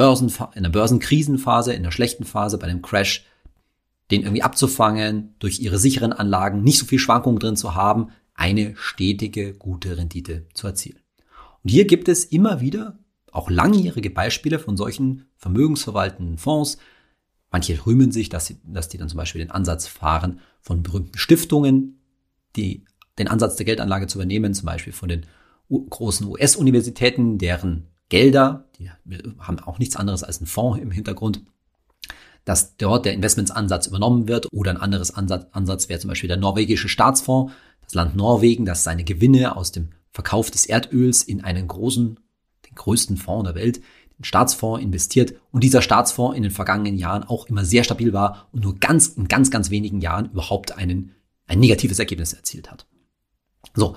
in 0.54 0.62
der 0.64 0.70
Börsenkrisenphase, 0.70 1.72
in 1.72 1.84
der 1.84 1.92
schlechten 1.92 2.24
Phase, 2.24 2.58
bei 2.58 2.66
dem 2.66 2.82
Crash 2.82 3.24
den 4.10 4.22
irgendwie 4.22 4.42
abzufangen, 4.42 5.36
durch 5.38 5.60
ihre 5.60 5.78
sicheren 5.78 6.12
Anlagen 6.12 6.64
nicht 6.64 6.80
so 6.80 6.86
viel 6.86 6.98
Schwankungen 6.98 7.38
drin 7.38 7.54
zu 7.54 7.76
haben, 7.76 8.08
eine 8.34 8.74
stetige, 8.74 9.54
gute 9.54 9.96
Rendite 9.96 10.48
zu 10.54 10.66
erzielen. 10.66 10.98
Und 11.62 11.70
hier 11.70 11.86
gibt 11.86 12.08
es 12.08 12.24
immer 12.24 12.60
wieder 12.60 12.98
auch 13.30 13.48
langjährige 13.48 14.10
Beispiele 14.10 14.58
von 14.58 14.76
solchen 14.76 15.26
vermögensverwaltenden 15.36 16.36
Fonds. 16.36 16.78
Manche 17.50 17.84
rühmen 17.84 18.12
sich, 18.12 18.28
dass, 18.28 18.46
sie, 18.46 18.58
dass 18.64 18.88
die 18.88 18.98
dann 18.98 19.08
zum 19.08 19.18
Beispiel 19.18 19.40
den 19.40 19.50
Ansatz 19.50 19.86
fahren 19.86 20.40
von 20.60 20.82
berühmten 20.82 21.18
Stiftungen, 21.18 22.00
die 22.56 22.84
den 23.18 23.28
Ansatz 23.28 23.56
der 23.56 23.66
Geldanlage 23.66 24.06
zu 24.06 24.18
übernehmen, 24.18 24.54
zum 24.54 24.66
Beispiel 24.66 24.92
von 24.92 25.08
den 25.08 25.26
großen 25.68 26.26
US-Universitäten, 26.26 27.38
deren 27.38 27.88
Gelder, 28.08 28.68
die 28.78 28.90
haben 29.38 29.60
auch 29.60 29.78
nichts 29.78 29.96
anderes 29.96 30.24
als 30.24 30.38
einen 30.38 30.46
Fonds 30.46 30.80
im 30.80 30.90
Hintergrund, 30.90 31.42
dass 32.44 32.76
dort 32.76 33.04
der 33.04 33.14
Investmentsansatz 33.14 33.86
übernommen 33.86 34.26
wird. 34.28 34.48
Oder 34.52 34.72
ein 34.72 34.76
anderes 34.76 35.14
Ansatz, 35.14 35.46
Ansatz 35.52 35.88
wäre 35.88 36.00
zum 36.00 36.08
Beispiel 36.08 36.28
der 36.28 36.36
norwegische 36.36 36.88
Staatsfonds, 36.88 37.52
das 37.82 37.94
Land 37.94 38.16
Norwegen, 38.16 38.64
das 38.64 38.84
seine 38.84 39.04
Gewinne 39.04 39.56
aus 39.56 39.72
dem 39.72 39.90
Verkauf 40.12 40.50
des 40.50 40.66
Erdöls 40.66 41.22
in 41.22 41.42
einen 41.42 41.68
großen, 41.68 42.18
den 42.68 42.74
größten 42.74 43.16
Fonds 43.16 43.44
der 43.44 43.54
Welt, 43.54 43.80
Staatsfonds 44.22 44.82
investiert 44.82 45.34
und 45.50 45.64
dieser 45.64 45.82
Staatsfonds 45.82 46.36
in 46.36 46.42
den 46.42 46.52
vergangenen 46.52 46.96
Jahren 46.96 47.24
auch 47.24 47.46
immer 47.46 47.64
sehr 47.64 47.84
stabil 47.84 48.12
war 48.12 48.48
und 48.52 48.64
nur 48.64 48.78
ganz, 48.78 49.08
in 49.08 49.28
ganz, 49.28 49.50
ganz 49.50 49.70
wenigen 49.70 50.00
Jahren 50.00 50.30
überhaupt 50.30 50.76
einen, 50.76 51.12
ein 51.46 51.60
negatives 51.60 51.98
Ergebnis 51.98 52.32
erzielt 52.32 52.70
hat. 52.70 52.86
So. 53.74 53.96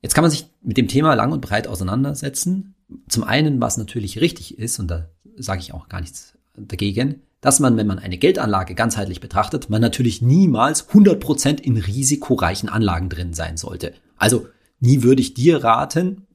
Jetzt 0.00 0.14
kann 0.14 0.22
man 0.22 0.30
sich 0.30 0.46
mit 0.62 0.76
dem 0.76 0.88
Thema 0.88 1.14
lang 1.14 1.32
und 1.32 1.40
breit 1.40 1.66
auseinandersetzen. 1.66 2.74
Zum 3.08 3.24
einen, 3.24 3.60
was 3.60 3.78
natürlich 3.78 4.20
richtig 4.20 4.58
ist, 4.58 4.78
und 4.78 4.88
da 4.88 5.08
sage 5.36 5.60
ich 5.60 5.72
auch 5.72 5.88
gar 5.88 6.00
nichts 6.00 6.36
dagegen, 6.56 7.22
dass 7.40 7.60
man, 7.60 7.76
wenn 7.76 7.86
man 7.86 7.98
eine 7.98 8.16
Geldanlage 8.16 8.74
ganzheitlich 8.74 9.20
betrachtet, 9.20 9.68
man 9.68 9.80
natürlich 9.80 10.22
niemals 10.22 10.88
100% 10.90 11.60
in 11.60 11.76
risikoreichen 11.76 12.68
Anlagen 12.68 13.08
drin 13.08 13.34
sein 13.34 13.56
sollte. 13.56 13.92
Also 14.16 14.46
nie 14.80 15.02
würde 15.02 15.20
ich 15.20 15.34
dir 15.34 15.62
raten, 15.62 16.26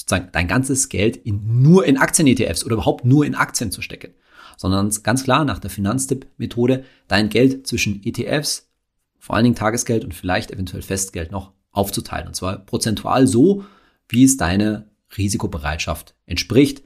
sozusagen 0.00 0.30
dein 0.32 0.48
ganzes 0.48 0.88
Geld 0.88 1.16
in, 1.16 1.62
nur 1.62 1.84
in 1.86 1.96
Aktien-ETFs 1.96 2.64
oder 2.64 2.74
überhaupt 2.74 3.04
nur 3.04 3.24
in 3.24 3.34
Aktien 3.34 3.70
zu 3.70 3.82
stecken, 3.82 4.14
sondern 4.56 4.90
ganz 5.02 5.24
klar 5.24 5.44
nach 5.44 5.58
der 5.58 5.70
Finanztipp-Methode 5.70 6.84
dein 7.08 7.28
Geld 7.28 7.66
zwischen 7.66 8.02
ETFs, 8.04 8.70
vor 9.18 9.36
allen 9.36 9.44
Dingen 9.44 9.56
Tagesgeld 9.56 10.04
und 10.04 10.14
vielleicht 10.14 10.50
eventuell 10.50 10.82
Festgeld 10.82 11.30
noch 11.30 11.52
aufzuteilen. 11.72 12.28
Und 12.28 12.34
zwar 12.34 12.58
prozentual 12.58 13.26
so, 13.26 13.64
wie 14.08 14.24
es 14.24 14.36
deine 14.36 14.90
Risikobereitschaft 15.16 16.14
entspricht 16.26 16.82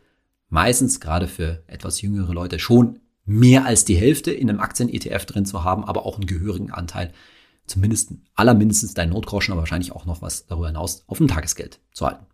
meistens 0.55 1.01
gerade 1.01 1.27
für 1.27 1.65
etwas 1.67 2.01
jüngere 2.01 2.33
Leute 2.33 2.61
schon 2.61 3.01
mehr 3.25 3.67
als 3.67 3.85
die 3.85 3.97
Hälfte 3.97 4.31
in 4.31 4.49
einem 4.49 4.61
Aktien-ETF 4.61 5.27
drin 5.27 5.47
zu 5.47 5.65
haben, 5.65 5.85
aber 5.85 6.07
auch 6.07 6.17
einen 6.17 6.27
gehörigen 6.27 6.71
Anteil, 6.71 7.13
zumindest 7.67 8.13
allermindestens 8.35 8.95
dein 8.95 9.11
Notgroschen, 9.11 9.53
aber 9.53 9.63
wahrscheinlich 9.63 9.91
auch 9.91 10.07
noch 10.07 10.23
was 10.23 10.47
darüber 10.47 10.69
hinaus 10.69 11.03
auf 11.09 11.19
dem 11.19 11.27
Tagesgeld 11.27 11.81
zu 11.93 12.07
halten. 12.07 12.25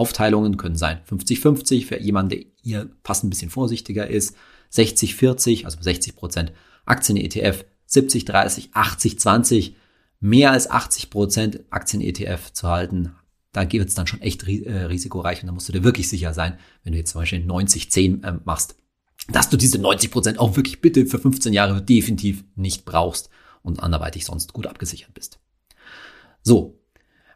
Aufteilungen 0.00 0.56
können 0.56 0.76
sein 0.76 1.00
50-50 1.08 1.84
für 1.84 2.00
jemanden, 2.00 2.30
der 2.30 2.44
hier 2.62 2.90
fast 3.04 3.22
ein 3.22 3.30
bisschen 3.30 3.50
vorsichtiger 3.50 4.08
ist, 4.08 4.34
60-40, 4.72 5.66
also 5.66 5.78
60 5.80 6.16
Prozent 6.16 6.52
Aktien-ETF, 6.86 7.66
70-30, 7.88 8.72
80-20, 8.72 9.74
mehr 10.20 10.52
als 10.52 10.70
80 10.70 11.10
Prozent 11.10 11.60
Aktien-ETF 11.68 12.52
zu 12.52 12.68
halten, 12.68 13.12
da 13.52 13.64
geht 13.64 13.86
es 13.86 13.94
dann 13.94 14.06
schon 14.06 14.22
echt 14.22 14.46
äh, 14.46 14.84
risikoreich 14.84 15.42
und 15.42 15.48
da 15.48 15.52
musst 15.52 15.68
du 15.68 15.72
dir 15.72 15.84
wirklich 15.84 16.08
sicher 16.08 16.32
sein, 16.32 16.58
wenn 16.82 16.92
du 16.92 16.98
jetzt 16.98 17.10
zum 17.10 17.20
Beispiel 17.20 17.40
90-10 17.40 18.24
äh, 18.24 18.38
machst, 18.44 18.76
dass 19.28 19.50
du 19.50 19.58
diese 19.58 19.78
90 19.78 20.10
Prozent 20.10 20.38
auch 20.38 20.56
wirklich 20.56 20.80
bitte 20.80 21.04
für 21.04 21.18
15 21.18 21.52
Jahre 21.52 21.82
definitiv 21.82 22.44
nicht 22.54 22.86
brauchst 22.86 23.28
und 23.62 23.82
anderweitig 23.82 24.24
sonst 24.24 24.54
gut 24.54 24.66
abgesichert 24.66 25.12
bist. 25.12 25.40
So. 26.42 26.79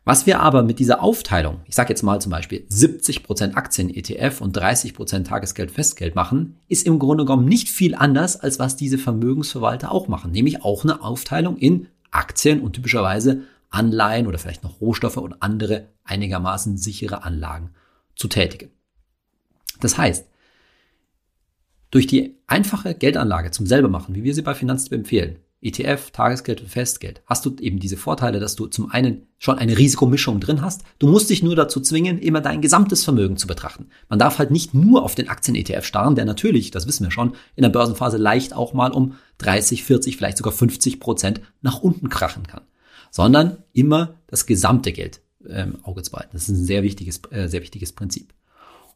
Was 0.06 0.26
wir 0.26 0.40
aber 0.40 0.62
mit 0.62 0.78
dieser 0.78 1.02
Aufteilung, 1.02 1.60
ich 1.64 1.74
sage 1.74 1.88
jetzt 1.88 2.02
mal 2.02 2.20
zum 2.20 2.30
Beispiel 2.30 2.66
70% 2.70 3.54
Aktien-ETF 3.54 4.42
und 4.42 4.56
30% 4.56 5.24
Tagesgeld-Festgeld 5.24 6.14
machen, 6.14 6.58
ist 6.68 6.86
im 6.86 6.98
Grunde 6.98 7.24
genommen 7.24 7.46
nicht 7.46 7.70
viel 7.70 7.94
anders, 7.94 8.38
als 8.38 8.58
was 8.58 8.76
diese 8.76 8.98
Vermögensverwalter 8.98 9.90
auch 9.90 10.06
machen, 10.06 10.30
nämlich 10.30 10.62
auch 10.62 10.84
eine 10.84 11.02
Aufteilung 11.02 11.56
in 11.56 11.88
Aktien 12.10 12.60
und 12.60 12.74
typischerweise 12.74 13.42
Anleihen 13.70 14.26
oder 14.26 14.38
vielleicht 14.38 14.62
noch 14.62 14.80
Rohstoffe 14.80 15.16
und 15.16 15.42
andere 15.42 15.88
einigermaßen 16.04 16.76
sichere 16.76 17.24
Anlagen 17.24 17.70
zu 18.14 18.28
tätigen. 18.28 18.70
Das 19.80 19.96
heißt, 19.96 20.26
durch 21.90 22.06
die 22.06 22.36
einfache 22.46 22.94
Geldanlage 22.94 23.52
zum 23.52 23.66
selber 23.66 23.88
machen, 23.88 24.14
wie 24.14 24.22
wir 24.22 24.34
sie 24.34 24.42
bei 24.42 24.54
Finanztipp 24.54 24.92
empfehlen, 24.92 25.38
ETF, 25.60 26.10
Tagesgeld 26.10 26.60
und 26.60 26.68
Festgeld, 26.68 27.22
hast 27.26 27.46
du 27.46 27.56
eben 27.58 27.78
diese 27.78 27.96
Vorteile, 27.96 28.38
dass 28.38 28.54
du 28.54 28.66
zum 28.66 28.90
einen 28.90 29.26
schon 29.38 29.58
eine 29.58 29.78
Risikomischung 29.78 30.38
drin 30.38 30.60
hast. 30.60 30.82
Du 30.98 31.06
musst 31.06 31.30
dich 31.30 31.42
nur 31.42 31.56
dazu 31.56 31.80
zwingen, 31.80 32.18
immer 32.18 32.42
dein 32.42 32.60
gesamtes 32.60 33.02
Vermögen 33.02 33.38
zu 33.38 33.46
betrachten. 33.46 33.86
Man 34.10 34.18
darf 34.18 34.38
halt 34.38 34.50
nicht 34.50 34.74
nur 34.74 35.02
auf 35.02 35.14
den 35.14 35.28
Aktien-ETF 35.28 35.84
starren, 35.84 36.16
der 36.16 36.26
natürlich, 36.26 36.70
das 36.70 36.86
wissen 36.86 37.04
wir 37.04 37.10
schon, 37.10 37.34
in 37.56 37.62
der 37.62 37.70
Börsenphase 37.70 38.18
leicht 38.18 38.52
auch 38.52 38.74
mal 38.74 38.92
um 38.92 39.14
30, 39.38 39.84
40, 39.84 40.16
vielleicht 40.18 40.36
sogar 40.36 40.52
50 40.52 41.00
Prozent 41.00 41.40
nach 41.62 41.80
unten 41.80 42.10
krachen 42.10 42.46
kann, 42.46 42.62
sondern 43.10 43.58
immer 43.72 44.20
das 44.26 44.44
gesamte 44.44 44.92
Geld 44.92 45.22
ähm, 45.48 45.78
Auge 45.82 46.02
zu 46.02 46.10
behalten. 46.10 46.30
Das 46.32 46.42
ist 46.42 46.50
ein 46.50 46.64
sehr 46.64 46.82
wichtiges, 46.82 47.22
äh, 47.30 47.48
sehr 47.48 47.62
wichtiges 47.62 47.92
Prinzip. 47.92 48.34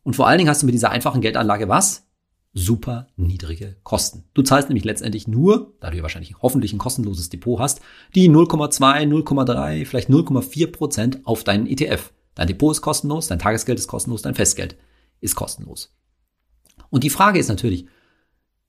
Und 0.02 0.16
vor 0.16 0.26
allen 0.26 0.38
Dingen 0.38 0.50
hast 0.50 0.62
du 0.62 0.66
mit 0.66 0.74
dieser 0.74 0.90
einfachen 0.90 1.20
Geldanlage 1.20 1.68
was? 1.68 2.07
Super 2.54 3.08
niedrige 3.16 3.76
Kosten. 3.82 4.24
Du 4.34 4.42
zahlst 4.42 4.68
nämlich 4.68 4.84
letztendlich 4.84 5.28
nur, 5.28 5.74
da 5.80 5.90
du 5.90 5.96
ja 5.96 6.02
wahrscheinlich 6.02 6.36
hoffentlich 6.40 6.72
ein 6.72 6.78
kostenloses 6.78 7.28
Depot 7.28 7.58
hast, 7.58 7.80
die 8.14 8.30
0,2, 8.30 9.06
0,3, 9.06 9.86
vielleicht 9.86 10.08
0,4 10.08 10.72
Prozent 10.72 11.26
auf 11.26 11.44
deinen 11.44 11.66
ETF. 11.66 12.12
Dein 12.34 12.46
Depot 12.46 12.72
ist 12.72 12.82
kostenlos, 12.82 13.26
dein 13.26 13.38
Tagesgeld 13.38 13.78
ist 13.78 13.88
kostenlos, 13.88 14.22
dein 14.22 14.34
Festgeld 14.34 14.76
ist 15.20 15.34
kostenlos. 15.34 15.94
Und 16.90 17.04
die 17.04 17.10
Frage 17.10 17.38
ist 17.38 17.48
natürlich, 17.48 17.86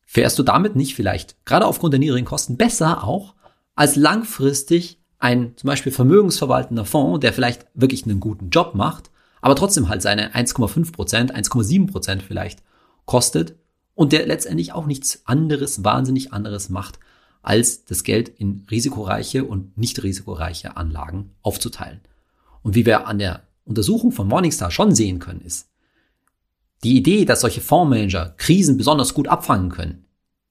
fährst 0.05 0.37
du 0.39 0.43
damit 0.43 0.75
nicht 0.75 0.95
vielleicht, 0.95 1.45
gerade 1.45 1.65
aufgrund 1.65 1.93
der 1.93 1.99
niedrigen 1.99 2.25
Kosten, 2.25 2.57
besser 2.57 3.03
auch, 3.03 3.35
als 3.75 3.95
langfristig 3.95 4.99
ein 5.19 5.55
zum 5.55 5.67
Beispiel 5.67 5.91
vermögensverwaltender 5.91 6.85
Fonds, 6.85 7.19
der 7.19 7.33
vielleicht 7.33 7.67
wirklich 7.73 8.05
einen 8.05 8.19
guten 8.19 8.49
Job 8.49 8.73
macht, 8.73 9.11
aber 9.41 9.55
trotzdem 9.55 9.87
halt 9.87 10.01
seine 10.01 10.33
1,5 10.33 10.91
Prozent, 10.91 11.35
1,7 11.35 11.91
Prozent 11.91 12.23
vielleicht 12.23 12.63
kostet 13.05 13.55
und 13.99 14.13
der 14.13 14.25
letztendlich 14.25 14.71
auch 14.71 14.85
nichts 14.85 15.23
anderes, 15.25 15.83
wahnsinnig 15.83 16.31
anderes 16.31 16.69
macht, 16.69 16.99
als 17.41 17.83
das 17.83 18.05
Geld 18.05 18.29
in 18.29 18.65
risikoreiche 18.71 19.43
und 19.43 19.77
nicht 19.77 20.01
risikoreiche 20.01 20.77
Anlagen 20.77 21.31
aufzuteilen. 21.41 21.99
Und 22.61 22.75
wie 22.75 22.85
wir 22.85 23.07
an 23.07 23.19
der 23.19 23.43
Untersuchung 23.65 24.13
von 24.13 24.25
Morningstar 24.25 24.71
schon 24.71 24.95
sehen 24.95 25.19
können, 25.19 25.41
ist, 25.41 25.67
die 26.81 26.95
Idee, 26.95 27.25
dass 27.25 27.41
solche 27.41 27.59
Fondsmanager 27.59 28.35
Krisen 28.37 28.77
besonders 28.77 29.13
gut 29.13 29.27
abfangen 29.27 29.69
können, 29.69 30.05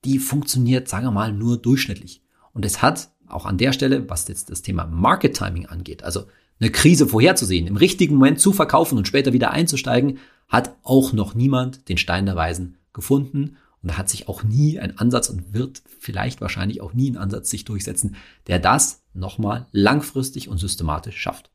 die 0.04 0.18
funktioniert, 0.18 0.86
sagen 0.86 1.06
wir 1.06 1.10
mal, 1.10 1.32
nur 1.32 1.56
durchschnittlich. 1.56 2.20
Und 2.52 2.66
es 2.66 2.82
hat 2.82 3.08
auch 3.28 3.46
an 3.46 3.56
der 3.56 3.72
Stelle, 3.72 4.10
was 4.10 4.28
jetzt 4.28 4.50
das 4.50 4.60
Thema 4.60 4.84
Market 4.84 5.38
Timing 5.38 5.64
angeht, 5.64 6.02
also 6.02 6.24
eine 6.60 6.70
Krise 6.70 7.06
vorherzusehen, 7.06 7.66
im 7.66 7.78
richtigen 7.78 8.16
Moment 8.16 8.40
zu 8.40 8.52
verkaufen 8.52 8.98
und 8.98 9.08
später 9.08 9.32
wieder 9.32 9.52
einzusteigen, 9.52 10.18
hat 10.48 10.76
auch 10.82 11.14
noch 11.14 11.34
niemand 11.34 11.88
den 11.88 11.96
Stein 11.96 12.26
der 12.26 12.36
Weisen 12.36 12.74
gefunden 12.98 13.56
und 13.80 13.92
da 13.92 13.96
hat 13.96 14.08
sich 14.08 14.28
auch 14.28 14.42
nie 14.42 14.78
ein 14.78 14.98
Ansatz 14.98 15.30
und 15.30 15.54
wird 15.54 15.82
vielleicht 16.00 16.40
wahrscheinlich 16.40 16.80
auch 16.80 16.92
nie 16.92 17.10
ein 17.10 17.16
Ansatz 17.16 17.48
sich 17.48 17.64
durchsetzen, 17.64 18.16
der 18.48 18.58
das 18.58 19.04
nochmal 19.14 19.66
langfristig 19.70 20.48
und 20.48 20.58
systematisch 20.58 21.16
schafft. 21.16 21.50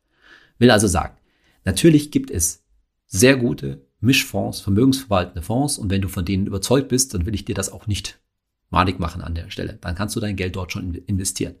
Will 0.58 0.70
also 0.70 0.86
sagen, 0.86 1.16
natürlich 1.64 2.10
gibt 2.10 2.30
es 2.30 2.64
sehr 3.06 3.36
gute 3.36 3.86
Mischfonds, 4.00 4.60
vermögensverwaltende 4.60 5.42
Fonds 5.42 5.78
und 5.78 5.90
wenn 5.90 6.02
du 6.02 6.08
von 6.08 6.24
denen 6.24 6.46
überzeugt 6.46 6.88
bist, 6.88 7.12
dann 7.12 7.26
will 7.26 7.34
ich 7.34 7.44
dir 7.44 7.54
das 7.54 7.70
auch 7.70 7.86
nicht 7.86 8.18
madig 8.70 8.98
machen 8.98 9.22
an 9.22 9.34
der 9.34 9.50
Stelle. 9.50 9.78
Dann 9.80 9.94
kannst 9.94 10.16
du 10.16 10.20
dein 10.20 10.36
Geld 10.36 10.56
dort 10.56 10.72
schon 10.72 10.94
investieren. 10.94 11.56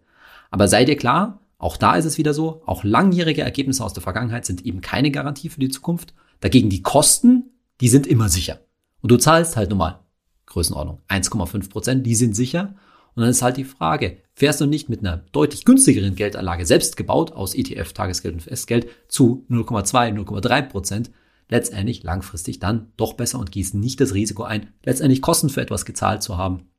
Aber 0.50 0.66
sei 0.66 0.84
dir 0.84 0.96
klar, 0.96 1.40
auch 1.58 1.76
da 1.76 1.94
ist 1.94 2.04
es 2.04 2.18
wieder 2.18 2.34
so, 2.34 2.62
auch 2.66 2.84
langjährige 2.84 3.42
Ergebnisse 3.42 3.84
aus 3.84 3.92
der 3.92 4.02
Vergangenheit 4.02 4.46
sind 4.46 4.64
eben 4.64 4.80
keine 4.80 5.10
Garantie 5.10 5.48
für 5.48 5.60
die 5.60 5.68
Zukunft. 5.68 6.14
Dagegen 6.40 6.70
die 6.70 6.82
Kosten, 6.82 7.50
die 7.80 7.88
sind 7.88 8.06
immer 8.06 8.28
sicher. 8.28 8.60
Und 9.04 9.10
du 9.10 9.18
zahlst 9.18 9.58
halt 9.58 9.68
nun 9.68 9.80
mal 9.80 10.00
Größenordnung 10.46 11.02
1,5 11.10 11.68
Prozent, 11.68 12.06
die 12.06 12.14
sind 12.14 12.34
sicher. 12.34 12.74
Und 13.14 13.20
dann 13.20 13.28
ist 13.28 13.42
halt 13.42 13.58
die 13.58 13.64
Frage, 13.64 14.16
fährst 14.32 14.62
du 14.62 14.66
nicht 14.66 14.88
mit 14.88 15.00
einer 15.00 15.18
deutlich 15.30 15.66
günstigeren 15.66 16.14
Geldanlage 16.14 16.64
selbst 16.64 16.96
gebaut 16.96 17.32
aus 17.32 17.54
ETF, 17.54 17.92
Tagesgeld 17.92 18.32
und 18.32 18.40
Festgeld 18.40 18.86
zu 19.08 19.44
0,2, 19.50 20.14
0,3 20.14 20.62
Prozent 20.62 21.10
letztendlich 21.50 22.02
langfristig 22.02 22.60
dann 22.60 22.92
doch 22.96 23.12
besser 23.12 23.38
und 23.38 23.52
gießen 23.52 23.78
nicht 23.78 24.00
das 24.00 24.14
Risiko 24.14 24.44
ein, 24.44 24.72
letztendlich 24.84 25.20
Kosten 25.20 25.50
für 25.50 25.60
etwas 25.60 25.84
gezahlt 25.84 26.22
zu 26.22 26.38
haben, 26.38 26.70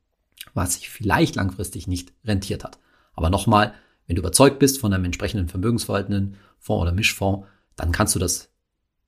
was 0.52 0.74
sich 0.74 0.90
vielleicht 0.90 1.36
langfristig 1.36 1.86
nicht 1.86 2.12
rentiert 2.24 2.64
hat. 2.64 2.80
Aber 3.14 3.30
nochmal, 3.30 3.72
wenn 4.08 4.16
du 4.16 4.22
überzeugt 4.22 4.58
bist 4.58 4.80
von 4.80 4.92
einem 4.92 5.04
entsprechenden 5.04 5.48
vermögensverwaltenden 5.48 6.34
Fonds 6.58 6.82
oder 6.82 6.90
Mischfonds, 6.90 7.46
dann 7.76 7.92
kannst 7.92 8.16
du 8.16 8.18
das, 8.18 8.50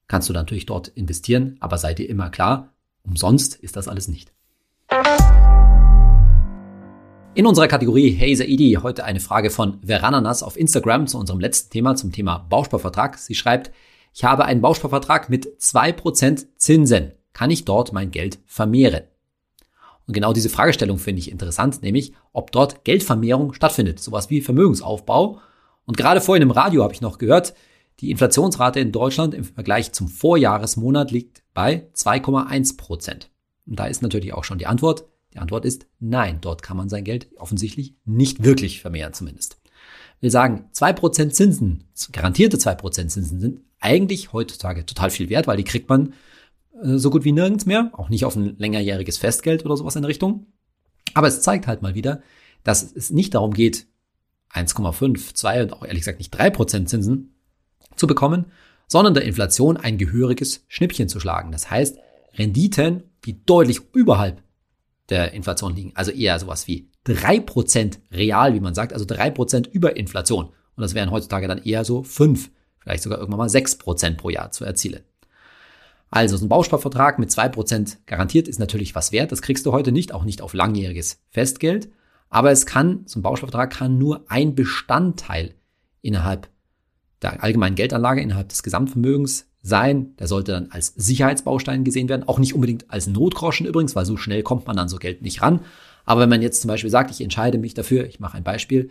kannst 0.06 0.28
du 0.28 0.32
natürlich 0.32 0.66
dort 0.66 0.86
investieren, 0.86 1.56
aber 1.58 1.78
sei 1.78 1.94
dir 1.94 2.08
immer 2.08 2.30
klar, 2.30 2.72
Umsonst 3.08 3.54
ist 3.56 3.76
das 3.76 3.88
alles 3.88 4.06
nicht. 4.08 4.32
In 7.34 7.46
unserer 7.46 7.68
Kategorie 7.68 8.10
Hey 8.10 8.34
Saidi 8.34 8.78
heute 8.82 9.04
eine 9.04 9.20
Frage 9.20 9.50
von 9.50 9.78
Verananas 9.82 10.42
auf 10.42 10.58
Instagram 10.58 11.06
zu 11.06 11.18
unserem 11.18 11.40
letzten 11.40 11.70
Thema, 11.70 11.94
zum 11.96 12.12
Thema 12.12 12.38
Bausparvertrag. 12.38 13.16
Sie 13.16 13.34
schreibt, 13.34 13.70
ich 14.12 14.24
habe 14.24 14.44
einen 14.44 14.60
Bausparvertrag 14.60 15.30
mit 15.30 15.46
2% 15.58 16.46
Zinsen. 16.56 17.12
Kann 17.32 17.50
ich 17.50 17.64
dort 17.64 17.92
mein 17.92 18.10
Geld 18.10 18.40
vermehren? 18.46 19.04
Und 20.06 20.14
genau 20.14 20.32
diese 20.32 20.48
Fragestellung 20.48 20.98
finde 20.98 21.20
ich 21.20 21.30
interessant, 21.30 21.82
nämlich 21.82 22.12
ob 22.32 22.50
dort 22.50 22.84
Geldvermehrung 22.84 23.52
stattfindet, 23.54 24.00
sowas 24.00 24.30
wie 24.30 24.40
Vermögensaufbau. 24.40 25.40
Und 25.86 25.96
gerade 25.96 26.20
vorhin 26.20 26.42
im 26.42 26.50
Radio 26.50 26.82
habe 26.82 26.94
ich 26.94 27.00
noch 27.00 27.18
gehört, 27.18 27.54
die 28.00 28.10
Inflationsrate 28.10 28.80
in 28.80 28.92
Deutschland 28.92 29.34
im 29.34 29.44
Vergleich 29.44 29.92
zum 29.92 30.08
Vorjahresmonat 30.08 31.10
liegt 31.10 31.42
bei 31.58 31.88
2,1 31.92 32.76
Prozent. 32.76 33.32
Und 33.66 33.80
da 33.80 33.86
ist 33.86 34.00
natürlich 34.00 34.32
auch 34.32 34.44
schon 34.44 34.58
die 34.58 34.68
Antwort. 34.68 35.06
Die 35.34 35.38
Antwort 35.38 35.64
ist 35.64 35.86
nein, 35.98 36.38
dort 36.40 36.62
kann 36.62 36.76
man 36.76 36.88
sein 36.88 37.02
Geld 37.02 37.30
offensichtlich 37.36 37.96
nicht 38.04 38.44
wirklich 38.44 38.80
vermehren 38.80 39.12
zumindest. 39.12 39.60
Will 40.20 40.30
sagen, 40.30 40.70
2% 40.72 41.30
Zinsen, 41.30 41.82
garantierte 42.12 42.58
2% 42.58 43.08
Zinsen 43.08 43.40
sind 43.40 43.60
eigentlich 43.80 44.32
heutzutage 44.32 44.86
total 44.86 45.10
viel 45.10 45.30
wert, 45.30 45.48
weil 45.48 45.56
die 45.56 45.64
kriegt 45.64 45.88
man 45.88 46.12
äh, 46.80 46.96
so 46.96 47.10
gut 47.10 47.24
wie 47.24 47.32
nirgends 47.32 47.66
mehr, 47.66 47.90
auch 47.92 48.08
nicht 48.08 48.24
auf 48.24 48.36
ein 48.36 48.56
längerjähriges 48.56 49.18
Festgeld 49.18 49.64
oder 49.64 49.76
sowas 49.76 49.96
in 49.96 50.04
Richtung. 50.04 50.46
Aber 51.14 51.26
es 51.26 51.42
zeigt 51.42 51.66
halt 51.66 51.82
mal 51.82 51.96
wieder, 51.96 52.22
dass 52.62 52.84
es 52.84 53.10
nicht 53.10 53.34
darum 53.34 53.52
geht, 53.52 53.88
1,5, 54.54 55.34
2 55.34 55.62
und 55.64 55.72
auch 55.72 55.84
ehrlich 55.84 56.02
gesagt 56.02 56.20
nicht 56.20 56.38
3% 56.38 56.84
Zinsen 56.86 57.34
zu 57.96 58.06
bekommen, 58.06 58.46
sondern 58.88 59.14
der 59.14 59.24
Inflation 59.24 59.76
ein 59.76 59.98
gehöriges 59.98 60.64
Schnippchen 60.66 61.08
zu 61.08 61.20
schlagen. 61.20 61.52
Das 61.52 61.70
heißt, 61.70 61.98
Renditen, 62.34 63.04
die 63.24 63.44
deutlich 63.44 63.80
überhalb 63.92 64.42
der 65.10 65.32
Inflation 65.32 65.76
liegen, 65.76 65.92
also 65.94 66.10
eher 66.10 66.38
sowas 66.38 66.66
wie 66.66 66.90
drei 67.04 67.38
Prozent 67.40 68.00
real, 68.10 68.54
wie 68.54 68.60
man 68.60 68.74
sagt, 68.74 68.92
also 68.92 69.04
drei 69.04 69.30
Prozent 69.30 69.66
über 69.66 69.96
Inflation. 69.96 70.46
Und 70.46 70.82
das 70.82 70.94
wären 70.94 71.10
heutzutage 71.10 71.48
dann 71.48 71.62
eher 71.62 71.84
so 71.84 72.02
fünf, 72.02 72.50
vielleicht 72.78 73.02
sogar 73.02 73.18
irgendwann 73.18 73.38
mal 73.38 73.48
sechs 73.48 73.76
Prozent 73.76 74.18
pro 74.18 74.30
Jahr 74.30 74.50
zu 74.50 74.64
erzielen. 74.64 75.02
Also 76.10 76.36
so 76.36 76.46
ein 76.46 76.48
Bausparvertrag 76.48 77.18
mit 77.18 77.30
zwei 77.30 77.48
Prozent 77.48 77.98
garantiert 78.06 78.48
ist 78.48 78.58
natürlich 78.58 78.94
was 78.94 79.12
wert. 79.12 79.30
Das 79.30 79.42
kriegst 79.42 79.66
du 79.66 79.72
heute 79.72 79.92
nicht, 79.92 80.14
auch 80.14 80.24
nicht 80.24 80.40
auf 80.40 80.54
langjähriges 80.54 81.20
Festgeld. 81.30 81.90
Aber 82.30 82.50
es 82.50 82.66
kann, 82.66 83.02
so 83.06 83.18
ein 83.18 83.22
Bausparvertrag 83.22 83.70
kann 83.70 83.98
nur 83.98 84.24
ein 84.28 84.54
Bestandteil 84.54 85.54
innerhalb 86.00 86.48
der 87.22 87.42
allgemeinen 87.42 87.74
Geldanlage 87.74 88.20
innerhalb 88.20 88.48
des 88.48 88.62
Gesamtvermögens 88.62 89.46
sein. 89.62 90.16
Der 90.18 90.26
sollte 90.26 90.52
dann 90.52 90.70
als 90.70 90.94
Sicherheitsbaustein 90.96 91.84
gesehen 91.84 92.08
werden. 92.08 92.26
Auch 92.28 92.38
nicht 92.38 92.54
unbedingt 92.54 92.90
als 92.90 93.06
Notgroschen 93.06 93.66
übrigens, 93.66 93.96
weil 93.96 94.06
so 94.06 94.16
schnell 94.16 94.42
kommt 94.42 94.66
man 94.66 94.78
an 94.78 94.88
so 94.88 94.98
Geld 94.98 95.22
nicht 95.22 95.42
ran. 95.42 95.60
Aber 96.04 96.22
wenn 96.22 96.28
man 96.28 96.42
jetzt 96.42 96.62
zum 96.62 96.68
Beispiel 96.68 96.90
sagt, 96.90 97.10
ich 97.10 97.20
entscheide 97.20 97.58
mich 97.58 97.74
dafür, 97.74 98.06
ich 98.06 98.20
mache 98.20 98.36
ein 98.36 98.44
Beispiel, 98.44 98.90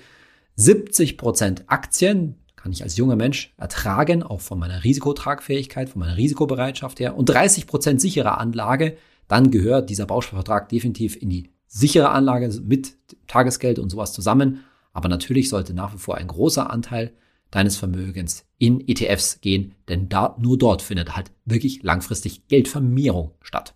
70 0.55 1.17
Prozent 1.17 1.63
Aktien 1.67 2.35
kann 2.55 2.71
ich 2.71 2.83
als 2.83 2.97
junger 2.97 3.15
Mensch 3.15 3.53
ertragen, 3.57 4.23
auch 4.23 4.41
von 4.41 4.59
meiner 4.59 4.83
Risikotragfähigkeit, 4.83 5.89
von 5.89 5.99
meiner 5.99 6.17
Risikobereitschaft 6.17 6.99
her 6.99 7.15
und 7.15 7.29
30 7.29 7.65
Prozent 7.65 8.01
sichere 8.01 8.37
Anlage, 8.37 8.97
dann 9.27 9.51
gehört 9.51 9.89
dieser 9.89 10.05
Bausparvertrag 10.05 10.67
definitiv 10.69 11.15
in 11.15 11.29
die 11.29 11.51
sichere 11.67 12.09
Anlage 12.09 12.49
mit 12.63 12.97
Tagesgeld 13.27 13.79
und 13.79 13.89
sowas 13.89 14.13
zusammen. 14.13 14.63
Aber 14.93 15.09
natürlich 15.09 15.49
sollte 15.49 15.73
nach 15.73 15.93
wie 15.93 15.99
vor 15.99 16.15
ein 16.15 16.27
großer 16.27 16.69
Anteil 16.69 17.13
deines 17.51 17.77
Vermögens 17.77 18.45
in 18.57 18.87
ETFs 18.87 19.41
gehen, 19.41 19.75
denn 19.87 20.09
da, 20.09 20.35
nur 20.39 20.57
dort 20.57 20.81
findet 20.81 21.15
halt 21.15 21.31
wirklich 21.45 21.83
langfristig 21.83 22.47
Geldvermehrung 22.47 23.31
statt. 23.41 23.75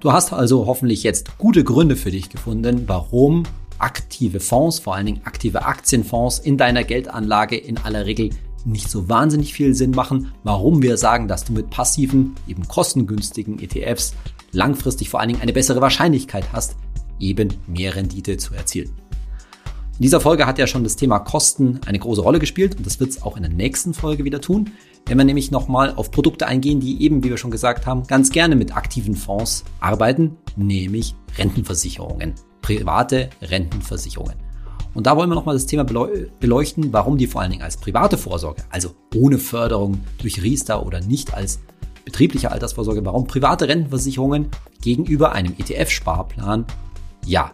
Du 0.00 0.12
hast 0.12 0.32
also 0.32 0.66
hoffentlich 0.66 1.04
jetzt 1.04 1.38
gute 1.38 1.62
Gründe 1.62 1.96
für 1.96 2.10
dich 2.10 2.28
gefunden, 2.28 2.88
warum 2.88 3.44
aktive 3.78 4.40
Fonds, 4.40 4.78
vor 4.78 4.94
allen 4.94 5.06
Dingen 5.06 5.20
aktive 5.24 5.64
Aktienfonds 5.64 6.38
in 6.38 6.56
deiner 6.56 6.84
Geldanlage 6.84 7.56
in 7.56 7.78
aller 7.78 8.06
Regel 8.06 8.30
nicht 8.64 8.90
so 8.90 9.08
wahnsinnig 9.08 9.54
viel 9.54 9.74
Sinn 9.74 9.90
machen, 9.90 10.32
warum 10.44 10.82
wir 10.82 10.96
sagen, 10.96 11.28
dass 11.28 11.44
du 11.44 11.52
mit 11.52 11.70
passiven, 11.70 12.34
eben 12.46 12.66
kostengünstigen 12.66 13.60
ETFs 13.60 14.14
langfristig 14.52 15.08
vor 15.10 15.20
allen 15.20 15.30
Dingen 15.30 15.42
eine 15.42 15.52
bessere 15.52 15.80
Wahrscheinlichkeit 15.80 16.52
hast, 16.52 16.76
eben 17.18 17.54
mehr 17.66 17.96
Rendite 17.96 18.36
zu 18.36 18.54
erzielen. 18.54 18.90
In 20.02 20.06
dieser 20.06 20.20
Folge 20.20 20.46
hat 20.46 20.58
ja 20.58 20.66
schon 20.66 20.82
das 20.82 20.96
Thema 20.96 21.20
Kosten 21.20 21.78
eine 21.86 22.00
große 22.00 22.22
Rolle 22.22 22.40
gespielt 22.40 22.76
und 22.76 22.84
das 22.84 22.98
wird 22.98 23.10
es 23.10 23.22
auch 23.22 23.36
in 23.36 23.44
der 23.44 23.52
nächsten 23.52 23.94
Folge 23.94 24.24
wieder 24.24 24.40
tun. 24.40 24.72
wenn 25.06 25.16
wir 25.16 25.24
nämlich 25.24 25.52
nochmal 25.52 25.94
auf 25.94 26.10
Produkte 26.10 26.48
eingehen, 26.48 26.80
die 26.80 27.04
eben, 27.04 27.22
wie 27.22 27.30
wir 27.30 27.36
schon 27.36 27.52
gesagt 27.52 27.86
haben, 27.86 28.02
ganz 28.08 28.32
gerne 28.32 28.56
mit 28.56 28.76
aktiven 28.76 29.14
Fonds 29.14 29.62
arbeiten, 29.78 30.38
nämlich 30.56 31.14
Rentenversicherungen, 31.38 32.34
private 32.62 33.30
Rentenversicherungen. 33.42 34.34
Und 34.92 35.06
da 35.06 35.16
wollen 35.16 35.30
wir 35.30 35.36
nochmal 35.36 35.54
das 35.54 35.66
Thema 35.66 35.84
beleuchten, 35.84 36.92
warum 36.92 37.16
die 37.16 37.28
vor 37.28 37.40
allen 37.40 37.52
Dingen 37.52 37.62
als 37.62 37.76
private 37.76 38.18
Vorsorge, 38.18 38.64
also 38.70 38.96
ohne 39.14 39.38
Förderung 39.38 40.00
durch 40.18 40.42
Riester 40.42 40.84
oder 40.84 41.00
nicht 41.00 41.32
als 41.32 41.60
betriebliche 42.04 42.50
Altersvorsorge, 42.50 43.04
warum 43.04 43.28
private 43.28 43.68
Rentenversicherungen 43.68 44.48
gegenüber 44.80 45.30
einem 45.30 45.54
ETF-Sparplan, 45.56 46.66
ja, 47.24 47.52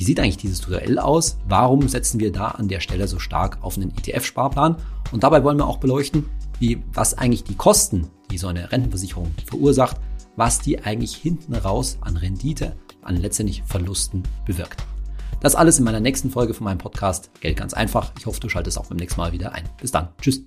wie 0.00 0.04
sieht 0.04 0.18
eigentlich 0.18 0.38
dieses 0.38 0.62
Duell 0.62 0.98
aus? 0.98 1.36
Warum 1.46 1.86
setzen 1.86 2.20
wir 2.20 2.32
da 2.32 2.48
an 2.48 2.68
der 2.68 2.80
Stelle 2.80 3.06
so 3.06 3.18
stark 3.18 3.58
auf 3.60 3.76
einen 3.76 3.90
ETF-Sparplan? 3.90 4.76
Und 5.12 5.22
dabei 5.22 5.44
wollen 5.44 5.58
wir 5.58 5.66
auch 5.66 5.76
beleuchten, 5.76 6.24
wie, 6.58 6.82
was 6.94 7.18
eigentlich 7.18 7.44
die 7.44 7.54
Kosten, 7.54 8.06
die 8.30 8.38
so 8.38 8.48
eine 8.48 8.72
Rentenversicherung 8.72 9.30
verursacht, 9.44 9.98
was 10.36 10.58
die 10.58 10.82
eigentlich 10.82 11.14
hinten 11.14 11.54
raus 11.54 11.98
an 12.00 12.16
Rendite, 12.16 12.76
an 13.02 13.18
letztendlich 13.18 13.62
Verlusten 13.66 14.22
bewirkt. 14.46 14.82
Das 15.40 15.54
alles 15.54 15.78
in 15.78 15.84
meiner 15.84 16.00
nächsten 16.00 16.30
Folge 16.30 16.54
von 16.54 16.64
meinem 16.64 16.78
Podcast 16.78 17.30
Geld 17.42 17.58
ganz 17.58 17.74
einfach. 17.74 18.10
Ich 18.18 18.24
hoffe, 18.24 18.40
du 18.40 18.48
schaltest 18.48 18.78
auch 18.78 18.86
beim 18.86 18.96
nächsten 18.96 19.20
Mal 19.20 19.32
wieder 19.32 19.52
ein. 19.52 19.68
Bis 19.82 19.92
dann. 19.92 20.08
Tschüss. 20.22 20.40